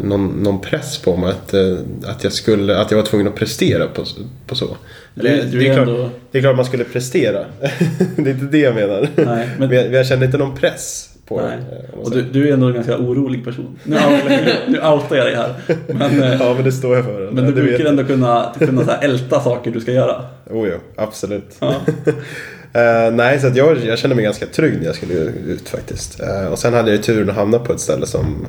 någon, 0.00 0.26
någon 0.26 0.60
press 0.60 0.98
på 0.98 1.16
mig 1.16 1.30
att, 1.30 1.54
eh, 1.54 1.76
att, 2.04 2.24
jag 2.24 2.32
skulle, 2.32 2.76
att 2.76 2.90
jag 2.90 2.98
var 2.98 3.04
tvungen 3.06 3.28
att 3.28 3.34
prestera 3.34 3.86
på, 3.86 4.04
på 4.46 4.54
så. 4.54 4.76
Du- 5.14 5.22
du 5.22 5.58
det, 5.58 5.66
är 5.66 5.70
är 5.70 5.74
klart, 5.74 5.88
ändå- 5.88 6.10
det 6.30 6.38
är 6.38 6.42
klart 6.42 6.56
man 6.56 6.64
skulle 6.64 6.84
prestera. 6.84 7.44
det 8.16 8.30
är 8.30 8.34
inte 8.34 8.44
det 8.44 8.58
jag 8.58 8.74
menar. 8.74 9.08
Nej, 9.16 9.48
Men, 9.58 9.68
men, 9.68 9.70
jag, 9.78 9.92
jag 9.92 10.06
kände 10.06 10.26
inte 10.26 10.38
någon 10.38 10.56
press 10.56 11.09
på 11.30 11.40
nej. 11.40 11.58
det. 11.70 11.76
eh, 11.76 11.98
Och 12.00 12.10
du, 12.10 12.22
du 12.22 12.48
är 12.48 12.52
ändå 12.52 12.66
en 12.66 12.74
ganska 12.74 12.98
orolig 12.98 13.44
person. 13.44 13.78
Nu, 13.84 13.96
outar- 13.96 14.52
nu 14.68 14.78
outar 14.80 15.16
jag 15.16 15.26
dig 15.26 15.34
här. 15.34 15.54
Men, 15.86 16.22
eh, 16.22 16.36
Ja, 16.40 16.54
men 16.54 16.64
det 16.64 16.72
står 16.72 16.96
jag 16.96 17.04
för. 17.04 17.30
men 17.32 17.44
du 17.44 17.52
vet 17.52 17.64
brukar 17.64 17.84
ändå 17.84 18.04
kunna, 18.04 18.54
kunna 18.58 18.84
så 18.84 18.90
här, 18.90 19.04
älta 19.04 19.40
saker 19.40 19.70
du 19.70 19.80
ska 19.80 19.92
göra. 19.92 20.24
Oh, 20.50 20.68
ja, 20.68 20.76
absolut. 20.96 21.56
Ja. 21.60 21.74
Eh, 22.72 23.12
nej, 23.12 23.40
så 23.40 23.46
att 23.46 23.56
jag, 23.56 23.84
jag 23.84 23.98
kände 23.98 24.16
mig 24.16 24.24
ganska 24.24 24.46
trygg 24.46 24.78
när 24.78 24.86
jag 24.86 24.94
skulle 24.94 25.14
ut 25.46 25.68
faktiskt. 25.68 26.20
Eh, 26.20 26.46
och 26.52 26.58
sen 26.58 26.74
hade 26.74 26.90
jag 26.90 26.96
ju 26.96 27.02
turen 27.02 27.30
att 27.30 27.36
hamna 27.36 27.58
på 27.58 27.72
ett 27.72 27.80
ställe 27.80 28.06
som 28.06 28.46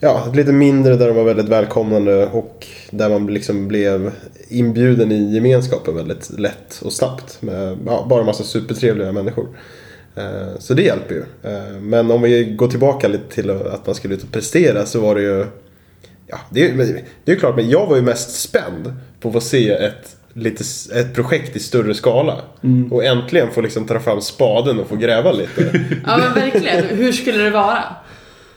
Ja, 0.00 0.26
lite 0.34 0.52
mindre 0.52 0.96
där 0.96 1.06
de 1.06 1.16
var 1.16 1.24
väldigt 1.24 1.48
välkomnande 1.48 2.26
och 2.26 2.66
där 2.90 3.08
man 3.08 3.26
liksom 3.26 3.68
blev 3.68 4.10
inbjuden 4.48 5.12
i 5.12 5.34
gemenskapen 5.34 5.96
väldigt 5.96 6.38
lätt 6.38 6.80
och 6.84 6.92
snabbt. 6.92 7.42
Med 7.42 7.78
ja, 7.86 8.06
bara 8.10 8.20
en 8.20 8.26
massa 8.26 8.44
supertrevliga 8.44 9.12
människor. 9.12 9.46
Eh, 10.16 10.58
Så 10.58 10.74
det 10.74 10.82
hjälper 10.82 11.14
ju. 11.14 11.24
Eh, 11.42 11.80
Men 11.80 12.10
om 12.10 12.22
vi 12.22 12.44
går 12.44 12.68
tillbaka 12.68 13.08
lite 13.08 13.34
till 13.34 13.50
att 13.50 13.86
man 13.86 13.94
skulle 13.94 14.14
ut 14.14 14.22
och 14.22 14.32
prestera 14.32 14.86
så 14.86 15.00
var 15.00 15.14
det 15.14 15.22
ju 15.22 15.46
Ja, 16.26 16.38
det 16.50 16.70
är, 16.70 16.72
det 17.24 17.30
är 17.32 17.34
ju 17.34 17.36
klart, 17.36 17.56
men 17.56 17.70
jag 17.70 17.86
var 17.86 17.96
ju 17.96 18.02
mest 18.02 18.40
spänd 18.42 18.92
på 19.20 19.28
att 19.28 19.34
få 19.34 19.40
se 19.40 19.70
ett, 19.70 20.16
lite, 20.32 20.64
ett 20.94 21.14
projekt 21.14 21.56
i 21.56 21.58
större 21.60 21.94
skala. 21.94 22.36
Och 22.90 23.04
äntligen 23.04 23.50
få 23.50 23.60
liksom 23.60 23.86
ta 23.86 24.00
fram 24.00 24.20
spaden 24.20 24.78
och 24.80 24.86
få 24.88 24.96
gräva 24.96 25.32
lite. 25.32 25.80
Ja 26.06 26.18
men 26.18 26.34
verkligen. 26.34 26.84
Hur 26.84 27.12
skulle 27.12 27.38
det 27.44 27.50
vara? 27.50 27.78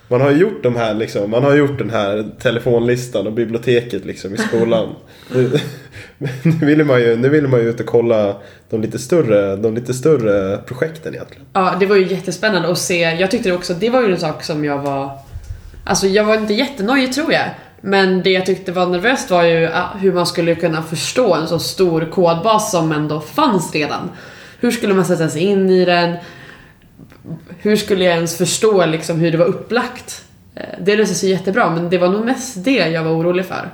Man 0.08 0.22
har 0.22 0.32
gjort 0.32 0.64
de 0.64 0.76
här 0.76 0.94
liksom, 0.94 1.32
man 1.32 1.44
har 1.44 1.56
gjort 1.56 1.78
den 1.78 1.90
här 1.90 2.26
telefonlistan 2.40 3.28
och 3.28 3.34
biblioteket 3.34 4.06
liksom 4.06 4.36
i 4.36 4.38
skolan. 4.38 4.96
nu, 5.32 5.60
nu, 6.44 6.66
vill 6.66 6.86
man 6.86 7.02
ju, 7.02 7.16
nu 7.16 7.30
vill 7.30 7.48
man 7.48 7.60
ju 7.60 7.70
ut 7.70 7.80
och 7.80 7.86
kolla 7.86 8.36
de 8.70 8.82
lite 8.82 9.00
större, 9.00 9.56
de 9.56 9.76
lite 9.76 9.94
större 9.94 10.58
projekten 10.58 11.14
egentligen. 11.14 11.46
Ja, 11.54 11.76
det 11.80 11.86
var 11.86 11.96
ju 11.96 12.08
jättespännande 12.08 12.72
att 12.72 12.78
se. 12.78 13.00
Jag 13.00 13.32
tyckte 13.32 13.52
också, 13.52 13.74
det 13.74 13.90
var 13.90 14.02
ju 14.02 14.12
en 14.14 14.20
sak 14.20 14.44
som 14.44 14.66
jag 14.66 14.78
var... 14.78 15.20
Alltså 15.84 16.08
jag 16.08 16.24
var 16.24 16.36
inte 16.36 16.54
jättenojig 16.54 17.14
tror 17.14 17.34
jag. 17.34 17.46
Men 17.82 18.24
det 18.24 18.30
jag 18.30 18.46
tyckte 18.46 18.72
var 18.72 18.86
nervöst 18.86 19.32
var 19.32 19.44
ju 19.44 19.70
hur 20.00 20.14
man 20.14 20.26
skulle 20.26 20.56
kunna 20.56 20.84
förstå 20.84 21.34
en 21.34 21.48
så 21.48 21.60
stor 21.60 22.08
kodbas 22.12 22.72
som 22.72 22.92
ändå 22.92 23.20
fanns 23.20 23.74
redan. 23.74 24.10
Hur 24.60 24.72
skulle 24.72 24.94
man 24.94 25.06
sätta 25.06 25.30
sig 25.30 25.42
in 25.42 25.70
i 25.70 25.86
den? 25.86 26.16
Hur 27.58 27.76
skulle 27.76 28.06
jag 28.06 28.16
ens 28.16 28.38
förstå 28.38 28.86
liksom 28.86 29.20
hur 29.20 29.32
det 29.32 29.38
var 29.38 29.46
upplagt? 29.46 30.26
Eh, 30.56 30.64
Det 30.82 30.96
löste 30.96 31.16
sig 31.16 31.30
jättebra, 31.30 31.70
men 31.76 31.90
det 31.90 31.98
var 31.98 32.10
nog 32.10 32.26
mest 32.26 32.64
det 32.64 32.88
jag 32.90 33.04
var 33.04 33.12
orolig 33.12 33.46
för. 33.46 33.70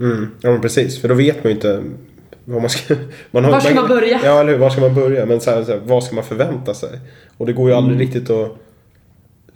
Mm. 0.00 0.28
Ja 0.40 0.50
men 0.50 0.60
precis, 0.60 1.00
för 1.00 1.08
då 1.08 1.14
vet 1.14 1.36
man 1.44 1.50
ju 1.50 1.54
inte 1.54 1.82
vad 2.44 2.60
man 2.60 2.70
ska... 2.70 2.94
Man 3.30 3.44
har, 3.44 3.52
Var 3.52 3.60
ska 3.60 3.74
man 3.74 3.88
börja? 3.88 4.20
Ja, 4.24 4.40
eller 4.40 4.52
hur? 4.52 4.58
Var 4.58 4.70
ska 4.70 4.80
man 4.80 4.94
börja? 4.94 5.26
Men 5.26 5.40
så 5.40 5.50
här, 5.50 5.64
så 5.64 5.72
här, 5.72 5.80
vad 5.84 6.04
ska 6.04 6.14
man 6.14 6.24
förvänta 6.24 6.74
sig? 6.74 6.90
Och 7.36 7.46
det 7.46 7.52
går 7.52 7.70
ju 7.70 7.76
aldrig 7.76 8.00
riktigt 8.00 8.30
att 8.30 8.56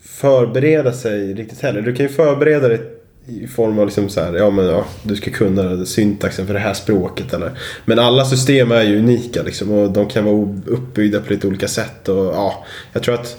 förbereda 0.02 0.92
sig 0.92 1.34
riktigt 1.34 1.60
heller. 1.60 1.82
Du 1.82 1.94
kan 1.94 2.06
ju 2.06 2.12
förbereda 2.12 2.68
dig 2.68 2.80
i 3.30 3.46
form 3.46 3.78
av 3.78 3.86
liksom 3.86 4.08
så 4.08 4.20
här, 4.20 4.34
ja 4.34 4.50
men 4.50 4.64
ja, 4.64 4.84
du 5.02 5.16
ska 5.16 5.30
kunna 5.30 5.84
syntaxen 5.84 6.46
för 6.46 6.54
det 6.54 6.60
här 6.60 6.74
språket 6.74 7.34
eller. 7.34 7.52
Men 7.84 7.98
alla 7.98 8.24
system 8.24 8.72
är 8.72 8.82
ju 8.82 8.98
unika 8.98 9.42
liksom 9.42 9.70
och 9.70 9.92
de 9.92 10.08
kan 10.08 10.24
vara 10.24 10.48
uppbyggda 10.66 11.20
på 11.20 11.32
lite 11.32 11.46
olika 11.46 11.68
sätt 11.68 12.08
och 12.08 12.24
ja, 12.24 12.64
jag 12.92 13.02
tror 13.02 13.14
att 13.14 13.36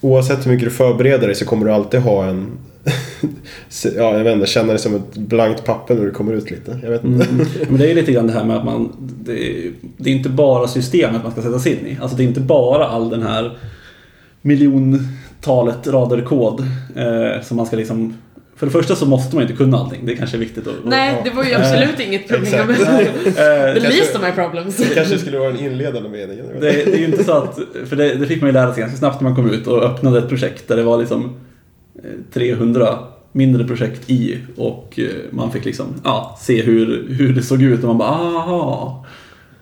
oavsett 0.00 0.46
hur 0.46 0.50
mycket 0.50 0.68
du 0.68 0.74
förbereder 0.74 1.26
dig 1.26 1.36
så 1.36 1.44
kommer 1.44 1.66
du 1.66 1.72
alltid 1.72 2.00
ha 2.00 2.24
en 2.24 2.58
ja, 3.96 4.16
jag 4.16 4.24
vet 4.24 4.34
inte, 4.34 4.46
känna 4.46 4.68
dig 4.68 4.78
som 4.78 4.94
ett 4.94 5.14
blankt 5.14 5.64
papper 5.64 5.94
när 5.94 6.04
du 6.04 6.10
kommer 6.10 6.32
ut 6.32 6.50
lite. 6.50 6.78
Jag 6.82 6.90
vet 6.90 7.04
inte. 7.04 7.26
Mm. 7.26 7.46
Men 7.68 7.78
det 7.78 7.90
är 7.90 7.94
lite 7.94 8.12
grann 8.12 8.26
det 8.26 8.32
här 8.32 8.44
med 8.44 8.56
att 8.56 8.64
man... 8.64 8.92
Det, 9.24 9.70
det 9.96 10.10
är 10.10 10.14
inte 10.14 10.28
bara 10.28 10.68
systemet 10.68 11.22
man 11.22 11.32
ska 11.32 11.42
sätta 11.42 11.58
sig 11.58 11.72
in 11.72 11.86
i. 11.86 11.98
Alltså 12.00 12.16
det 12.16 12.22
är 12.22 12.26
inte 12.26 12.40
bara 12.40 12.86
all 12.86 13.10
den 13.10 13.22
här 13.22 13.58
miljontalet 14.42 15.86
rader 15.86 16.20
kod 16.20 16.60
eh, 16.96 17.42
som 17.42 17.56
man 17.56 17.66
ska 17.66 17.76
liksom... 17.76 18.14
För 18.56 18.66
det 18.66 18.72
första 18.72 18.96
så 18.96 19.06
måste 19.06 19.36
man 19.36 19.42
inte 19.42 19.54
kunna 19.56 19.78
allting. 19.78 20.06
Det 20.06 20.16
kanske 20.16 20.36
är 20.36 20.38
viktigt 20.38 20.66
att... 20.66 20.74
Nej, 20.84 21.20
det 21.24 21.30
var 21.30 21.44
ju 21.44 21.54
absolut 21.54 22.00
inget 22.00 22.28
problem. 22.28 22.70
Eh, 22.70 22.74
The 22.74 23.80
Kanske- 23.80 23.88
least 23.88 24.16
of 24.16 24.22
my 24.22 24.30
problems. 24.32 24.76
Det 24.76 24.94
kanske 24.94 25.18
skulle 25.18 25.38
vara 25.38 25.50
en 25.50 25.58
inledande 25.60 26.08
mening. 26.08 26.38
jag 26.38 26.44
vet 26.44 26.60
Det, 26.60 26.70
det 26.90 26.94
är 26.94 26.98
ju 26.98 27.04
inte 27.04 27.24
så 27.24 27.32
att, 27.32 27.58
för 27.88 27.96
det, 27.96 28.14
det 28.14 28.26
fick 28.26 28.40
man 28.40 28.48
ju 28.48 28.52
lära 28.52 28.72
sig 28.74 28.80
ganska 28.80 28.98
snabbt 28.98 29.20
när 29.20 29.28
man 29.28 29.36
kom 29.36 29.50
ut 29.50 29.66
och 29.66 29.82
öppnade 29.82 30.18
ett 30.18 30.28
projekt 30.28 30.68
där 30.68 30.76
det 30.76 30.82
var 30.82 30.98
liksom 30.98 31.36
eh, 32.04 32.10
300 32.32 32.98
mindre 33.32 33.64
projekt 33.64 34.10
i 34.10 34.38
och 34.56 34.94
eh, 34.98 35.04
man 35.30 35.50
fick 35.50 35.64
liksom 35.64 35.86
ja, 36.04 36.38
se 36.40 36.62
hur, 36.62 37.06
hur 37.08 37.32
det 37.34 37.42
såg 37.42 37.62
ut 37.62 37.80
och 37.82 37.86
man 37.88 37.98
bara 37.98 38.08
aha, 38.08 39.04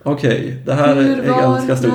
okej, 0.03 0.57
det 0.67 0.73
här 0.75 0.95
Hur 0.95 1.19
är 1.25 1.29
var 1.29 1.41
ganska 1.43 1.77
stort. 1.77 1.93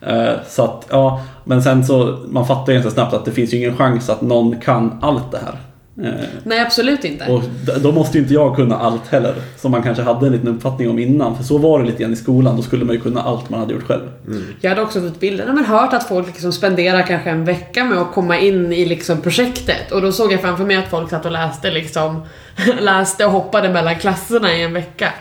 när? 0.00 0.28
Eh, 0.32 0.36
Så 0.48 0.64
att, 0.64 0.86
ja, 0.90 1.24
men 1.44 1.62
sen 1.62 1.84
så, 1.86 2.18
man 2.28 2.46
fattar 2.46 2.72
ju 2.72 2.76
ganska 2.76 2.90
snabbt 2.90 3.14
att 3.14 3.24
det 3.24 3.30
finns 3.32 3.52
ju 3.54 3.56
ingen 3.56 3.76
chans 3.76 4.10
att 4.10 4.20
någon 4.22 4.60
kan 4.60 4.98
allt 5.02 5.32
det 5.32 5.38
här. 5.38 5.58
Eh, 6.04 6.10
Nej, 6.44 6.60
absolut 6.60 7.04
inte. 7.04 7.24
Och 7.26 7.42
då 7.80 7.92
måste 7.92 8.18
ju 8.18 8.22
inte 8.22 8.34
jag 8.34 8.56
kunna 8.56 8.78
allt 8.78 9.08
heller, 9.08 9.34
som 9.56 9.70
man 9.70 9.82
kanske 9.82 10.02
hade 10.02 10.26
en 10.26 10.32
liten 10.32 10.48
uppfattning 10.48 10.90
om 10.90 10.98
innan. 10.98 11.36
För 11.36 11.44
så 11.44 11.58
var 11.58 11.78
det 11.78 11.86
lite 11.86 12.02
grann 12.02 12.12
i 12.12 12.16
skolan, 12.16 12.56
då 12.56 12.62
skulle 12.62 12.84
man 12.84 12.94
ju 12.94 13.00
kunna 13.00 13.22
allt 13.22 13.50
man 13.50 13.60
hade 13.60 13.74
gjort 13.74 13.86
själv. 13.86 14.10
Jag 14.60 14.70
hade 14.70 14.82
också 14.82 15.00
fått 15.00 15.20
bilden, 15.20 15.54
men 15.54 15.64
hört 15.64 15.92
att 15.92 16.08
folk 16.08 16.26
liksom 16.26 16.52
spenderar 16.52 17.02
kanske 17.02 17.30
en 17.30 17.44
vecka 17.44 17.84
med 17.84 17.98
att 17.98 18.12
komma 18.12 18.38
in 18.38 18.72
i 18.72 18.84
liksom 18.84 19.20
projektet. 19.20 19.92
Och 19.92 20.02
då 20.02 20.12
såg 20.12 20.32
jag 20.32 20.40
framför 20.40 20.64
mig 20.64 20.76
att 20.76 20.90
folk 20.90 21.10
satt 21.10 21.26
och 21.26 21.32
läste 21.32 21.70
liksom, 21.70 22.22
läste 22.80 23.24
och 23.24 23.32
hoppade 23.32 23.68
mellan 23.68 23.96
klasserna 23.96 24.54
i 24.56 24.62
en 24.62 24.72
vecka. 24.72 25.12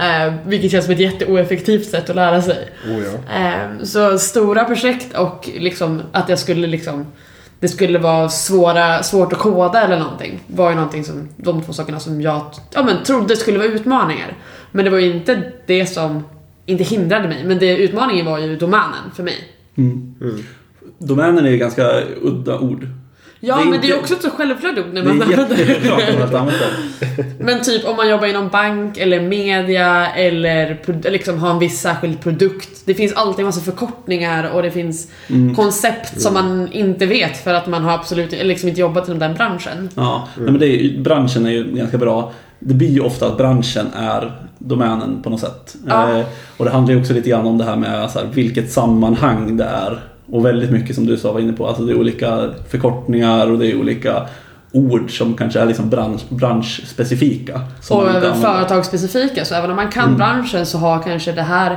Eh, 0.00 0.34
vilket 0.46 0.70
känns 0.70 0.84
som 0.84 0.94
ett 0.94 1.00
jätteoeffektivt 1.00 1.90
sätt 1.90 2.10
att 2.10 2.16
lära 2.16 2.42
sig. 2.42 2.68
Oh, 2.86 3.02
ja. 3.02 3.40
Eh, 3.40 3.84
så 3.84 4.18
stora 4.18 4.64
projekt 4.64 5.16
och 5.16 5.48
liksom 5.58 6.02
att 6.12 6.28
jag 6.28 6.38
skulle 6.38 6.66
liksom 6.66 7.06
det 7.62 7.68
skulle 7.68 7.98
vara 7.98 8.28
svåra, 8.28 9.02
svårt 9.02 9.32
att 9.32 9.38
koda 9.38 9.82
eller 9.82 9.98
någonting 9.98 10.40
var 10.46 10.70
ju 10.70 10.76
någonting 10.76 11.04
som, 11.04 11.28
de 11.36 11.62
två 11.62 11.72
sakerna 11.72 12.00
som 12.00 12.20
jag 12.20 12.42
ja, 12.74 12.82
men, 12.82 13.02
trodde 13.02 13.36
skulle 13.36 13.58
vara 13.58 13.68
utmaningar. 13.68 14.36
Men 14.72 14.84
det 14.84 14.90
var 14.90 14.98
ju 14.98 15.12
inte 15.16 15.52
det 15.66 15.86
som, 15.86 16.24
inte 16.66 16.84
hindrade 16.84 17.28
mig, 17.28 17.44
men 17.44 17.58
det, 17.58 17.76
utmaningen 17.76 18.26
var 18.26 18.38
ju 18.38 18.56
domänen 18.56 19.10
för 19.14 19.22
mig. 19.22 19.36
Mm. 19.74 20.14
domänen 20.98 21.46
är 21.46 21.50
ju 21.50 21.56
ganska 21.56 22.02
udda 22.22 22.58
ord. 22.58 22.86
Ja, 23.44 23.56
Det 23.58 23.64
men 23.64 23.70
det 23.70 23.76
är 23.76 23.88
inte- 23.88 23.98
också 23.98 24.14
ett 24.14 24.22
så 24.22 24.30
självklart 24.30 24.78
ord 24.78 24.84
när 24.92 25.02
Det 25.02 25.12
man 25.14 25.22
är 25.32 25.38
om 25.40 25.46
man 26.20 26.36
använder 26.36 26.54
det. 27.16 27.24
Men 27.44 27.62
typ 27.62 27.84
om 27.88 27.96
man 27.96 28.08
jobbar 28.08 28.26
inom 28.26 28.48
bank 28.48 28.98
eller 28.98 29.20
media 29.20 30.08
eller 30.14 30.78
liksom 31.10 31.38
har 31.38 31.50
en 31.50 31.58
viss 31.58 31.80
särskild 31.80 32.20
produkt. 32.20 32.82
Det 32.84 32.94
finns 32.94 33.12
alltid 33.12 33.38
en 33.40 33.46
massa 33.46 33.60
förkortningar 33.60 34.50
och 34.50 34.62
det 34.62 34.70
finns 34.70 35.08
Mm. 35.28 35.54
koncept 35.54 36.20
som 36.20 36.34
man 36.34 36.68
inte 36.72 37.06
vet 37.06 37.36
för 37.44 37.54
att 37.54 37.66
man 37.66 37.84
har 37.84 37.92
absolut 37.92 38.32
liksom 38.32 38.68
inte 38.68 38.80
jobbat 38.80 39.08
inom 39.08 39.18
den 39.18 39.34
branschen. 39.34 39.88
Ja, 39.94 40.28
nej, 40.36 40.44
men 40.50 40.58
det 40.60 40.66
är, 40.66 41.00
branschen 41.00 41.46
är 41.46 41.50
ju 41.50 41.64
ganska 41.76 41.98
bra. 41.98 42.32
Det 42.58 42.74
blir 42.74 42.90
ju 42.90 43.00
ofta 43.00 43.26
att 43.26 43.36
branschen 43.38 43.86
är 43.96 44.32
domänen 44.58 45.22
på 45.22 45.30
något 45.30 45.40
sätt. 45.40 45.76
Ja. 45.86 46.18
Eh, 46.18 46.24
och 46.56 46.64
det 46.64 46.70
handlar 46.70 46.94
ju 46.94 47.00
också 47.00 47.12
lite 47.12 47.30
grann 47.30 47.46
om 47.46 47.58
det 47.58 47.64
här 47.64 47.76
med 47.76 48.10
så 48.10 48.18
här, 48.18 48.26
vilket 48.32 48.72
sammanhang 48.72 49.56
det 49.56 49.64
är. 49.64 50.00
Och 50.32 50.44
väldigt 50.46 50.70
mycket 50.70 50.94
som 50.94 51.06
du 51.06 51.16
sa 51.16 51.32
var 51.32 51.40
inne 51.40 51.52
på, 51.52 51.66
alltså 51.66 51.82
det 51.82 51.92
är 51.92 51.96
olika 51.98 52.50
förkortningar 52.68 53.50
och 53.50 53.58
det 53.58 53.66
är 53.70 53.80
olika 53.80 54.26
ord 54.72 55.18
som 55.18 55.34
kanske 55.34 55.60
är 55.60 55.66
liksom 55.66 55.90
bransch, 55.90 56.20
branschspecifika. 56.28 57.60
och 57.90 58.10
även 58.10 58.34
företagsspecifika, 58.34 59.44
så 59.44 59.54
även 59.54 59.70
om 59.70 59.76
man 59.76 59.90
kan 59.90 60.04
Mm. 60.04 60.16
branschen 60.16 60.66
så 60.66 60.78
har 60.78 61.02
kanske 61.02 61.32
det 61.32 61.42
här 61.42 61.70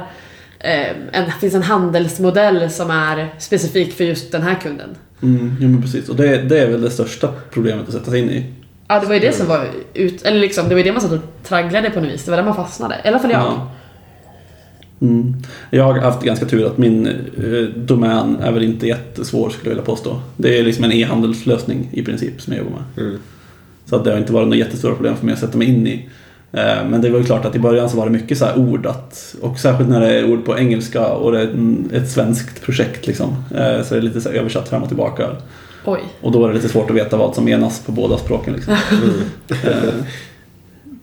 eh, 0.59 0.87
en, 1.11 1.31
finns 1.41 1.53
en 1.53 1.63
handelsmodell 1.63 2.69
som 2.69 2.91
är 2.91 3.29
specifik 3.39 3.93
för 3.93 4.03
just 4.03 4.31
den 4.31 4.41
här 4.41 4.55
kunden. 4.55 4.89
Mm, 5.21 5.57
jo 5.59 5.69
men 5.69 5.81
precis. 5.81 6.09
Och 6.09 6.15
det, 6.15 6.37
det 6.37 6.59
är 6.59 6.69
väl 6.69 6.81
det 6.81 6.89
största 6.89 7.29
problemet 7.51 7.87
att 7.87 7.93
sätta 7.93 8.11
sig 8.11 8.19
in 8.19 8.29
i. 8.29 8.45
Ja, 8.87 8.99
det 8.99 9.05
var 9.05 9.13
ju 9.13 9.19
det 9.19 9.35
som 9.35 9.47
var 9.47 9.67
ut, 9.93 10.21
eller 10.21 10.39
liksom, 10.39 10.69
det 10.69 10.75
var 10.75 10.79
ju 10.79 10.83
det 10.83 10.91
man 10.91 11.01
satt 11.01 11.11
och 11.11 11.19
tragglade 11.43 11.89
på 11.89 11.99
något 11.99 12.09
vis. 12.09 12.23
Det 12.25 12.31
var 12.31 12.37
där 12.37 12.45
man 12.45 12.55
fastnade. 12.55 12.95
I 13.03 13.07
alla 13.07 13.19
fall 13.19 13.31
jag. 13.31 13.41
Ja. 13.41 13.71
Mm. 15.09 15.35
Jag 15.69 15.83
har 15.83 15.99
haft 15.99 16.23
ganska 16.23 16.45
tur 16.45 16.65
att 16.65 16.77
min 16.77 17.07
eh, 17.07 17.13
domän 17.75 18.37
är 18.41 18.51
väl 18.51 18.63
inte 18.63 18.87
jättesvår 18.87 19.49
skulle 19.49 19.65
jag 19.69 19.75
vilja 19.75 19.85
påstå. 19.85 20.21
Det 20.37 20.59
är 20.59 20.63
liksom 20.63 20.83
en 20.83 20.91
e-handelslösning 20.91 21.89
i 21.91 22.03
princip 22.03 22.41
som 22.41 22.53
jag 22.53 22.63
jobbar 22.63 22.77
med. 22.95 23.05
Mm. 23.05 23.19
Så 23.85 23.95
att 23.95 24.03
det 24.03 24.11
har 24.11 24.17
inte 24.17 24.33
varit 24.33 24.47
några 24.47 24.57
jättestora 24.59 24.95
problem 24.95 25.15
för 25.15 25.25
mig 25.25 25.33
att 25.33 25.39
sätta 25.39 25.57
mig 25.57 25.67
in 25.67 25.87
i. 25.87 26.09
Eh, 26.51 26.87
Men 26.89 27.01
det 27.01 27.09
var 27.09 27.19
ju 27.19 27.25
klart 27.25 27.45
att 27.45 27.55
i 27.55 27.59
början 27.59 27.89
så 27.89 27.97
var 27.97 28.05
det 28.05 28.11
mycket 28.11 28.37
så 28.37 28.45
här 28.45 28.57
ord 28.59 28.85
att, 28.85 29.35
och 29.41 29.59
särskilt 29.59 29.89
när 29.89 29.99
det 30.01 30.19
är 30.19 30.31
ord 30.31 30.45
på 30.45 30.57
engelska 30.57 31.07
och 31.07 31.31
det 31.31 31.41
är 31.41 31.49
ett 31.93 32.09
svenskt 32.11 32.61
projekt 32.61 33.07
liksom. 33.07 33.27
eh, 33.51 33.83
Så 33.83 33.95
är 33.95 33.99
det 33.99 34.01
lite 34.01 34.21
så 34.21 34.29
här 34.29 34.35
översatt 34.37 34.69
fram 34.69 34.81
och 34.81 34.87
tillbaka. 34.87 35.29
Oj. 35.85 35.99
Och 36.21 36.31
då 36.31 36.43
är 36.43 36.47
det 36.49 36.55
lite 36.55 36.69
svårt 36.69 36.89
att 36.89 36.95
veta 36.95 37.17
vad 37.17 37.35
som 37.35 37.45
menas 37.45 37.79
på 37.85 37.91
båda 37.91 38.17
språken 38.17 38.53
liksom. 38.53 38.73
Eh, 39.49 39.93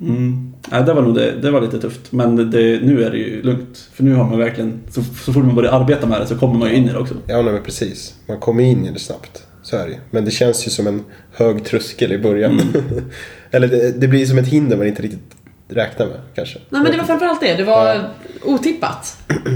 Mm. 0.01 0.42
Nej, 0.71 0.83
det 0.85 0.93
var 0.95 1.03
nog 1.03 1.15
det, 1.15 1.33
det 1.43 1.51
var 1.51 1.61
lite 1.61 1.79
tufft. 1.81 2.13
Men 2.13 2.37
det, 2.51 2.81
nu 2.83 3.05
är 3.05 3.11
det 3.11 3.17
ju 3.19 3.43
lugnt. 3.43 3.89
För 3.93 4.05
nu 4.05 4.15
har 4.15 4.25
man 4.25 4.39
verkligen, 4.39 4.81
så, 4.91 5.03
så 5.03 5.33
fort 5.33 5.45
man 5.45 5.55
börjar 5.55 5.73
arbeta 5.73 6.07
med 6.07 6.21
det 6.21 6.27
så 6.27 6.37
kommer 6.39 6.59
man 6.59 6.69
ju 6.71 6.75
in 6.77 6.85
i 6.89 6.93
det 6.93 6.99
också. 6.99 7.15
Ja, 7.27 7.43
nej, 7.43 7.53
men 7.53 7.63
precis. 7.63 8.15
Man 8.29 8.39
kommer 8.41 8.63
in 8.65 8.87
i 8.87 8.91
det 8.93 8.99
snabbt. 8.99 9.47
Så 9.63 9.77
är 9.77 9.87
det. 9.89 9.99
Men 10.11 10.25
det 10.25 10.31
känns 10.31 10.67
ju 10.67 10.71
som 10.71 10.87
en 10.87 11.05
hög 11.33 11.65
tröskel 11.65 12.13
i 12.13 12.19
början. 12.19 12.61
Eller 13.51 13.69
det, 13.69 14.01
det 14.01 14.09
blir 14.09 14.27
som 14.27 14.39
ett 14.39 14.47
hinder 14.49 14.77
man 14.77 14.87
inte 14.87 15.03
riktigt 15.03 15.35
räknar 15.69 16.07
med 16.07 16.17
kanske. 16.35 16.59
Nej 16.71 16.83
men 16.83 16.93
det 16.93 16.99
var 16.99 17.05
framförallt 17.05 17.41
det. 17.41 17.55
Det 17.55 17.65
var 17.65 17.95
Ja. 17.95 18.01
otippat. 18.45 19.17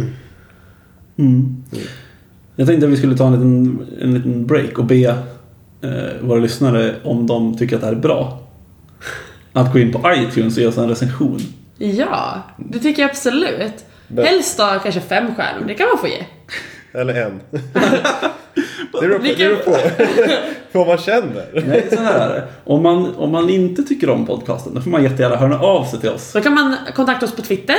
Mm. 1.19 1.65
Jag 2.57 2.67
tänkte 2.69 2.87
att 2.87 2.93
vi 2.93 2.97
skulle 2.97 3.17
ta 3.17 3.27
en 3.27 3.33
liten, 3.33 3.87
en 4.01 4.15
liten 4.15 4.47
break 4.47 4.79
och 4.79 4.85
be 4.85 5.05
eh, 5.83 5.93
våra 6.23 6.39
lyssnare 6.41 6.95
om 7.05 7.27
de 7.27 7.59
tycker 7.59 7.75
att 7.77 7.81
det 7.83 7.87
här 7.87 7.95
är 7.95 8.01
bra. 8.01 8.41
Att 9.57 9.73
gå 9.73 9.79
in 9.79 9.93
på 9.93 10.13
iTunes 10.17 10.57
och 10.57 10.63
göra 10.63 10.83
en 10.83 10.89
recension. 10.89 11.41
Ja, 11.79 12.43
det 12.57 12.79
tycker 12.79 13.03
jag 13.03 13.11
absolut. 13.11 13.85
Men- 14.09 14.25
Helst 14.27 14.59
då 14.59 14.79
kanske 14.83 15.01
fem 15.01 15.35
stjärnor, 15.35 15.65
det 15.69 15.75
kan 15.75 15.87
man 15.89 15.99
få 15.99 16.09
ge. 16.09 16.25
Eller 16.93 17.15
en. 17.27 17.41
det 17.51 19.01
beror 19.01 19.01
på, 19.01 19.01
det 19.01 19.19
Vilken- 19.19 19.49
beror 19.49 19.57
på. 20.73 20.79
vad 20.79 20.87
man 20.87 20.99
känner. 20.99 21.63
Nej, 21.67 21.87
så 21.91 22.01
här. 22.03 22.47
Om 22.65 22.83
man, 22.83 23.15
om 23.17 23.31
man 23.31 23.51
inte 23.51 23.83
tycker 23.83 24.11
om 24.11 24.27
podcasten, 24.27 24.75
då 24.75 24.81
får 24.81 24.91
man 24.91 25.03
jättegärna 25.03 25.37
höra 25.37 25.61
av 25.61 25.85
sig 25.85 26.01
till 26.01 26.11
oss. 26.11 26.31
Så 26.31 26.41
kan 26.41 26.55
man 26.55 26.77
kontakta 26.95 27.27
oss 27.27 27.37
på 27.37 27.43
Twitter. 27.43 27.77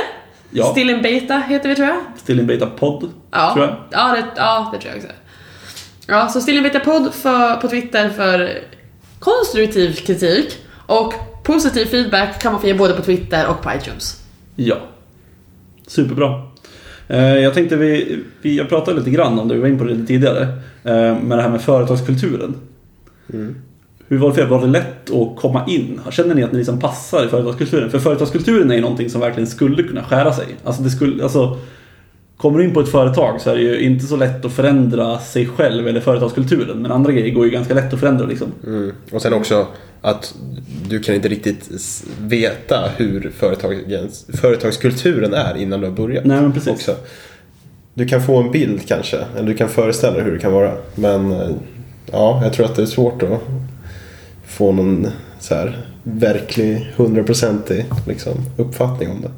Ja. 0.50 0.64
Still 0.64 0.90
in 0.90 1.02
Beta 1.02 1.38
heter 1.38 1.68
vi 1.68 1.74
tror 1.76 1.88
jag. 1.88 1.96
Still 2.16 2.40
in 2.40 2.46
Beta 2.46 2.66
Podd, 2.66 3.10
Ja, 3.30 3.52
tror 3.54 3.66
jag. 3.66 3.76
ja, 3.90 4.12
det, 4.16 4.24
ja 4.36 4.70
det 4.72 4.78
tror 4.80 4.90
jag 4.94 4.96
också. 5.04 5.12
Ja, 6.06 6.28
så 6.28 6.40
Still 6.40 6.56
in 6.56 6.62
Beta 6.62 6.80
Podd 6.80 7.14
för, 7.14 7.56
på 7.56 7.68
Twitter 7.68 8.08
för 8.10 8.50
konstruktiv 9.18 9.92
kritik 9.94 10.56
och 10.86 11.14
positiv 11.52 11.84
feedback 11.86 12.42
kan 12.42 12.52
man 12.52 12.60
få 12.60 12.66
ge 12.66 12.74
både 12.74 12.94
på 12.94 13.02
Twitter 13.02 13.48
och 13.48 13.62
på 13.62 13.70
iTunes. 13.80 14.20
Ja. 14.56 14.76
Superbra. 15.86 16.42
Eh, 17.08 17.18
Jag 17.38 17.54
tänkte 17.54 17.76
vi, 17.76 18.18
vi 18.42 18.56
jag 18.58 18.68
pratade 18.68 18.98
lite 18.98 19.10
grann 19.10 19.38
om 19.38 19.48
det, 19.48 19.54
vi 19.54 19.60
var 19.60 19.68
in 19.68 19.78
på 19.78 19.84
det 19.84 19.94
lite 19.94 20.06
tidigare. 20.06 20.42
eh, 20.84 21.18
Med 21.22 21.38
det 21.38 21.42
här 21.42 21.50
med 21.50 21.62
företagskulturen. 21.62 22.54
Hur 24.08 24.18
var 24.18 24.28
det 24.28 24.34
för 24.34 24.42
er? 24.42 24.46
Var 24.46 24.60
det 24.60 24.66
lätt 24.66 25.10
att 25.10 25.36
komma 25.36 25.64
in? 25.68 26.00
Känner 26.10 26.34
ni 26.34 26.42
att 26.44 26.52
ni 26.52 26.58
liksom 26.58 26.80
passar 26.80 27.24
i 27.24 27.28
företagskulturen? 27.28 27.90
För 27.90 27.98
företagskulturen 27.98 28.70
är 28.70 28.74
ju 28.74 28.80
någonting 28.80 29.10
som 29.10 29.20
verkligen 29.20 29.46
skulle 29.46 29.82
kunna 29.82 30.02
skära 30.04 30.32
sig. 30.32 30.46
Alltså 30.64 30.82
det 30.82 30.90
skulle, 30.90 31.22
alltså, 31.22 31.58
kommer 32.38 32.58
du 32.58 32.64
in 32.64 32.74
på 32.74 32.80
ett 32.80 32.88
företag 32.88 33.40
så 33.40 33.50
är 33.50 33.54
det 33.54 33.62
ju 33.62 33.80
inte 33.80 34.06
så 34.06 34.16
lätt 34.16 34.44
att 34.44 34.52
förändra 34.52 35.18
sig 35.18 35.46
själv 35.46 35.88
eller 35.88 36.00
företagskulturen. 36.00 36.82
Men 36.82 36.92
andra 36.92 37.12
grejer 37.12 37.34
går 37.34 37.44
ju 37.44 37.50
ganska 37.50 37.74
lätt 37.74 37.92
att 37.92 38.00
förändra 38.00 38.26
liksom. 38.26 38.52
Mm. 38.66 38.92
Och 39.12 39.22
sen 39.22 39.32
också 39.32 39.66
att 40.00 40.34
du 40.88 41.00
kan 41.00 41.14
inte 41.14 41.28
riktigt 41.28 41.70
veta 42.20 42.88
hur 42.96 43.32
företagens, 43.36 44.26
företagskulturen 44.28 45.34
är 45.34 45.56
innan 45.56 45.80
du 45.80 45.86
har 45.86 45.94
börjat. 45.94 46.24
Nej 46.24 46.40
men 46.40 46.52
precis. 46.52 46.72
Också. 46.72 46.96
Du 47.94 48.06
kan 48.06 48.22
få 48.22 48.36
en 48.36 48.50
bild 48.50 48.88
kanske, 48.88 49.18
eller 49.36 49.46
du 49.46 49.54
kan 49.54 49.68
föreställa 49.68 50.16
dig 50.16 50.24
hur 50.24 50.32
det 50.32 50.38
kan 50.38 50.52
vara. 50.52 50.72
Men 50.94 51.32
eh, 51.32 51.50
ja, 52.12 52.40
jag 52.42 52.52
tror 52.52 52.66
att 52.66 52.76
det 52.76 52.82
är 52.82 52.86
svårt 52.86 53.22
att 53.22 53.40
få 54.46 54.72
någon 54.72 55.06
så 55.38 55.54
här 55.54 55.86
verklig, 56.02 56.92
hundraprocentig 56.96 57.84
liksom, 58.06 58.32
uppfattning 58.56 59.10
om 59.10 59.20
det. 59.20 59.30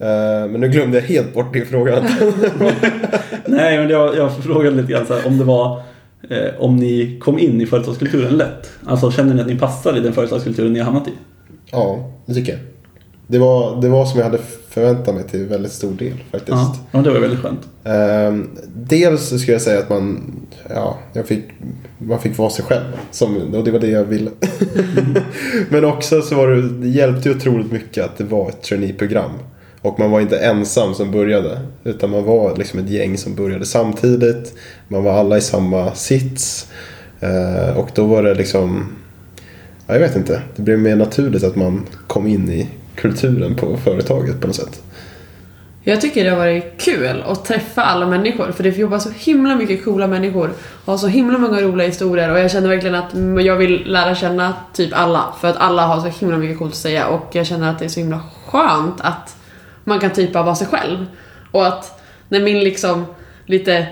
Eh, 0.00 0.50
Men 0.50 0.60
nu 0.60 0.68
glömde 0.68 0.98
jag 0.98 1.04
helt 1.04 1.34
bort 1.34 1.52
din 1.52 1.66
fråga. 1.66 2.02
Nej, 3.46 3.78
men 3.78 3.88
jag, 3.90 4.16
jag 4.16 4.36
frågade 4.36 4.76
lite 4.76 4.92
grann 4.92 5.06
så 5.06 5.14
här, 5.14 5.26
om 5.26 5.38
det 5.38 5.44
var 5.44 5.82
eh, 6.30 6.38
om 6.58 6.76
ni 6.76 7.18
kom 7.20 7.38
in 7.38 7.60
i 7.60 7.66
företagskulturen 7.66 8.36
lätt. 8.36 8.70
Alltså 8.86 9.10
känner 9.10 9.34
ni 9.34 9.40
att 9.40 9.46
ni 9.46 9.58
passar 9.58 9.96
i 9.96 10.00
den 10.00 10.12
företagskulturen 10.12 10.72
ni 10.72 10.78
har 10.78 10.86
hamnat 10.86 11.08
i? 11.08 11.12
ja, 11.70 12.10
det 12.26 12.34
tycker 12.34 12.52
jag. 12.52 12.60
Det 13.26 13.38
var, 13.38 13.80
det 13.82 13.88
var 13.88 14.06
som 14.06 14.18
jag 14.18 14.26
hade 14.26 14.38
förväntat 14.68 15.14
mig 15.14 15.24
till 15.24 15.46
väldigt 15.46 15.72
stor 15.72 15.92
del 15.92 16.12
faktiskt. 16.30 16.50
Ja, 16.50 16.76
ja, 16.90 16.98
det 16.98 17.10
var 17.10 17.20
väldigt 17.20 17.40
skönt. 17.40 17.68
Ehm, 17.84 18.48
dels 18.74 19.28
skulle 19.28 19.52
jag 19.52 19.62
säga 19.62 19.78
att 19.78 19.90
man, 19.90 20.32
ja, 20.68 20.98
jag 21.12 21.26
fick, 21.26 21.44
man 21.98 22.20
fick 22.20 22.38
vara 22.38 22.50
sig 22.50 22.64
själv. 22.64 22.84
Som, 23.10 23.54
och 23.54 23.64
det 23.64 23.70
var 23.70 23.78
det 23.78 23.88
jag 23.90 24.04
ville. 24.04 24.30
Men 25.68 25.84
också 25.84 26.22
så 26.22 26.34
var 26.34 26.48
det, 26.48 26.68
det 26.68 26.88
hjälpte 26.88 27.30
otroligt 27.30 27.72
mycket 27.72 28.04
att 28.04 28.16
det 28.18 28.24
var 28.24 28.48
ett 28.48 28.62
traineeprogram. 28.62 29.30
Och 29.82 29.98
man 29.98 30.10
var 30.10 30.20
inte 30.20 30.38
ensam 30.38 30.94
som 30.94 31.10
började. 31.10 31.60
Utan 31.84 32.10
man 32.10 32.24
var 32.24 32.56
liksom 32.56 32.78
ett 32.78 32.88
gäng 32.88 33.18
som 33.18 33.34
började 33.34 33.66
samtidigt. 33.66 34.54
Man 34.88 35.04
var 35.04 35.12
alla 35.12 35.36
i 35.36 35.40
samma 35.40 35.94
sits. 35.94 36.68
Eh, 37.20 37.78
och 37.78 37.90
då 37.94 38.06
var 38.06 38.22
det 38.22 38.34
liksom, 38.34 38.96
ja, 39.86 39.94
jag 39.94 40.00
vet 40.00 40.16
inte. 40.16 40.42
Det 40.56 40.62
blev 40.62 40.78
mer 40.78 40.96
naturligt 40.96 41.44
att 41.44 41.56
man 41.56 41.86
kom 42.06 42.26
in 42.26 42.50
i 42.50 42.68
kulturen 42.94 43.54
på 43.56 43.76
företaget 43.76 44.40
på 44.40 44.46
något 44.46 44.56
sätt. 44.56 44.82
Jag 45.82 46.00
tycker 46.00 46.24
det 46.24 46.30
har 46.30 46.36
varit 46.36 46.80
kul 46.80 47.22
att 47.26 47.44
träffa 47.44 47.82
alla 47.82 48.06
människor 48.06 48.52
för 48.52 48.62
det 48.64 48.78
jobbar 48.78 48.98
så 48.98 49.10
himla 49.10 49.56
mycket 49.56 49.84
coola 49.84 50.06
människor 50.06 50.50
har 50.84 50.96
så 50.96 51.06
himla 51.06 51.38
många 51.38 51.62
roliga 51.62 51.86
historier 51.86 52.32
och 52.32 52.38
jag 52.38 52.50
känner 52.50 52.68
verkligen 52.68 52.94
att 52.94 53.44
jag 53.44 53.56
vill 53.56 53.92
lära 53.92 54.14
känna 54.14 54.54
typ 54.72 54.90
alla 54.92 55.34
för 55.40 55.48
att 55.48 55.56
alla 55.56 55.86
har 55.86 56.00
så 56.00 56.06
himla 56.06 56.38
mycket 56.38 56.58
coolt 56.58 56.72
att 56.72 56.78
säga 56.78 57.06
och 57.06 57.26
jag 57.32 57.46
känner 57.46 57.70
att 57.70 57.78
det 57.78 57.84
är 57.84 57.88
så 57.88 58.00
himla 58.00 58.20
skönt 58.46 59.00
att 59.00 59.37
man 59.88 60.00
kan 60.00 60.10
typa 60.10 60.42
vara 60.42 60.54
sig 60.54 60.66
själv 60.66 61.06
och 61.50 61.66
att 61.66 62.02
när 62.28 62.40
min 62.40 62.60
liksom 62.60 63.06
lite 63.46 63.86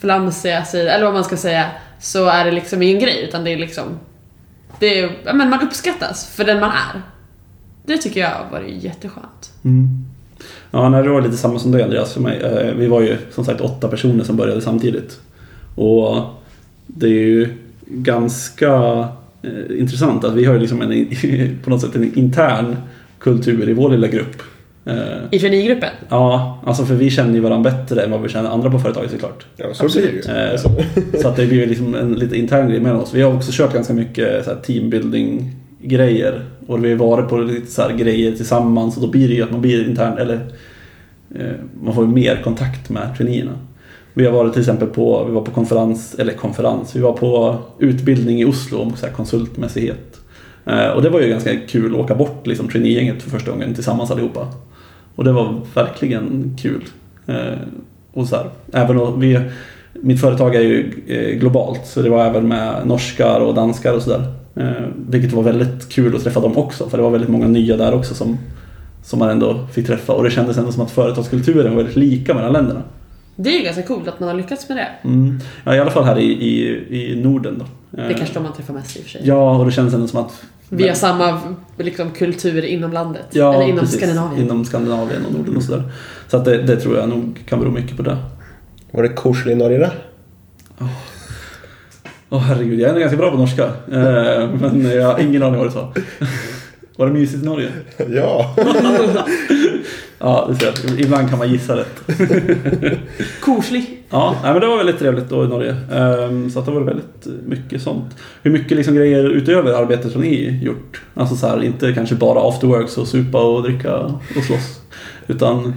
flamsiga 0.00 0.64
sida, 0.64 0.92
eller 0.92 1.04
vad 1.04 1.14
man 1.14 1.24
ska 1.24 1.36
säga, 1.36 1.70
så 2.00 2.26
är 2.26 2.44
det 2.44 2.50
liksom 2.50 2.82
ingen 2.82 2.98
grej 2.98 3.24
utan 3.28 3.44
det 3.44 3.50
är 3.50 3.56
liksom 3.56 3.98
det 4.78 5.00
är, 5.00 5.10
men 5.34 5.50
man 5.50 5.66
uppskattas 5.66 6.26
för 6.26 6.44
den 6.44 6.60
man 6.60 6.70
är. 6.70 7.02
Det 7.86 7.98
tycker 7.98 8.20
jag 8.20 8.28
har 8.28 8.50
varit 8.50 8.82
jätteskönt. 8.82 9.52
Mm. 9.64 9.88
Ja, 10.70 10.88
när 10.88 11.02
det 11.02 11.08
var 11.08 11.22
lite 11.22 11.36
samma 11.36 11.58
som 11.58 11.72
dig 11.72 11.82
Andreas 11.82 12.12
för 12.12 12.20
mig. 12.20 12.40
Eh, 12.40 12.74
vi 12.74 12.86
var 12.86 13.00
ju 13.00 13.16
som 13.30 13.44
sagt 13.44 13.60
åtta 13.60 13.88
personer 13.88 14.24
som 14.24 14.36
började 14.36 14.60
samtidigt. 14.60 15.20
Och 15.74 16.24
det 16.86 17.06
är 17.06 17.10
ju 17.10 17.56
ganska 17.86 18.74
eh, 19.42 19.78
intressant 19.80 20.24
att 20.24 20.34
vi 20.34 20.44
har 20.44 20.54
ju 20.54 20.60
liksom 20.60 20.82
en, 20.82 21.08
på 21.64 21.70
något 21.70 21.80
sätt 21.80 21.94
en 21.94 22.18
intern 22.18 22.76
kultur 23.18 23.68
i 23.68 23.72
vår 23.72 23.90
lilla 23.90 24.06
grupp. 24.06 24.42
Eh, 24.84 24.94
I 25.30 25.38
traineegruppen. 25.38 25.90
Ja, 26.08 26.58
alltså 26.66 26.84
för 26.84 26.94
vi 26.94 27.10
känner 27.10 27.34
ju 27.34 27.40
varandra 27.40 27.70
bättre 27.70 28.02
än 28.02 28.10
vad 28.10 28.22
vi 28.22 28.28
känner 28.28 28.50
andra 28.50 28.70
på 28.70 28.78
företaget 28.78 29.10
såklart. 29.10 29.46
Ja, 29.56 29.66
så 29.74 29.84
Absolut. 29.84 30.10
blir 30.10 30.34
det 30.34 30.50
ju. 30.50 30.54
Eh. 30.54 31.20
Så 31.20 31.28
att 31.28 31.36
det 31.36 31.46
blir 31.46 31.66
liksom 31.66 31.94
en 31.94 32.14
lite 32.14 32.38
intern 32.38 32.68
grej 32.68 32.80
mellan 32.80 33.00
oss. 33.00 33.14
Vi 33.14 33.22
har 33.22 33.34
också 33.34 33.50
kört 33.52 33.72
ganska 33.72 33.94
mycket 33.94 34.44
så 34.44 34.54
teambuilding 34.54 35.50
grejer 35.82 36.44
och 36.66 36.84
vi 36.84 36.90
har 36.90 36.96
varit 36.96 37.28
på 37.28 37.38
lite 37.38 37.70
så 37.70 37.82
här 37.82 37.92
grejer 37.92 38.32
tillsammans 38.32 38.96
och 38.96 39.02
då 39.02 39.08
blir 39.08 39.28
det 39.28 39.34
ju 39.34 39.42
att 39.42 39.50
man 39.50 39.60
blir 39.60 39.88
intern 39.88 40.18
eller 40.18 40.40
eh, 41.34 41.52
man 41.82 41.94
får 41.94 42.04
ju 42.04 42.10
mer 42.10 42.40
kontakt 42.44 42.90
med 42.90 43.16
traineerna. 43.16 43.58
Vi 44.14 44.26
har 44.26 44.32
varit 44.32 44.52
till 44.52 44.62
exempel 44.62 44.88
på, 44.88 45.24
vi 45.24 45.32
var 45.32 45.42
på 45.42 45.50
konferens, 45.50 46.14
eller 46.18 46.32
konferens, 46.32 46.96
vi 46.96 47.00
var 47.00 47.12
på 47.12 47.58
utbildning 47.78 48.40
i 48.40 48.44
Oslo 48.44 48.78
om 48.78 48.96
så 48.96 49.06
här 49.06 49.12
konsultmässighet. 49.12 50.20
Och 50.94 51.02
det 51.02 51.10
var 51.10 51.20
ju 51.20 51.28
ganska 51.28 51.56
kul 51.56 51.94
att 51.94 52.00
åka 52.00 52.14
bort 52.14 52.46
liksom 52.46 52.68
traineegänget 52.68 53.22
för 53.22 53.30
första 53.30 53.50
gången 53.50 53.74
tillsammans 53.74 54.10
allihopa. 54.10 54.48
Och 55.14 55.24
det 55.24 55.32
var 55.32 55.60
verkligen 55.74 56.56
kul. 56.62 56.84
Eh, 57.26 57.58
och 58.12 58.28
så 58.28 58.36
här, 58.36 58.46
även 58.72 58.98
om 58.98 59.20
vi, 59.20 59.40
mitt 59.92 60.20
företag 60.20 60.54
är 60.54 60.60
ju 60.60 60.92
eh, 61.06 61.38
globalt 61.38 61.86
så 61.86 62.02
det 62.02 62.10
var 62.10 62.26
även 62.26 62.48
med 62.48 62.86
norskar 62.86 63.40
och 63.40 63.54
danskar 63.54 63.92
och 63.92 64.02
sådär. 64.02 64.32
Eh, 64.56 64.86
vilket 65.08 65.32
var 65.32 65.42
väldigt 65.42 65.88
kul 65.88 66.16
att 66.16 66.24
träffa 66.24 66.40
dem 66.40 66.58
också 66.58 66.88
för 66.88 66.96
det 66.96 67.02
var 67.02 67.10
väldigt 67.10 67.30
många 67.30 67.48
nya 67.48 67.76
där 67.76 67.94
också 67.94 68.14
som, 68.14 68.38
som 69.02 69.18
man 69.18 69.30
ändå 69.30 69.66
fick 69.72 69.86
träffa 69.86 70.12
och 70.12 70.24
det 70.24 70.30
kändes 70.30 70.58
ändå 70.58 70.72
som 70.72 70.82
att 70.82 70.90
företagskulturen 70.90 71.70
var 71.70 71.76
väldigt 71.76 71.96
lika 71.96 72.34
mellan 72.34 72.52
länderna. 72.52 72.82
Det 73.36 73.50
är 73.50 73.58
ju 73.58 73.64
ganska 73.64 73.82
coolt 73.82 74.08
att 74.08 74.20
man 74.20 74.28
har 74.28 74.36
lyckats 74.36 74.68
med 74.68 74.78
det. 74.78 75.08
Mm. 75.08 75.40
Ja, 75.64 75.74
I 75.74 75.80
alla 75.80 75.90
fall 75.90 76.04
här 76.04 76.18
i, 76.18 76.32
i, 76.32 77.12
i 77.12 77.22
Norden 77.22 77.58
då. 77.58 77.64
Det 77.90 78.02
är 78.02 78.14
kanske 78.14 78.34
de 78.34 78.42
man 78.42 78.52
träffar 78.52 78.74
mest 78.74 78.96
i 78.96 79.00
och 79.00 79.02
för 79.02 79.10
sig. 79.10 79.20
Ja, 79.24 79.56
och 79.56 79.66
det 79.66 79.72
känns 79.72 79.94
ändå 79.94 80.06
som 80.06 80.20
att 80.20 80.42
Vi 80.74 80.88
har 80.88 80.94
samma 80.94 81.38
liksom, 81.78 82.10
kultur 82.10 82.64
inom 82.64 82.92
landet. 82.92 83.26
Ja, 83.30 83.54
Eller 83.54 83.64
inom 83.64 83.78
precis. 83.78 83.96
Skandinavien. 83.96 84.44
Inom 84.44 84.64
Skandinavien 84.64 85.26
och 85.26 85.32
Norden 85.32 85.56
och 85.56 85.62
sådär. 85.62 85.82
Så 86.28 86.36
att 86.36 86.44
det, 86.44 86.62
det 86.62 86.76
tror 86.76 86.96
jag 86.96 87.08
nog 87.08 87.42
kan 87.48 87.60
bero 87.60 87.70
mycket 87.70 87.96
på 87.96 88.02
det. 88.02 88.16
Var 88.90 89.02
det 89.02 89.08
koselig 89.08 89.52
i 89.52 89.56
Norge 89.56 89.78
där? 89.78 89.92
Åh 92.30 92.38
herregud, 92.38 92.80
jag 92.80 92.96
är 92.96 93.00
ganska 93.00 93.16
bra 93.16 93.30
på 93.30 93.36
norska. 93.36 93.64
Eh, 93.92 94.50
men 94.60 94.84
jag 94.84 95.06
har 95.06 95.18
ingen 95.18 95.42
aning 95.42 95.58
vad 95.58 95.66
du 95.66 95.72
sa. 95.72 95.92
Var 96.96 97.06
det 97.06 97.12
mysigt 97.12 97.42
i 97.42 97.46
Norge? 97.46 97.68
Ja. 98.08 98.56
Ja, 100.24 100.46
det 100.48 100.54
ser 100.56 100.88
jag. 100.88 101.00
Ibland 101.00 101.30
kan 101.30 101.38
man 101.38 101.48
gissa 101.52 101.76
rätt. 101.76 102.02
Korslig. 103.40 104.02
Ja, 104.10 104.36
nej, 104.42 104.52
men 104.52 104.60
det 104.60 104.66
var 104.66 104.76
väldigt 104.76 104.98
trevligt 104.98 105.28
då 105.28 105.44
i 105.44 105.48
Norge. 105.48 105.76
Ehm, 105.92 106.50
Så 106.50 106.58
att 106.58 106.66
det 106.66 106.72
var 106.72 106.80
väldigt 106.80 107.26
mycket 107.46 107.82
sånt. 107.82 108.16
Hur 108.42 108.50
mycket 108.50 108.76
liksom 108.76 108.94
grejer 108.94 109.24
utöver 109.24 109.72
arbetet 109.72 110.14
har 110.14 110.20
ni 110.20 110.60
gjort? 110.64 111.02
Alltså 111.14 111.36
så 111.36 111.46
här, 111.46 111.62
inte 111.62 111.92
kanske 111.92 112.14
bara 112.14 112.48
after 112.48 112.66
works 112.66 112.98
och 112.98 113.08
supa 113.08 113.44
och 113.44 113.62
dricka 113.62 113.96
och 114.36 114.44
slåss. 114.46 114.80
Utan 115.26 115.74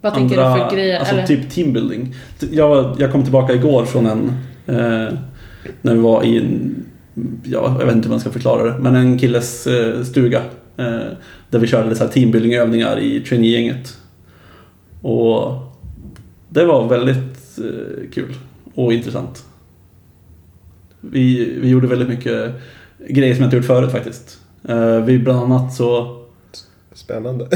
Vad 0.00 0.14
tänker 0.14 0.36
du 0.36 0.42
för 0.42 0.76
grejer? 0.76 0.98
Alltså 0.98 1.14
eller? 1.14 1.26
typ 1.26 1.50
teambuilding. 1.50 2.14
Jag, 2.50 2.96
jag 2.98 3.12
kom 3.12 3.22
tillbaka 3.22 3.52
igår 3.54 3.84
från 3.84 4.06
en... 4.06 4.32
Eh, 4.66 5.14
när 5.82 5.94
vi 5.94 6.00
var 6.00 6.22
i 6.24 6.36
en... 6.38 6.84
Ja, 7.44 7.76
jag 7.78 7.86
vet 7.86 7.94
inte 7.96 8.08
hur 8.08 8.12
man 8.12 8.20
ska 8.20 8.30
förklara 8.30 8.64
det. 8.64 8.78
Men 8.78 8.94
en 8.96 9.18
killes 9.18 9.66
eh, 9.66 10.02
stuga. 10.02 10.42
Eh, 10.76 11.00
där 11.50 11.58
vi 11.58 11.66
körde 11.66 12.08
teambuildingövningar 12.08 12.98
i 12.98 13.20
traineegänget. 13.20 13.96
Och 15.02 15.52
det 16.48 16.64
var 16.64 16.88
väldigt 16.88 17.58
eh, 17.58 18.10
kul 18.12 18.34
och 18.74 18.92
intressant. 18.92 19.44
Vi, 21.00 21.54
vi 21.60 21.68
gjorde 21.68 21.86
väldigt 21.86 22.08
mycket 22.08 22.52
grejer 23.08 23.34
som 23.34 23.42
jag 23.42 23.46
inte 23.46 23.56
gjort 23.56 23.66
förut 23.66 23.92
faktiskt. 23.92 24.40
Eh, 24.68 25.04
vi 25.04 25.18
bland 25.18 25.38
annat 25.38 25.74
så 25.74 26.22
Spännande. 27.06 27.46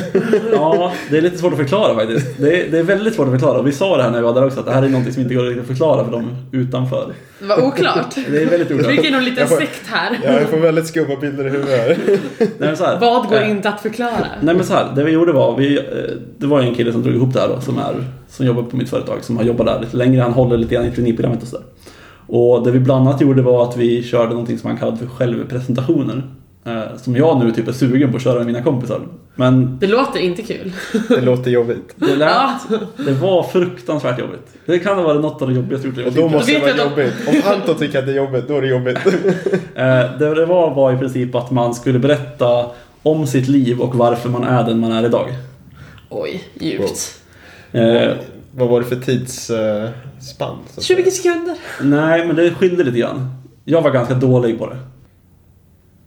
Ja, 0.52 0.92
det 1.10 1.18
är 1.18 1.22
lite 1.22 1.38
svårt 1.38 1.52
att 1.52 1.58
förklara 1.58 1.94
faktiskt. 1.94 2.26
Det 2.38 2.62
är, 2.66 2.70
det 2.70 2.78
är 2.78 2.82
väldigt 2.82 3.14
svårt 3.14 3.26
att 3.26 3.32
förklara. 3.32 3.58
Och 3.58 3.66
vi 3.66 3.72
sa 3.72 3.96
det 3.96 4.02
här 4.02 4.10
när 4.10 4.18
vi 4.18 4.24
var 4.24 4.34
där 4.34 4.46
också, 4.46 4.60
att 4.60 4.66
det 4.66 4.72
här 4.72 4.82
är 4.82 4.88
något 4.88 5.12
som 5.12 5.22
inte 5.22 5.34
går 5.34 5.42
riktigt 5.42 5.60
att 5.62 5.66
förklara 5.68 6.04
för 6.04 6.12
dem 6.12 6.36
utanför. 6.52 7.12
Det 7.38 7.46
var 7.46 7.62
oklart. 7.66 8.14
Det 8.14 8.42
är 8.42 8.46
väldigt 8.46 8.70
Vi 8.70 8.74
oklart. 8.74 8.90
fick 8.90 9.04
in 9.04 9.12
någon 9.12 9.24
liten 9.24 9.48
får- 9.48 9.56
sekt 9.56 9.86
här. 9.86 10.18
Ja, 10.24 10.32
jag 10.32 10.48
får 10.48 10.56
väldigt 10.58 10.86
skumma 10.86 11.16
bilder 11.20 11.46
i 11.46 11.50
huvudet 11.50 11.78
här. 11.80 11.96
Nej, 12.38 12.48
men 12.58 12.76
så 12.76 12.84
här, 12.84 13.00
Vad 13.00 13.28
går 13.28 13.36
eh, 13.36 13.50
inte 13.50 13.68
att 13.68 13.80
förklara? 13.80 14.26
Nej 14.42 14.54
men 14.54 14.64
så 14.64 14.74
här, 14.74 14.92
det 14.96 15.04
vi 15.04 15.10
gjorde 15.12 15.32
var, 15.32 15.56
vi, 15.56 15.78
eh, 15.78 15.84
det 16.38 16.46
var 16.46 16.60
en 16.60 16.74
kille 16.74 16.92
som 16.92 17.02
drog 17.02 17.14
ihop 17.14 17.32
det 17.34 17.40
här 17.40 17.48
då, 17.48 17.60
som, 17.60 17.78
är, 17.78 18.04
som 18.28 18.46
jobbar 18.46 18.62
på 18.62 18.76
mitt 18.76 18.90
företag, 18.90 19.18
som 19.24 19.36
har 19.36 19.44
jobbat 19.44 19.66
där 19.66 19.80
lite 19.80 19.96
längre. 19.96 20.20
Han 20.22 20.32
håller 20.32 20.56
lite 20.56 20.74
grann 20.74 20.84
i 20.86 20.90
traineeprogrammet 20.90 21.42
och 21.42 21.48
sådär. 21.48 21.66
Och 22.26 22.64
det 22.64 22.70
vi 22.70 22.78
bland 22.80 23.08
annat 23.08 23.20
gjorde 23.20 23.42
var 23.42 23.64
att 23.68 23.76
vi 23.76 24.02
körde 24.02 24.30
någonting 24.30 24.58
som 24.58 24.70
man 24.70 24.78
kallade 24.78 24.96
för 24.98 25.06
självpresentationer. 25.06 26.22
Eh, 26.64 26.96
som 26.96 27.16
jag 27.16 27.38
nu 27.44 27.52
typ 27.52 27.68
är 27.68 27.72
sugen 27.72 28.10
på 28.10 28.16
att 28.16 28.22
köra 28.22 28.34
med 28.38 28.46
mina 28.46 28.62
kompisar. 28.62 29.00
Men 29.34 29.78
Det 29.78 29.86
låter 29.86 30.20
inte 30.20 30.42
kul. 30.42 30.72
Det 31.08 31.20
låter 31.20 31.50
jobbigt. 31.50 31.94
det, 31.96 32.16
lät, 32.16 32.28
Ja. 32.30 32.58
det 32.96 33.12
var 33.12 33.42
fruktansvärt 33.42 34.18
jobbigt. 34.18 34.46
Det 34.66 34.78
kan 34.78 34.96
ha 34.96 35.02
varit 35.02 35.20
något 35.20 35.42
av 35.42 35.48
det 35.48 35.54
jobbigaste 35.54 35.88
jag 35.88 35.96
gjort 35.96 36.06
Och 36.06 36.12
då 36.12 36.28
måste 36.28 36.52
det 36.52 36.58
vara 36.58 36.76
jobbigt. 36.90 37.14
Om 37.28 37.52
Anton 37.52 37.76
tycker 37.76 37.98
att 37.98 38.06
det 38.06 38.12
är 38.12 38.16
jobbigt, 38.16 38.48
då 38.48 38.56
är 38.56 38.62
det 38.62 38.68
jobbigt. 38.68 38.98
Eh, 39.74 40.18
Det 40.18 40.34
det 40.34 40.46
var 40.46 40.74
var 40.74 40.92
i 40.92 40.96
princip 40.96 41.34
att 41.34 41.50
man 41.50 41.74
skulle 41.74 41.98
berätta 41.98 42.66
om 43.02 43.26
sitt 43.26 43.48
liv 43.48 43.80
och 43.80 43.94
varför 43.94 44.28
man 44.28 44.44
är 44.44 44.64
den 44.64 44.78
man 44.78 44.92
är 44.92 45.04
idag. 45.04 45.26
Oj, 46.08 46.44
djupt. 46.60 47.14
Eh, 47.72 48.10
Vad 48.54 48.68
var 48.68 48.80
det 48.80 48.86
för 48.86 48.96
tidsspann? 48.96 50.56
20 50.80 51.10
sekunder. 51.10 51.56
Nej, 51.82 52.26
men 52.26 52.36
det 52.36 52.50
skilde 52.54 52.84
lite 52.84 52.98
grann. 52.98 53.30
Jag 53.64 53.82
var 53.82 53.90
ganska 53.90 54.14
dålig 54.14 54.58
på 54.58 54.66
det. 54.66 54.76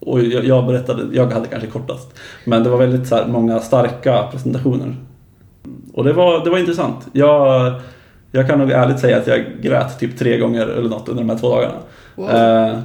Och 0.05 0.23
jag, 0.23 0.45
jag 0.45 0.65
berättade, 0.67 1.15
jag 1.15 1.33
hade 1.33 1.47
kanske 1.47 1.67
kortast. 1.67 2.13
Men 2.45 2.63
det 2.63 2.69
var 2.69 2.77
väldigt 2.77 3.07
så 3.07 3.15
här, 3.15 3.27
många 3.27 3.59
starka 3.59 4.27
presentationer. 4.31 4.95
Och 5.93 6.03
det 6.03 6.13
var, 6.13 6.43
det 6.43 6.49
var 6.49 6.57
intressant. 6.57 7.07
Jag, 7.11 7.73
jag 8.31 8.47
kan 8.47 8.59
nog 8.59 8.71
ärligt 8.71 8.99
säga 8.99 9.17
att 9.17 9.27
jag 9.27 9.45
grät 9.61 9.99
typ 9.99 10.17
tre 10.17 10.37
gånger 10.37 10.67
eller 10.67 10.89
något 10.89 11.09
under 11.09 11.23
de 11.23 11.29
här 11.29 11.37
två 11.37 11.49
dagarna. 11.49 11.73
Wow. 12.15 12.29
Eh, 12.29 12.79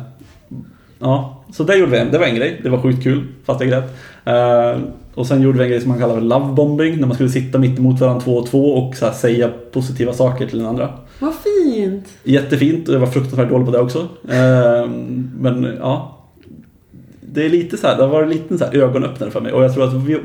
ja, 0.99 1.45
så 1.53 1.65
det 1.65 1.77
gjorde 1.77 2.05
vi. 2.05 2.11
Det 2.11 2.19
var 2.19 2.27
en 2.27 2.37
grej. 2.37 2.61
Det 2.63 2.69
var 2.69 2.79
sjukt 2.79 3.03
kul, 3.03 3.25
fast 3.45 3.61
jag 3.61 3.71
grät. 3.71 3.97
Eh, 4.25 4.81
och 5.15 5.27
sen 5.27 5.43
gjorde 5.43 5.59
vi 5.59 5.65
en 5.65 5.71
grej 5.71 5.81
som 5.81 5.91
man 5.91 5.99
kallar 5.99 6.15
för 6.15 6.21
lovebombing, 6.21 7.01
när 7.01 7.07
man 7.07 7.15
skulle 7.15 7.31
sitta 7.31 7.59
mitt 7.59 7.79
emot 7.79 8.01
varandra 8.01 8.21
två 8.21 8.37
och 8.37 8.47
två 8.47 8.75
och 8.75 8.97
så 8.97 9.11
säga 9.11 9.51
positiva 9.73 10.13
saker 10.13 10.47
till 10.47 10.59
den 10.59 10.67
andra. 10.67 10.89
Vad 11.19 11.35
fint. 11.35 12.09
Jättefint 12.23 12.89
och 12.89 12.95
jag 12.95 13.01
var 13.01 13.07
fruktansvärt 13.07 13.49
dålig 13.49 13.67
på 13.67 13.73
det 13.73 13.79
också. 13.79 14.09
Ehm, 14.31 15.31
Men 15.41 15.77
ja. 15.81 16.18
Det 17.33 17.45
är 17.45 17.49
lite 17.49 17.77
så 17.77 17.87
här, 17.87 17.97
det 17.97 18.03
har 18.03 18.11
varit 18.11 18.25
en 18.25 18.31
liten 18.31 18.59
så 18.59 18.65
här 18.65 18.77
ögonöppnare 18.77 19.31
för 19.31 19.41
mig 19.41 19.53
och 19.53 19.65
jag 19.65 19.75
tror 19.75 19.85
att 19.85 19.95
vi, 19.95 20.19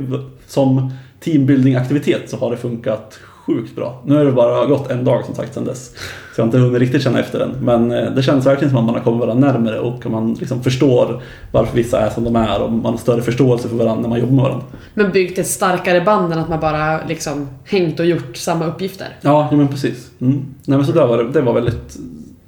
som 0.47 0.91
teambuilding-aktivitet 1.19 2.29
så 2.29 2.37
har 2.37 2.51
det 2.51 2.57
funkat 2.57 3.19
sjukt 3.45 3.75
bra. 3.75 4.01
Nu 4.05 4.15
har 4.15 4.25
det 4.25 4.31
bara 4.31 4.65
gått 4.65 4.91
en 4.91 5.03
dag 5.03 5.25
som 5.25 5.35
sagt 5.35 5.53
sedan 5.53 5.65
dess. 5.65 5.91
Så 6.35 6.41
jag 6.41 6.43
har 6.43 6.47
inte 6.47 6.57
hunnit 6.57 6.79
riktigt 6.79 7.03
känna 7.03 7.19
efter 7.19 7.39
den. 7.39 7.51
Men 7.61 7.91
eh, 7.91 8.11
det 8.11 8.23
känns 8.23 8.45
verkligen 8.45 8.69
som 8.69 8.79
att 8.79 8.85
man 8.85 8.95
har 8.95 9.01
kommit 9.01 9.19
varandra 9.19 9.51
närmare 9.51 9.79
och 9.79 10.11
man 10.11 10.33
liksom 10.33 10.63
förstår 10.63 11.21
varför 11.51 11.75
vissa 11.75 11.99
är 11.99 12.09
som 12.09 12.23
de 12.23 12.35
är 12.35 12.61
och 12.61 12.71
man 12.71 12.91
har 12.93 12.97
större 12.97 13.21
förståelse 13.21 13.69
för 13.69 13.75
varandra 13.75 14.01
när 14.01 14.09
man 14.09 14.19
jobbar 14.19 14.33
med 14.33 14.43
varandra. 14.43 14.65
Men 14.93 15.11
byggt 15.11 15.39
ett 15.39 15.47
starkare 15.47 16.01
band 16.01 16.33
än 16.33 16.39
att 16.39 16.49
man 16.49 16.59
bara 16.59 17.07
liksom 17.07 17.47
hängt 17.65 17.99
och 17.99 18.05
gjort 18.05 18.37
samma 18.37 18.65
uppgifter. 18.65 19.07
Ja, 19.21 19.47
ja 19.51 19.57
men 19.57 19.67
precis. 19.67 20.11
Mm. 20.21 20.45
Nej 20.65 20.77
men 20.77 20.85
så 20.85 20.91
där 20.91 21.07
var 21.07 21.17
det, 21.17 21.31
det 21.31 21.41
var 21.41 21.53
väldigt 21.53 21.97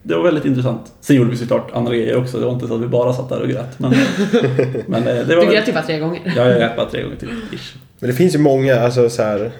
det 0.08 0.16
var 0.16 0.24
väldigt 0.24 0.46
intressant. 0.46 0.94
Sen 1.02 1.16
gjorde 1.16 1.30
vi 1.30 1.38
såklart 1.38 1.72
andra 1.74 1.96
grejer 1.96 2.18
också. 2.18 2.40
Det 2.40 2.46
var 2.46 2.54
inte 2.54 2.68
så 2.68 2.76
att 2.76 2.82
vi 2.82 2.88
bara 2.88 3.14
satt 3.14 3.30
där 3.30 3.42
och 3.42 3.50
grät. 3.50 3.80
Men, 3.80 3.92
men 4.88 5.08
eh, 5.08 5.28
det 5.28 5.36
var... 5.36 5.46
Du 5.46 5.52
grät 5.52 5.68
ju 5.68 5.74
bara 5.74 5.84
tre 5.84 6.00
gånger. 6.00 6.34
Ja, 6.36 6.50
jag 6.50 6.60
grät 6.60 6.76
bara 6.76 6.90
tre 6.90 7.04
gånger 7.04 7.16
till. 7.16 7.30
Ish. 7.54 7.76
Men 8.00 8.10
det 8.10 8.16
finns 8.16 8.36
ju 8.36 8.40
många 8.40 8.80
alltså, 8.80 9.10
så 9.10 9.24
här, 9.24 9.52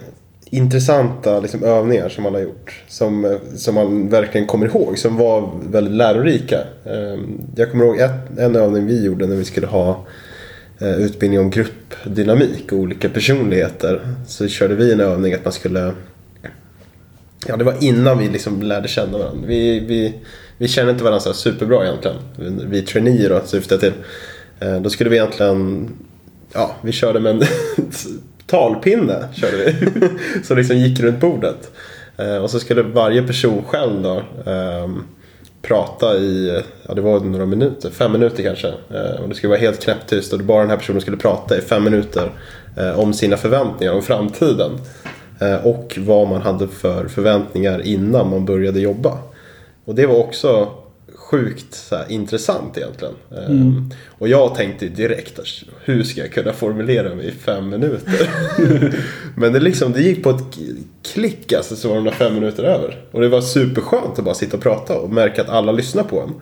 intressanta 0.46 1.40
liksom, 1.40 1.64
övningar 1.64 2.10
som 2.10 2.24
man 2.24 2.34
har 2.34 2.42
gjort. 2.42 2.84
Som, 2.88 3.26
eh, 3.26 3.32
som 3.56 3.76
man 3.76 4.10
verkligen 4.10 4.48
kommer 4.48 4.66
ihåg. 4.66 4.98
Som 4.98 5.18
var 5.18 5.50
väldigt 5.70 5.94
lärorika. 5.94 6.60
Ehm, 6.86 7.42
Jag 7.56 7.72
kommer 7.72 7.86
ihåg 7.86 8.00
ett, 8.00 8.40
en 8.40 8.56
övning 8.56 8.86
vi 8.86 9.06
gjorde 9.06 9.28
när 9.28 9.36
vi 9.36 9.46
skulle 9.46 9.68
ha 9.68 10.06
eh, 10.80 10.96
utbildning 10.96 11.40
om 11.40 11.50
gruppdynamik 11.50 12.72
och 12.72 12.78
olika 12.78 13.10
personligheter. 13.10 14.02
Så 14.28 14.48
körde 14.48 14.76
vi 14.76 14.94
en 14.94 15.00
övning 15.00 15.34
att 15.34 15.44
man 15.44 15.54
skulle 15.54 15.92
Ja, 17.48 17.58
det 17.58 17.64
var 17.64 17.84
innan 17.84 18.18
vi 18.18 18.30
liksom 18.30 18.62
lärde 18.62 18.88
känna 18.88 19.18
varandra. 19.18 19.48
Vi, 19.48 19.80
vi, 19.80 20.14
vi 20.58 20.68
kände 20.68 20.92
inte 20.92 21.04
varandra 21.04 21.20
så 21.20 21.34
superbra 21.34 21.86
egentligen. 21.86 22.18
Vi 22.70 22.82
traineer 22.82 23.30
då, 23.30 23.42
syftar 23.46 23.78
till. 23.78 23.94
Eh, 24.60 24.82
då 24.82 24.90
skulle 24.90 25.10
vi 25.10 25.16
egentligen... 25.16 25.90
Ja, 26.54 26.76
vi 26.82 26.92
körde 26.92 27.20
med 27.20 27.32
en 27.32 27.44
talpinne. 28.48 29.28
Körde 29.34 29.58
vi. 29.58 29.74
Som 30.44 30.58
liksom 30.58 30.78
gick 30.78 31.00
runt 31.00 31.20
bordet. 31.20 31.72
Eh, 32.18 32.38
och 32.38 32.50
så 32.50 32.60
skulle 32.60 32.82
varje 32.82 33.24
person 33.24 33.64
själv 33.64 34.02
då 34.02 34.24
ehm, 34.52 35.04
prata 35.62 36.18
i, 36.18 36.62
ja 36.88 36.94
det 36.94 37.02
var 37.02 37.20
några 37.20 37.46
minuter, 37.46 37.90
fem 37.90 38.12
minuter 38.12 38.44
kanske. 38.44 38.68
Eh, 38.68 39.22
och 39.22 39.30
det 39.30 39.36
skulle 39.36 39.50
vara 39.50 39.60
helt 39.60 39.84
knäpptyst 39.84 40.34
och 40.34 40.40
bara 40.40 40.62
den 40.62 40.70
här 40.70 40.78
personen 40.78 41.02
skulle 41.02 41.18
prata 41.18 41.58
i 41.58 41.62
fem 41.62 41.84
minuter 41.84 42.32
om 42.96 43.14
sina 43.14 43.38
förväntningar 43.38 43.94
om 43.94 44.02
framtiden. 44.02 44.72
Eh, 45.40 45.66
Och 45.66 45.98
vad 46.02 46.28
man 46.28 46.42
hade 46.42 46.68
för 46.68 47.08
förväntningar 47.08 47.82
innan 47.86 48.30
man 48.30 48.46
började 48.46 48.80
jobba. 48.80 49.18
Och 49.86 49.96
det 49.96 50.06
var 50.06 50.16
också 50.16 50.70
sjukt 51.16 51.88
här, 51.92 52.06
intressant 52.10 52.78
egentligen. 52.78 53.14
Eh, 53.32 53.98
Och 54.18 54.28
jag 54.28 54.56
tänkte 54.56 54.88
direkt, 54.88 55.40
hur 55.84 56.04
ska 56.04 56.22
jag 56.22 56.32
kunna 56.32 56.54
formulera 56.54 57.16
mig 57.16 57.28
i 57.28 57.32
fem 57.32 57.70
minuter? 57.70 58.30
Men 59.36 59.54
det, 59.54 59.60
liksom, 59.60 59.92
det 59.92 60.02
gick 60.02 60.24
på 60.24 60.30
ett 60.30 60.44
klick 61.14 61.54
alltså, 61.54 61.76
så 61.76 61.88
var 61.90 61.96
de 61.96 62.04
där 62.04 62.12
fem 62.12 62.34
minuter 62.34 62.64
över. 62.64 63.02
Och 63.12 63.22
det 63.22 63.30
var 63.30 63.42
superskönt 63.42 64.20
att 64.20 64.26
bara 64.26 64.36
sitta 64.36 64.58
och 64.58 64.64
prata 64.64 64.98
och 65.00 65.10
märka 65.10 65.42
att 65.42 65.50
alla 65.50 65.72
lyssnar 65.72 66.04
på 66.04 66.20
en. 66.22 66.34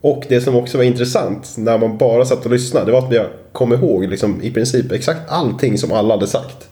Och 0.00 0.24
det 0.28 0.40
som 0.40 0.56
också 0.56 0.76
var 0.78 0.84
intressant 0.84 1.54
när 1.58 1.78
man 1.78 1.98
bara 1.98 2.24
satt 2.24 2.44
och 2.44 2.50
lyssnade, 2.52 2.86
det 2.86 2.92
var 2.92 3.06
att 3.06 3.14
jag 3.14 3.26
kom 3.52 3.72
ihåg 3.72 4.04
liksom, 4.08 4.42
i 4.42 4.50
princip 4.50 4.92
exakt 4.92 5.20
allting 5.28 5.78
som 5.78 5.92
alla 5.92 6.14
hade 6.14 6.26
sagt. 6.26 6.69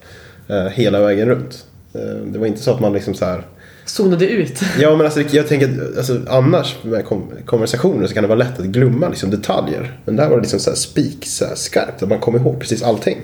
Eh, 0.49 0.67
hela 0.73 1.01
vägen 1.01 1.29
runt. 1.29 1.65
Eh, 1.95 2.01
det 2.33 2.39
var 2.39 2.47
inte 2.47 2.61
så 2.63 2.71
att 2.71 2.81
man 2.81 2.93
liksom 2.93 3.15
så 3.15 3.25
här 3.25 3.47
zonade 3.85 4.29
ut. 4.29 4.61
Ja 4.81 4.97
men 4.97 5.07
alltså 5.07 5.21
jag 5.31 5.49
tänker 5.49 5.67
att 5.69 5.97
alltså, 5.99 6.21
annars 6.29 6.77
med 6.83 7.05
kom- 7.05 7.31
konversationer 7.47 8.07
så 8.07 8.15
kan 8.15 8.23
det 8.23 8.29
vara 8.29 8.39
lätt 8.39 8.59
att 8.61 8.65
glömma 8.67 9.09
liksom, 9.09 9.31
detaljer. 9.31 9.99
Men 10.05 10.17
där 10.17 10.29
var 10.29 10.37
det 10.37 10.43
liksom 10.43 10.61
så 10.61 10.71
här 10.71 10.77
spik, 10.77 11.27
så 11.27 11.45
här 11.45 11.55
skarpt, 11.55 12.03
att 12.03 12.09
man 12.09 12.19
kom 12.21 12.37
ihåg 12.37 12.61
precis 12.61 12.83
allting. 12.83 13.19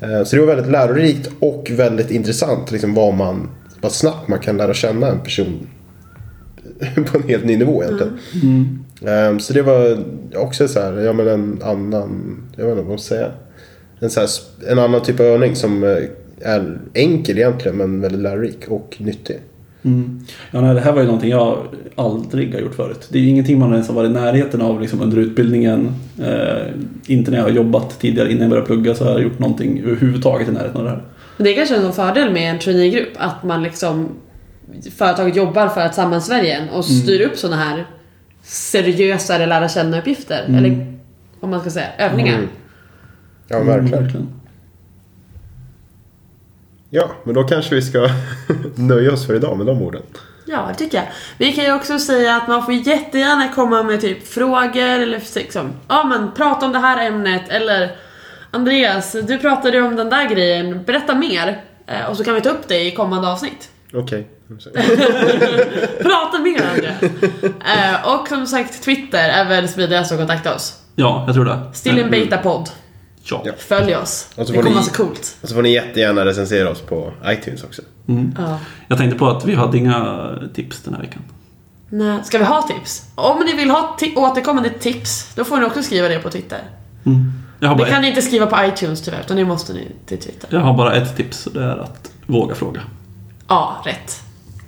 Eh, 0.00 0.24
Så 0.24 0.36
det 0.36 0.42
var 0.42 0.54
väldigt 0.54 0.72
lärorikt 0.72 1.30
och 1.40 1.70
väldigt 1.74 2.10
intressant 2.10 2.70
liksom 2.72 2.94
vad 2.94 3.14
man, 3.14 3.50
vad 3.80 3.92
snabbt 3.92 4.28
man 4.28 4.38
kan 4.38 4.56
lära 4.56 4.74
känna 4.74 5.08
en 5.08 5.20
person 5.20 5.66
på 7.12 7.16
en 7.18 7.28
helt 7.28 7.44
ny 7.44 7.56
nivå 7.56 7.82
egentligen. 7.84 8.18
Eh, 9.06 9.38
Så 9.38 9.52
det 9.52 9.62
var 9.62 10.04
också 10.34 10.68
så 10.68 10.80
här, 10.80 10.92
ja 11.00 11.12
men 11.12 11.28
en 11.28 11.58
annan, 11.62 12.36
jag 12.56 12.64
vet 12.64 12.70
inte 12.72 12.82
vad 12.82 12.88
man 12.90 12.98
ska 12.98 13.14
säga. 13.14 13.30
En, 14.00 14.10
så 14.10 14.20
här, 14.20 14.28
en 14.68 14.78
annan 14.78 15.02
typ 15.02 15.20
av 15.20 15.26
övning 15.26 15.56
som 15.56 15.84
är 16.44 16.78
enkel 16.94 17.38
egentligen 17.38 17.76
men 17.76 18.00
väldigt 18.00 18.20
lärorik 18.20 18.68
och 18.68 18.96
nyttig. 18.98 19.40
Mm. 19.84 20.20
Ja, 20.50 20.60
nej, 20.60 20.74
det 20.74 20.80
här 20.80 20.92
var 20.92 21.00
ju 21.00 21.06
någonting 21.06 21.30
jag 21.30 21.58
aldrig 21.94 22.54
har 22.54 22.60
gjort 22.60 22.74
förut. 22.74 23.08
Det 23.10 23.18
är 23.18 23.22
ju 23.22 23.28
ingenting 23.28 23.58
man 23.58 23.72
ens 23.72 23.88
har 23.88 23.94
varit 23.94 24.10
i 24.10 24.12
närheten 24.12 24.62
av 24.62 24.80
liksom, 24.80 25.00
under 25.00 25.16
utbildningen. 25.16 25.94
Eh, 26.22 26.66
inte 27.06 27.30
när 27.30 27.38
jag 27.38 27.44
har 27.44 27.50
jobbat 27.50 28.00
tidigare 28.00 28.30
innan 28.30 28.40
jag 28.40 28.50
började 28.50 28.66
plugga 28.66 28.94
så 28.94 29.04
har 29.04 29.12
jag 29.12 29.22
gjort 29.22 29.38
någonting 29.38 29.80
överhuvudtaget 29.80 30.48
i 30.48 30.52
närheten 30.52 30.76
av 30.76 30.84
det 30.84 30.90
här. 30.90 31.02
Men 31.36 31.44
det 31.44 31.52
är 31.52 31.56
kanske 31.56 31.76
en 31.76 31.92
fördel 31.92 32.32
med 32.32 32.50
en 32.50 32.58
traineegrupp 32.58 33.12
att 33.16 33.42
man 33.42 33.62
liksom 33.62 34.08
företaget 34.96 35.36
jobbar 35.36 35.68
för 35.68 35.80
att 35.80 35.94
sammansvärja 35.94 36.58
en 36.58 36.68
och 36.68 36.84
styr 36.84 37.20
upp 37.20 37.36
såna 37.36 37.56
här 37.56 37.86
seriösare 38.42 39.46
lära 39.46 39.68
känna-uppgifter. 39.68 40.44
Eller 40.48 40.96
vad 41.40 41.50
man 41.50 41.60
ska 41.60 41.70
säga, 41.70 41.88
övningar. 41.98 42.34
Mm. 42.34 42.48
Ja, 43.48 43.58
verkligen. 43.58 43.86
Mm, 43.86 44.02
verkligen. 44.02 44.28
Ja, 46.96 47.10
men 47.24 47.34
då 47.34 47.42
kanske 47.44 47.74
vi 47.74 47.82
ska 47.82 48.08
nöja 48.74 49.12
oss 49.12 49.26
för 49.26 49.34
idag 49.34 49.56
med 49.58 49.66
de 49.66 49.82
orden. 49.82 50.02
Ja, 50.44 50.66
det 50.68 50.74
tycker 50.74 50.98
jag. 50.98 51.06
Vi 51.38 51.52
kan 51.52 51.64
ju 51.64 51.74
också 51.74 51.98
säga 51.98 52.36
att 52.36 52.48
man 52.48 52.64
får 52.64 52.74
jättegärna 52.74 53.48
komma 53.48 53.82
med 53.82 54.00
typ 54.00 54.28
frågor 54.28 54.82
eller 54.82 55.22
liksom, 55.34 55.72
ja 55.88 56.04
men 56.04 56.32
prata 56.32 56.66
om 56.66 56.72
det 56.72 56.78
här 56.78 57.06
ämnet 57.06 57.48
eller 57.48 57.96
Andreas, 58.50 59.12
du 59.12 59.38
pratade 59.38 59.76
ju 59.76 59.82
om 59.86 59.96
den 59.96 60.10
där 60.10 60.28
grejen, 60.28 60.82
berätta 60.84 61.14
mer. 61.14 61.60
Eh, 61.86 62.06
Och 62.10 62.16
så 62.16 62.24
kan 62.24 62.34
vi 62.34 62.40
ta 62.40 62.50
upp 62.50 62.68
det 62.68 62.84
i 62.86 62.90
kommande 62.90 63.28
avsnitt. 63.28 63.68
Okej. 63.94 64.28
Prata 66.02 66.38
mer 66.38 66.60
om 66.74 66.80
det! 66.80 66.94
Eh, 67.72 68.14
och 68.14 68.28
som 68.28 68.46
sagt, 68.46 68.82
Twitter 68.82 69.28
är 69.28 69.44
väl 69.44 69.68
smidigast 69.68 70.12
att 70.12 70.18
kontakta 70.18 70.54
oss. 70.54 70.78
Ja, 70.96 71.24
jag 71.26 71.34
tror 71.34 71.44
det. 71.44 71.58
Still 71.72 71.98
in 71.98 72.10
beta 72.10 72.36
podd. 72.38 72.68
Ja. 73.30 73.42
Ja. 73.44 73.52
Följ 73.58 73.96
oss. 73.96 74.28
Det 74.36 74.44
kommer 74.46 74.62
ni- 74.62 74.70
vara 74.74 74.82
så 74.82 74.92
coolt. 74.94 75.36
Och 75.42 75.48
så 75.48 75.54
får 75.54 75.62
ni 75.62 75.72
jättegärna 75.72 76.24
recensera 76.24 76.70
oss 76.70 76.80
på 76.80 77.12
iTunes 77.26 77.64
också. 77.64 77.82
Mm. 78.08 78.34
Ja. 78.38 78.58
Jag 78.88 78.98
tänkte 78.98 79.18
på 79.18 79.28
att 79.28 79.44
vi 79.44 79.54
hade 79.54 79.78
inga 79.78 80.28
tips 80.54 80.82
den 80.82 80.94
här 80.94 81.00
veckan. 81.00 81.22
Nej, 81.88 82.18
ska 82.24 82.38
vi 82.38 82.44
ha 82.44 82.62
tips? 82.62 83.02
Om 83.14 83.44
ni 83.46 83.56
vill 83.56 83.70
ha 83.70 83.96
återkommande 84.16 84.70
tips, 84.70 85.32
då 85.34 85.44
får 85.44 85.56
ni 85.58 85.64
också 85.66 85.82
skriva 85.82 86.08
det 86.08 86.18
på 86.18 86.30
Twitter. 86.30 86.62
Mm. 87.06 87.32
Jag, 87.60 87.68
har 87.68 87.76
Det 87.76 87.84
kan 87.90 88.02
ni 88.02 88.08
inte 88.08 88.22
skriva 88.22 88.46
på 88.46 88.64
iTunes 88.64 89.02
tyvärr, 89.02 89.20
utan 89.20 89.36
det 89.36 89.44
måste 89.44 89.72
ni 89.72 89.88
till 90.06 90.18
Twitter. 90.18 90.48
jag 90.52 90.60
har 90.60 90.74
bara 90.74 90.94
ett 90.94 91.16
tips 91.16 91.46
och 91.46 91.52
det 91.52 91.62
är 91.64 91.76
att 91.78 92.12
våga 92.26 92.54
fråga. 92.54 92.80
Ja, 93.48 93.82
rätt. 93.84 94.20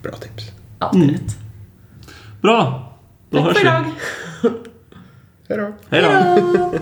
Bra 0.02 0.12
tips. 0.12 0.50
Alltid 0.78 1.02
Mm. 1.02 1.14
rätt. 1.14 1.36
Bra! 2.42 2.92
Då 3.30 3.38
Tack 3.38 3.46
hörs 3.46 3.56
för 3.56 3.62
vi. 3.62 3.68
idag. 3.68 3.84
Hej 5.48 5.58
då! 5.58 5.72
Hej 5.90 6.02
då! 6.02 6.78